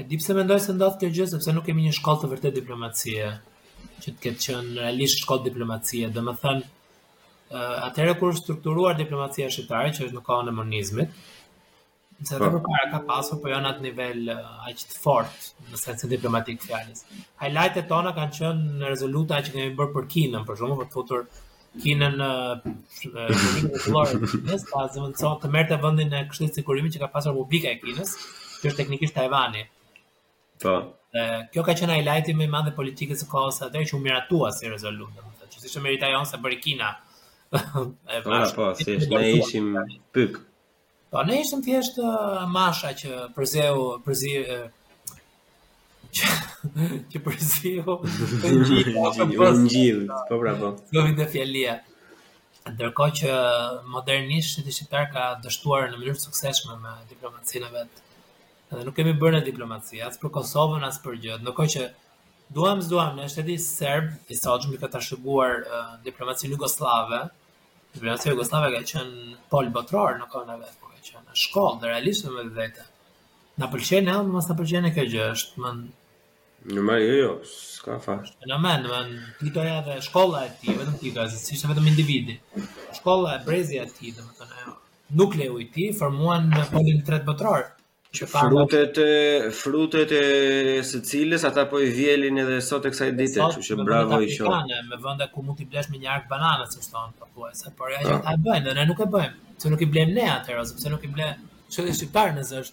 [0.00, 2.60] E di pse mendoj se ndodh kjo gjë sepse nuk kemi një shkallë të vërtetë
[2.60, 3.30] diplomacie
[4.00, 6.10] që të ketë qenë realisht shkallë diplomacie.
[6.18, 11.24] Domethënë, të thënë, atëherë kur është strukturuar diplomacia shqiptare që është në kohën e monizmit,
[12.16, 12.58] në për po.
[12.60, 17.04] përpara ka pasur po janë jo atë nivel aq të fort, në sens diplomatik fjalës.
[17.44, 21.24] Highlight-et tona kanë qenë rezoluta që kemi bërë për Kinën, për shkakun për të futur
[21.82, 22.28] kinën në
[22.64, 24.84] Kinën e Florës së Kinës, pa
[25.44, 28.14] të merrte vendin e Këshillit të Sigurimit që ka pasur Republika e Kinës,
[28.62, 29.64] që është teknikisht Tajvani.
[30.62, 30.74] Po.
[31.16, 34.02] Ë, kjo ka qenë highlight më i madh i politikës së kohës atë që u
[34.04, 36.94] miratua si rezolutë, do që ishte merita jonë se bëri Kina.
[37.54, 39.68] Ah, po, po, si ne ishim
[40.14, 40.40] pyk.
[41.14, 42.00] Po ne ishim thjesht
[42.50, 44.32] masha që përzeu, përzi
[46.16, 46.32] që
[47.12, 47.36] që
[47.82, 48.94] gjithë,
[49.34, 50.70] një ngjill, po pra po.
[50.96, 51.76] Lëvin e fjalia.
[52.66, 53.34] Ndërkohë që
[53.94, 58.00] modernisht shteti shqiptar ka dështuar në mënyrë suksesshme me diplomacinë vet.
[58.74, 61.36] Edhe nuk kemi bërë diplomaci as për Kosovën as për gjë.
[61.44, 61.84] Ndërkohë që
[62.56, 67.20] duam s'duam në shteti serb i sotshëm duke ta shëguar uh, diplomacinë jugoslave.
[67.94, 71.92] Diplomacia jugoslave ka qenë pol botror në kohën e vet, por ka qenë në shkollë
[71.92, 72.90] realisht me vetë.
[73.62, 75.70] Na pëlqen edhe mos na pëlqen kjo gjë, është më
[76.66, 78.14] Në më jo, jo, s'ka fa.
[78.42, 81.68] Në në më në më në dhe shkolla e ti, vetëm ti, kërëzit, si shë
[81.72, 82.34] vetëm individi.
[82.96, 84.74] Shkolla e brezja e ti, dhe më të jo.
[85.20, 87.68] Nukle i ti, formuan në polin të botror.
[87.70, 87.72] bëtërar.
[88.32, 89.54] Frutet e...
[89.60, 90.22] Frutet e...
[90.90, 94.26] Së cilës, ata po i vjelin edhe sot e kësaj dite, që që bravo i
[94.34, 94.58] shohë.
[94.66, 97.46] me vëndet afrikane, me ku mund t'i blesh me njarkë bananës, që shtonë, po, po,
[97.50, 98.24] e se, por e që ah.
[98.26, 100.90] ta e bëjnë, dhe ne nuk e bëjmë, që nuk i blenë ne atë, ose
[100.96, 102.68] nuk i blenë Çdo dhe parë në zësh,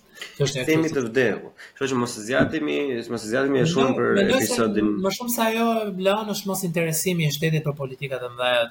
[0.45, 1.39] është e themi të vdeu.
[1.77, 2.75] Kështu që mos zgjatemi,
[3.13, 4.91] mos zgjatemi më shumë për episodin.
[5.05, 5.65] Më shumë se ajo
[6.07, 8.67] leon është mos interesimi i shtetit për politikat të mëdha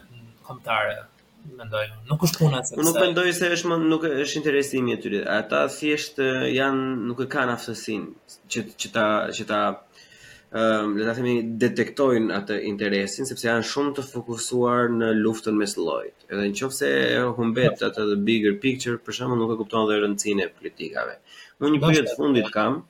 [0.47, 1.01] kombëtare.
[1.59, 2.79] Mendoj, nuk është puna e saj.
[2.87, 5.25] Nuk mendoj se është më nuk është interesimi i tyre.
[5.41, 9.63] Ata thjesht eh, janë nuk e kanë aftësinë që që ta që ta
[10.53, 15.73] um, le ta themi detektojnë atë interesin sepse janë shumë të fokusuar në luftën mes
[15.81, 16.27] llojit.
[16.29, 16.91] Edhe nëse
[17.39, 17.89] humbet no.
[17.91, 21.17] atë the bigger picture, për shembull nuk e kupton dhe rëndësinë e politikave.
[21.63, 22.83] Unë një pyetje të fundit kam,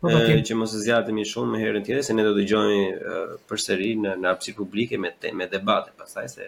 [0.00, 0.14] Okay.
[0.16, 2.84] Po, po, eh, që mos e zgjatemi shumë më herën tjetër se ne do dëgjojmë
[2.96, 6.46] uh, përsëri në në hapësirë publike me te, me debate pastaj se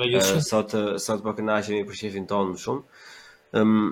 [0.00, 0.74] me gjithë uh, sot
[1.04, 2.80] sot po kënaqemi për shefin ton më shumë.
[2.80, 3.90] Ëm ehm, um,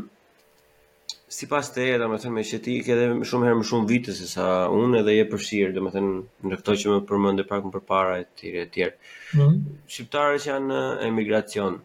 [1.28, 3.66] si pas të e, dhe me thënë, me që ti i këdhe shumë herë më
[3.68, 6.14] shumë vite se sa unë edhe je përshirë, dhe me thënë,
[6.48, 8.94] në këto që më përmënde pak më përpara e tjere e tjere.
[9.34, 9.58] Mm -hmm.
[9.94, 10.78] Shqiptarës janë
[11.08, 11.76] emigracion,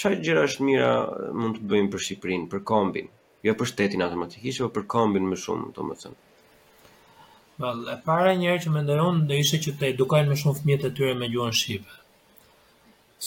[0.00, 0.90] qaj gjera është mira
[1.34, 3.08] mund të bëjmë për Shqiprinë, për kombin,
[3.46, 6.18] jo për shtetin automatikisht, po për kombin më shumë, të më thënë.
[7.62, 10.90] Well, e para njerë që mendoj unë, dhe ishe që të edukojnë më shumë fëmijët
[10.90, 11.92] e tyre me gjuhën Shqipë.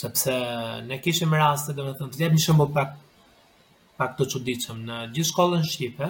[0.01, 0.35] Sepse
[0.91, 2.93] ne kishim raste, dhe me thënë, të jetë një shumë pak
[4.01, 6.07] pak të çuditshëm në gjithë shkollën shqipe,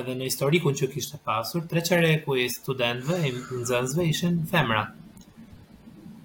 [0.00, 3.30] edhe në historikun që kishte pasur, treqere ku i studentëve, e
[3.60, 4.82] nëzënzve, ishin femra.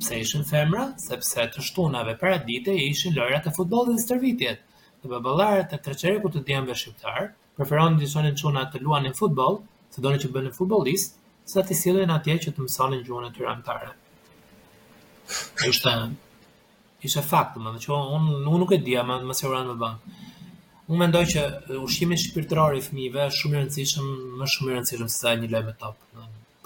[0.01, 0.83] Pse ishin femra?
[1.05, 4.59] Sepse të shtunave për e ishin lojrat e futbol dhe stërvitjet.
[5.01, 9.61] Dhe bëbëllarët e treqere ku të djenëve shqiptar, preferon në disonin quna të luanin futbol,
[9.95, 11.15] se në që bënë futbolist,
[11.47, 13.93] sa të silin atje që të mësonin gjuhën e të antare.
[15.71, 15.93] Ishte,
[17.07, 20.23] ishte fakt, më që unë nuk e dhja, më se uranë më bënë.
[20.87, 21.41] Unë mendoj që
[21.85, 24.05] ushqimi shpirtëror i fëmijëve është shumë i rëndësishëm,
[24.41, 25.97] më shumë i rëndësishëm se sa një lojë me top.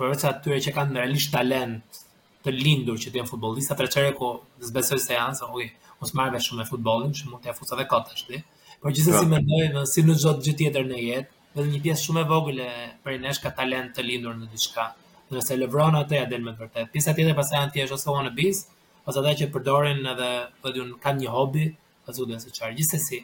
[0.01, 1.97] Për vetë atyre që kanë realisht talent
[2.45, 4.29] të lindur që të jenë futbollista, atë çere ku
[4.67, 5.65] zbesoj se janë, oj,
[6.03, 8.43] mos marrë shumë me futbollin, që mund të afusa edhe kot ashtu.
[8.83, 12.21] Por gjithsesi mendoj në si në çdo gjë tjetër në jetë, edhe një pjesë shumë
[12.25, 12.69] e vogël e
[13.07, 14.85] për nesh ka talent të lindur në diçka.
[15.33, 16.93] Nëse Lebron atë ja del me vërtet.
[16.93, 18.49] Pjesa tjetër pastaj janë thjesht ose wanna be,
[19.09, 20.31] ose ata që përdorin edhe,
[20.61, 21.69] po diun kanë një hobi,
[22.09, 22.77] ashtu dhe se çfarë.
[22.81, 23.21] Gjithsesi,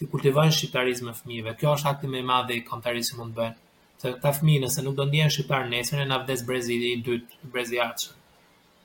[0.00, 1.52] të kultivojnë shqiptarizm e fëmijëve.
[1.60, 3.60] Kjo është akti më i madh i kontarit që mund të bëjnë.
[4.02, 8.14] Se ta fëmijë nëse nuk do ndjen shqiptar nesër në avdes Brezili i dytë, Brezili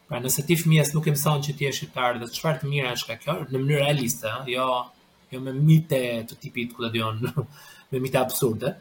[0.10, 2.94] Pra nëse ti fëmijës nuk e mëson që ti je shqiptar dhe çfarë të mirë
[2.98, 4.68] është ka kjo në mënyrë realiste, jo
[5.30, 5.98] jo me mite
[6.30, 7.20] të tipit ku do dion
[7.92, 8.72] me mite absurde.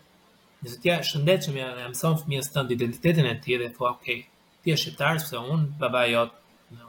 [0.64, 4.22] Nëse ti je shëndetshëm ja e mëson fëmijës tënd identitetin e tij dhe thua, "Okay,
[4.64, 6.32] ti je shqiptar sepse un babai jot,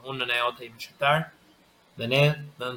[0.07, 1.27] unë nëna jote jemi shqiptar."
[1.99, 2.23] Dhe ne,
[2.59, 2.71] dhe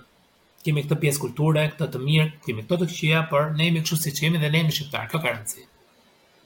[0.67, 3.99] kemi këtë pjesë kulturë, këtë të mirë, kemi këtë të këqia, por ne jemi kështu
[4.03, 5.65] siç jemi dhe ne jemi shqiptar, kjo ka rëndësi.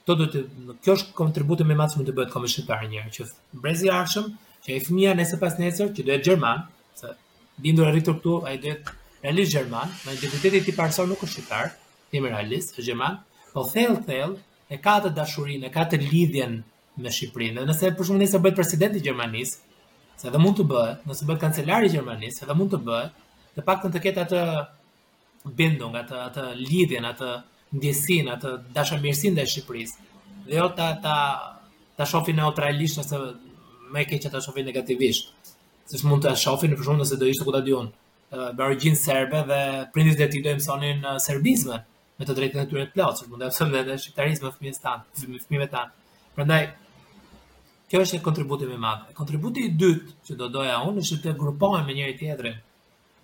[0.07, 0.41] Kjo do të
[0.85, 3.61] kjo është kontributi më i madh që mund të bëhet komi shqiptar një herë, që
[3.63, 4.31] brezi i arshëm,
[4.65, 6.63] që ai fëmia nëse pas nesër që do jetë gjerman,
[6.97, 7.13] se
[7.65, 11.21] lindur e rritur këtu ai do të realist gjerman, me identitetin e tij personal nuk
[11.25, 11.71] është shqiptar,
[12.15, 13.19] jemi realist, është gjerman,
[13.53, 14.33] po thell thell
[14.73, 16.57] e ka të dashurinë, e ka të lidhjen
[16.97, 17.61] me Shqipërinë.
[17.69, 19.59] Nëse për shkak të bëhet presidenti i Gjermanisë,
[20.17, 23.19] sa do mund të bëhet, nëse bëhet kancelari i Gjermanisë, sa do mund të bëhet,
[23.57, 24.39] të pak të ketë atë
[25.57, 27.29] bindung, atë, atë lidhjen, atë
[27.79, 29.95] ndjesin, atë dashamirësin dhe Shqipëris.
[30.47, 31.15] Dhe jo ta, ta,
[31.97, 33.19] ta shofi neutralisht nëse
[33.95, 35.31] me ke që ta shofi negativisht.
[35.89, 37.63] Se shë mund të shofi në përshumë nëse do ishte ku ta
[38.59, 39.59] bërë gjinë serbe dhe
[39.95, 41.77] prindis dhe ti do sonin serbizme
[42.19, 45.67] me të drejtën e tyre të plotë, mund të jepsëm dhe shqiptarizmin fëmijës tan, fëmijëve
[45.71, 46.17] tanë.
[46.35, 46.59] Prandaj
[47.89, 49.05] kjo është kontributi kontribut i madh.
[49.21, 52.57] Kontributi i dytë që do doja unë është të grupohen me njëri tjetrin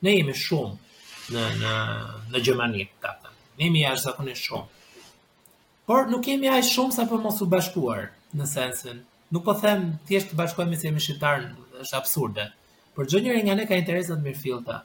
[0.03, 1.73] Ne jemi shumë në, në,
[2.33, 3.11] në Gjermani, ta
[3.55, 4.81] Ne jemi jashtë shumë.
[5.87, 8.99] Por nuk jemi aq shumë sa për mos u bashkuar, në sensin.
[9.35, 11.45] Nuk po them tjeshtë të bashkohemi se jemi shqiptar,
[11.83, 12.47] është absurde.
[12.95, 14.81] Por gjë njëri nga ne ka interesat mirë filta.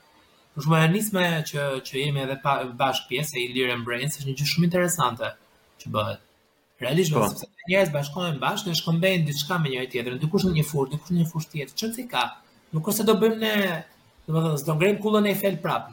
[0.56, 4.24] Në shumë e që, që jemi edhe pa, bashkë pjesë e i lirë e se
[4.28, 5.32] një që shumë interesante
[5.82, 6.22] që bëhet.
[6.86, 7.28] Realisht me po.
[7.32, 10.90] sepse të njerës bashkojnë bashkë, në shkëmbejnë diçka me njëri tjetërë, në në një furë,
[10.90, 12.24] në në një furë tjetër, që ka?
[12.76, 13.54] Nuk ose do bëjmë ne
[14.28, 15.86] Do të thonë, s'do ngrem kullën e fel prap.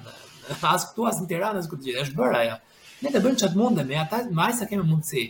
[0.69, 2.57] As këtu as në Tiranë as gjë, është bërë ajo.
[3.05, 5.23] Ne të bëjmë çat mundem, ja ata më sa kemi mundësi.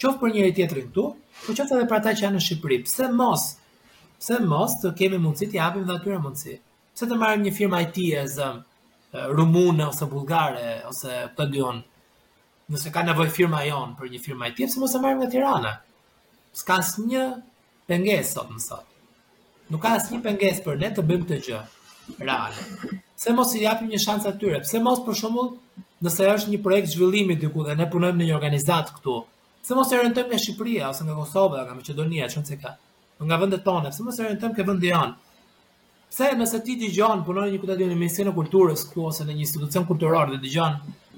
[0.00, 1.04] Qoftë për njëri tjetrin këtu,
[1.42, 2.78] po qoftë edhe për ata që janë në Shqipëri.
[2.88, 3.44] Pse mos?
[4.22, 6.56] Pse mos të kemi mundësi të japim natyrë mundësi?
[6.96, 8.50] Pse të marrim një firmë IT e zë
[9.38, 11.84] rumune ose bullgare ose këtë dyon
[12.72, 15.74] nëse ka nevojë firma jon për një firmë IT, pse mos e marrim nga Tirana?
[16.60, 17.26] S'ka asnjë
[17.92, 18.88] pengesë sot më sot.
[19.72, 21.62] Nuk ka asnjë pengesë për ne të bëjmë këtë gjë
[22.18, 22.54] reale.
[23.14, 24.60] Pse mos i japim një shans atyre?
[24.64, 25.50] Pse mos për shembull,
[26.04, 29.16] nëse është një projekt zhvillimi diku dhe ne punojmë në një organizat këtu,
[29.64, 32.74] pse mos e orientojmë në Shqipëri ose në Kosovë, nga Maqedonia, çon se ka.
[33.18, 35.16] Nga vendet tona, pse mos e orientojmë ke vendi janë?
[36.12, 39.42] Pse nëse ti dëgjon punon një qytetar në misionin e kulturës këtu ose në një
[39.46, 40.76] institucion kulturor dhe dëgjon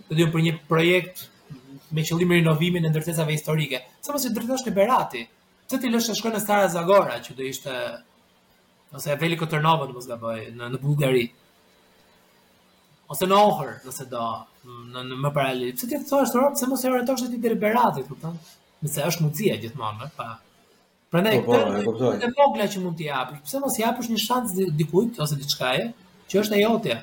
[0.08, 1.26] të dijon për një projekt
[1.92, 3.82] me qëllim rinovimin e ndërtesave historike.
[4.00, 5.26] pse mos i drejtosh në Berati,
[5.66, 7.74] pse ti lësh të shkojnë në Sara Zagora që do ishte
[8.96, 11.24] ose Veliko Trnova në Mosgaboj, në, në Bulgari.
[13.12, 14.24] Ose në Ohër, nëse do,
[14.68, 15.76] në, në më paralelit.
[15.80, 18.36] Pse ti të thua është Europë, se mos e orientosh të ti të Liberatit, kupton?
[18.84, 20.28] Nëse është mundësia gjithmonë, pa.
[21.14, 24.50] Prandaj, po, po, po, po, që mund të japësh, pse mos i japësh një shans
[24.76, 25.86] dikujt ose diçkaje
[26.28, 26.98] që është e jotja.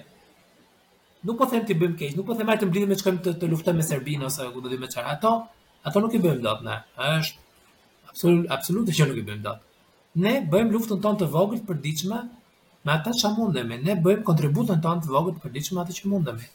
[1.25, 3.49] Nuk po them ti bëjmë keq, nuk po them të mblidhim me çka të, të
[3.49, 5.15] luftojmë me Serbinë ose ku do të me çfarë.
[5.15, 5.31] Ato,
[5.89, 6.77] ato nuk i bëjmë dot ne.
[7.01, 9.64] Është absolut absolutisht që nuk i bëjmë dot
[10.15, 12.19] ne bëjmë luftën tonë të vogël për përditshme
[12.87, 16.47] me ata që mundemi, ne bëjmë kontributën tonë të vogël për përditshme atë që mundemi.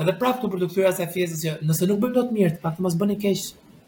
[0.00, 0.68] Edhe prapë këtu për të
[1.16, 3.42] fjesës që nëse nuk bëjmë dot mirë, pak mos bëni keq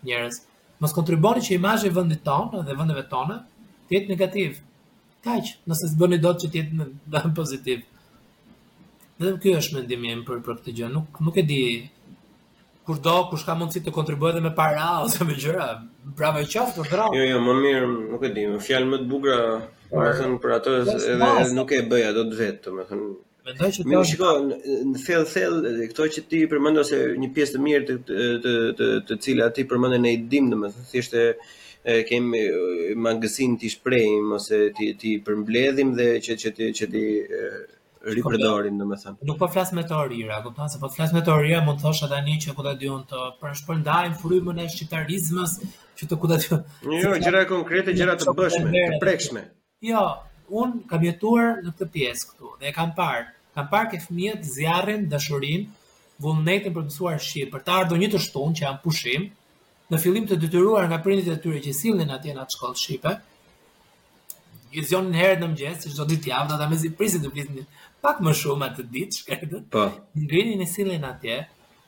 [0.09, 0.41] njerëz.
[0.83, 3.41] Mos kontriboni që imazhi i vendit tonë dhe vendeve tona
[3.89, 4.59] të jetë negativ.
[5.25, 7.85] Kaq, nëse s'bëni dot që të jetë në pozitiv.
[9.19, 10.89] Vetëm ky është mendimi im për për këtë gjë.
[10.99, 11.63] Nuk nuk e di
[12.89, 15.65] kur do, kush ka mundësi të kontribuojë edhe me para ose me gjëra.
[16.17, 17.09] Bravo qoftë për dra.
[17.13, 19.43] Jo, jo, më mirë, nuk e di, më fjalë më të bukura,
[19.91, 23.11] domethënë për atë edhe nuk e bëja dot vetë, domethënë.
[23.49, 24.01] Mendoj që do.
[24.09, 24.31] Shiko,
[24.95, 25.59] në thell thell
[25.93, 28.01] këto që ti përmendose një pjesë të mirë të
[28.47, 31.31] të të, të cila ti përmendën ai dim, domethënë thjesht e
[32.09, 32.41] kemi
[33.05, 37.05] mangësin t'i shprehim ose ti ti përmbledhim dhe që që ti që ti
[38.17, 39.17] ripërdorim në më thëmë.
[39.29, 40.39] Nuk po flasë me të orira,
[40.73, 42.75] se po të flasë me të orira, mund të thosha da një që ku da
[42.81, 45.57] dyon të përshpërndajnë frymën e shqiptarizmës,
[45.99, 46.63] që të ku da dyon...
[46.93, 49.45] Një, jo, jo gjera konkrete, gjera të bëshme, të prekshme.
[49.91, 50.05] Jo,
[50.63, 53.27] unë kam jetuar në këtë pjesë këtu, dhe kam parë,
[53.59, 55.69] kam parë ke fëmijët zjarën dashurin,
[56.25, 59.29] vullnetin për mësuar shqip, për të ardo një të shtunë që janë pushim,
[59.93, 63.13] në fillim të detyruar nga prindit e tyre që sillin atje në atë shkollë shqipe,
[64.75, 67.63] gjizionin herët në mëgjes, që ditë javë, do të mezi prisin të prisin
[68.05, 69.85] pak më shumë atë ditë, shkretët, po.
[70.17, 71.39] në grinin e silin atje,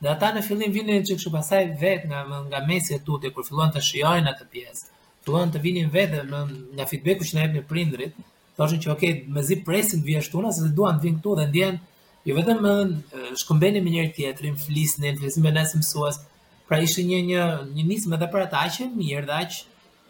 [0.02, 2.20] dhe ata në fillim vinin që këshu pasaj vetë nga,
[2.50, 4.88] nga mesi e tute, kur filluan të shiojnë atë pjesë,
[5.26, 6.40] filluan të vinin vetë në,
[6.78, 8.18] nga feedbacku që në ebë në prindrit,
[8.58, 11.46] thoshin që okej, okay, mezi presin të vijë shtuna, se duan të vinë këtu dhe
[11.52, 11.80] ndjen,
[12.28, 12.74] jo vetëm më
[13.44, 16.22] shkëmbeni me njërë tjetërin, flisnin, flisnin me nësë mësuas,
[16.68, 17.46] pra ishë një, një,
[17.76, 19.66] një nismë edhe për ata që mirë dhe aqë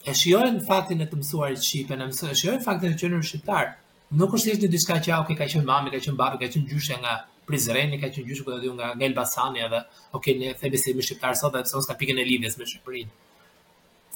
[0.06, 3.76] e shiojnë faktin e të mësuarit shqipe, e shiojnë faktin e qenë shqiptar.
[4.14, 6.98] Nuk është thjesht diçka që okay, ka qenë mami, ka qenë babi, ka qenë gjyshe
[7.00, 9.80] nga Prizreni, ka qenë gjyshe ku do diu nga Elbasani edhe
[10.14, 13.10] oke, ne themi se jemi Shqiptarë sot, sepse ka pikën e lidhjes me Shqipërinë.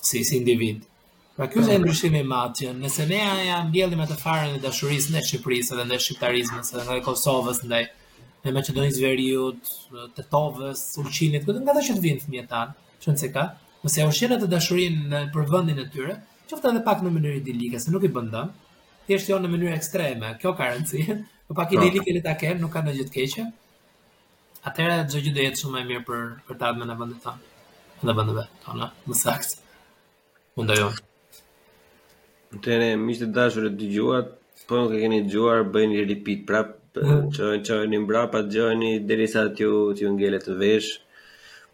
[0.07, 0.85] Si si individ.
[1.37, 4.63] Pra kjo është e ndryshimi matë nëse ne a ja mbjellim e të farën e
[4.63, 7.83] dashurisë në Shqipërisë dhe në Shqiptarizmës dhe në Kosovës ndaj
[8.47, 9.59] e Macedonisë Veriut,
[10.15, 13.45] Tetovës, Ulqinit, këtë nga të që të vinë fëmija tanë, që nëse ka,
[13.83, 16.15] mëse e ushjenë të dashurinë për vëndin e tyre,
[16.51, 18.53] qofta edhe pak në mënyrë delike, se nuk i bëndëm,
[19.09, 21.19] të jeshtë jo në mënyrë ekstreme, kjo ka rëndësi, në
[21.51, 21.81] po pak pra.
[21.81, 23.49] i delike le ta kemë, nuk ka në gjithë keqë,
[24.71, 27.47] atëra gjë gjë do jetë shumë e mirë për për të ardhmen e vendit tonë.
[28.07, 29.63] Në vendeve tona, në saksë,
[30.57, 31.05] Unë dajon.
[33.03, 34.31] miqtë dëgjuat,
[34.71, 36.75] po nuk e keni dëgjuar, bëjni repeat prap
[37.05, 40.91] qënë qënë një mbra pa të gjëni, deri sa t'ju t'ju ngele të vesh.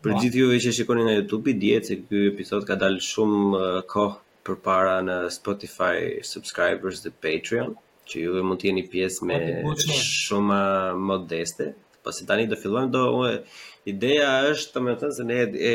[0.02, 0.18] Për po.
[0.22, 3.60] gjithë juve që shikoni nga YouTube, i djetë se kjo episod ka dalë shumë
[3.92, 4.16] kohë
[4.46, 5.96] për para në Spotify
[6.26, 7.76] subscribers dhe Patreon,
[8.08, 9.38] që juve mund jeni pjesë me
[9.94, 10.60] shumë
[11.10, 11.70] modeste.
[12.02, 13.36] Po se tani do fillojmë do unë
[13.92, 15.38] ideja është të thënë se ne
[15.70, 15.74] e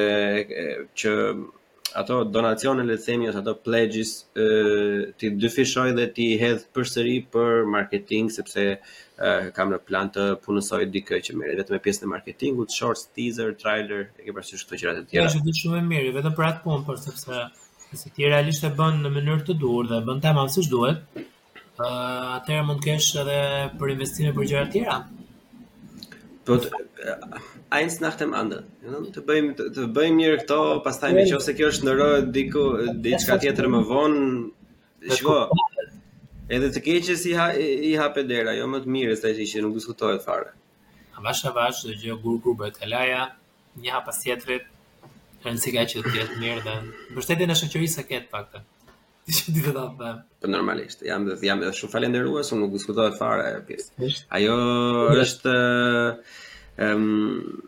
[1.01, 1.15] që
[1.97, 4.11] ato donacione le të themi ose ato pledges
[4.45, 4.49] ë
[5.21, 8.79] ti dyfishoj dhe ti hedh përsëri për marketing sepse e,
[9.57, 13.55] kam në plan të punësoj dikë që merr vetëm me pjesën e marketingut, shorts, teaser,
[13.63, 15.31] trailer, e ke parasysh këto gjëra të tjera.
[15.31, 17.41] Është diçka shumë e mirë, vetëm për atë punë, por sepse
[17.95, 21.01] nëse ti realisht e bën në mënyrë të duhur dhe bën tamam siç duhet,
[21.81, 21.93] ë
[22.43, 23.41] atëherë mund të kesh edhe
[23.81, 24.99] për investime për gjëra të tjera.
[26.47, 26.61] Po
[27.71, 28.63] eins nach dem andre.
[28.85, 32.67] Ja, Të bëjmë të, bëjmë mirë këto, pastaj nëse kjo është ndërro diku
[33.07, 34.29] diçka tjetër më vonë,
[35.07, 35.39] Shiko.
[36.51, 39.65] Edhe të keqë si ha, i hapë dera, jo më të mirë se ai që
[39.67, 40.53] nuk diskutohet fare.
[41.17, 43.25] A bash a bash të gjë gur gur bëhet kalaja,
[43.83, 44.71] një hap pas tjetrit.
[45.47, 46.73] Ën sikaj që të jetë mirë dhe
[47.15, 48.63] mbështetjen e shoqërisë së ketë pak.
[49.77, 54.27] Po normalisht, jam dhe jam dhe shumë falenderues, unë nuk diskutohet fare ajo pjesë.
[54.39, 54.57] Ajo
[55.23, 55.55] është
[56.77, 57.63] Um,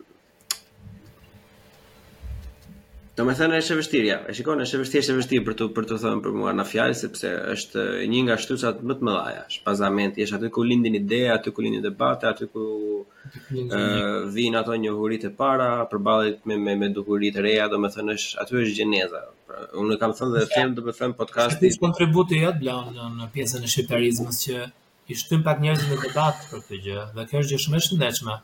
[3.19, 5.43] Do me thënë është e vështirë, ja, e shikon, është e vështirë, është e vështirë
[5.49, 7.81] për të, për të thënë për mua në fjallë, sepse është
[8.13, 11.65] një nga shtusat më të mëdha është pazament, është aty ku lindin ideja, aty ku
[11.65, 16.77] lindin debate, aty ku uh, eh, vinë ato një hurit e para, përbalit me, me,
[16.79, 19.19] me duhurit e reja, do me thënë është, aty është gjeneza.
[19.49, 21.73] Pra, unë kam thënë dhe thëmë, do me podcasti...
[21.75, 24.61] Shë kontributi e jatë në, në pjesën e shqiptarizmit që
[25.11, 27.85] i shtym pak njerëzit në debat për këtë gjë, dhe kjo është gjë shumë e
[27.89, 28.37] shëndetshme.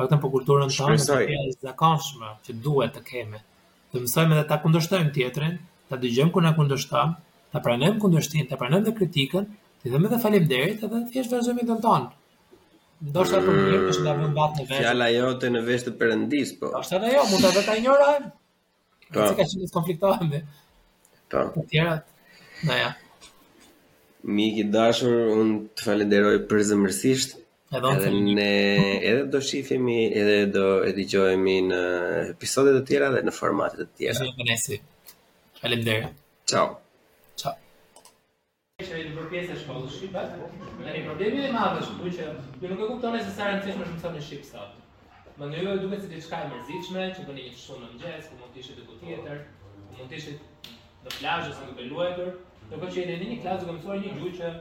[0.00, 3.40] Për të për kulturën të shëndetshme, të qetë, të zakonshme që duhet të keme,
[3.92, 5.58] të mësojmë edhe ta kundërshtojmë tjetrin,
[5.90, 7.12] ta dëgjojmë kur na kundërshton,
[7.54, 9.48] ta pranojmë kundërshtin, të pranojmë kritikën,
[9.82, 12.08] të themi edhe falënderit edhe të thjesht vazhdojmë tenton.
[13.04, 14.24] Ndoshta turpirë mm.
[14.24, 14.72] në vesh.
[14.72, 16.72] Fjala jote në vesh të perëndis, po.
[16.78, 18.12] Ashtu na jo, mund ta vetai njëra.
[19.10, 19.30] Të
[19.76, 20.44] konfliktova me.
[21.32, 21.44] Po.
[21.56, 21.96] Të tëra?
[22.78, 22.92] Jo.
[24.38, 26.62] Miki dashur, unë të falenderoj për
[27.72, 31.78] Edhe ne edhe do shihemi edhe do e dëgjohemi në
[32.34, 34.76] episodet e tjera dhe në formate të tjera.
[35.62, 36.18] Faleminderit.
[36.52, 36.66] Ciao.
[37.42, 37.54] Ciao.
[38.82, 40.24] Çfarë i përket së shkollës shqipe?
[40.82, 42.26] Ne një problemi i madh është ku që
[42.66, 44.76] ju nuk e kuptoni se sa rëndësish është mësoni shqip sot.
[45.40, 48.42] Më në një duket se ti çka e mërzitshme, që bëni një shumë mëngjes, ku
[48.42, 50.68] mund të ishit diku tjetër, ku mund të ishit
[51.06, 52.30] në plazh ose në luajtur,
[52.68, 54.52] do të që jeni në një klasë që mësoni një gjuhë që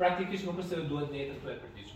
[0.00, 1.95] praktikisht nuk është se duhet në jetën tuaj për ditë.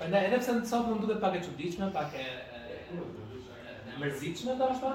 [0.00, 4.80] Po ne edhe pse sot mund duket pak e çuditshme, pak e e mërzitshme tash
[4.84, 4.92] pa.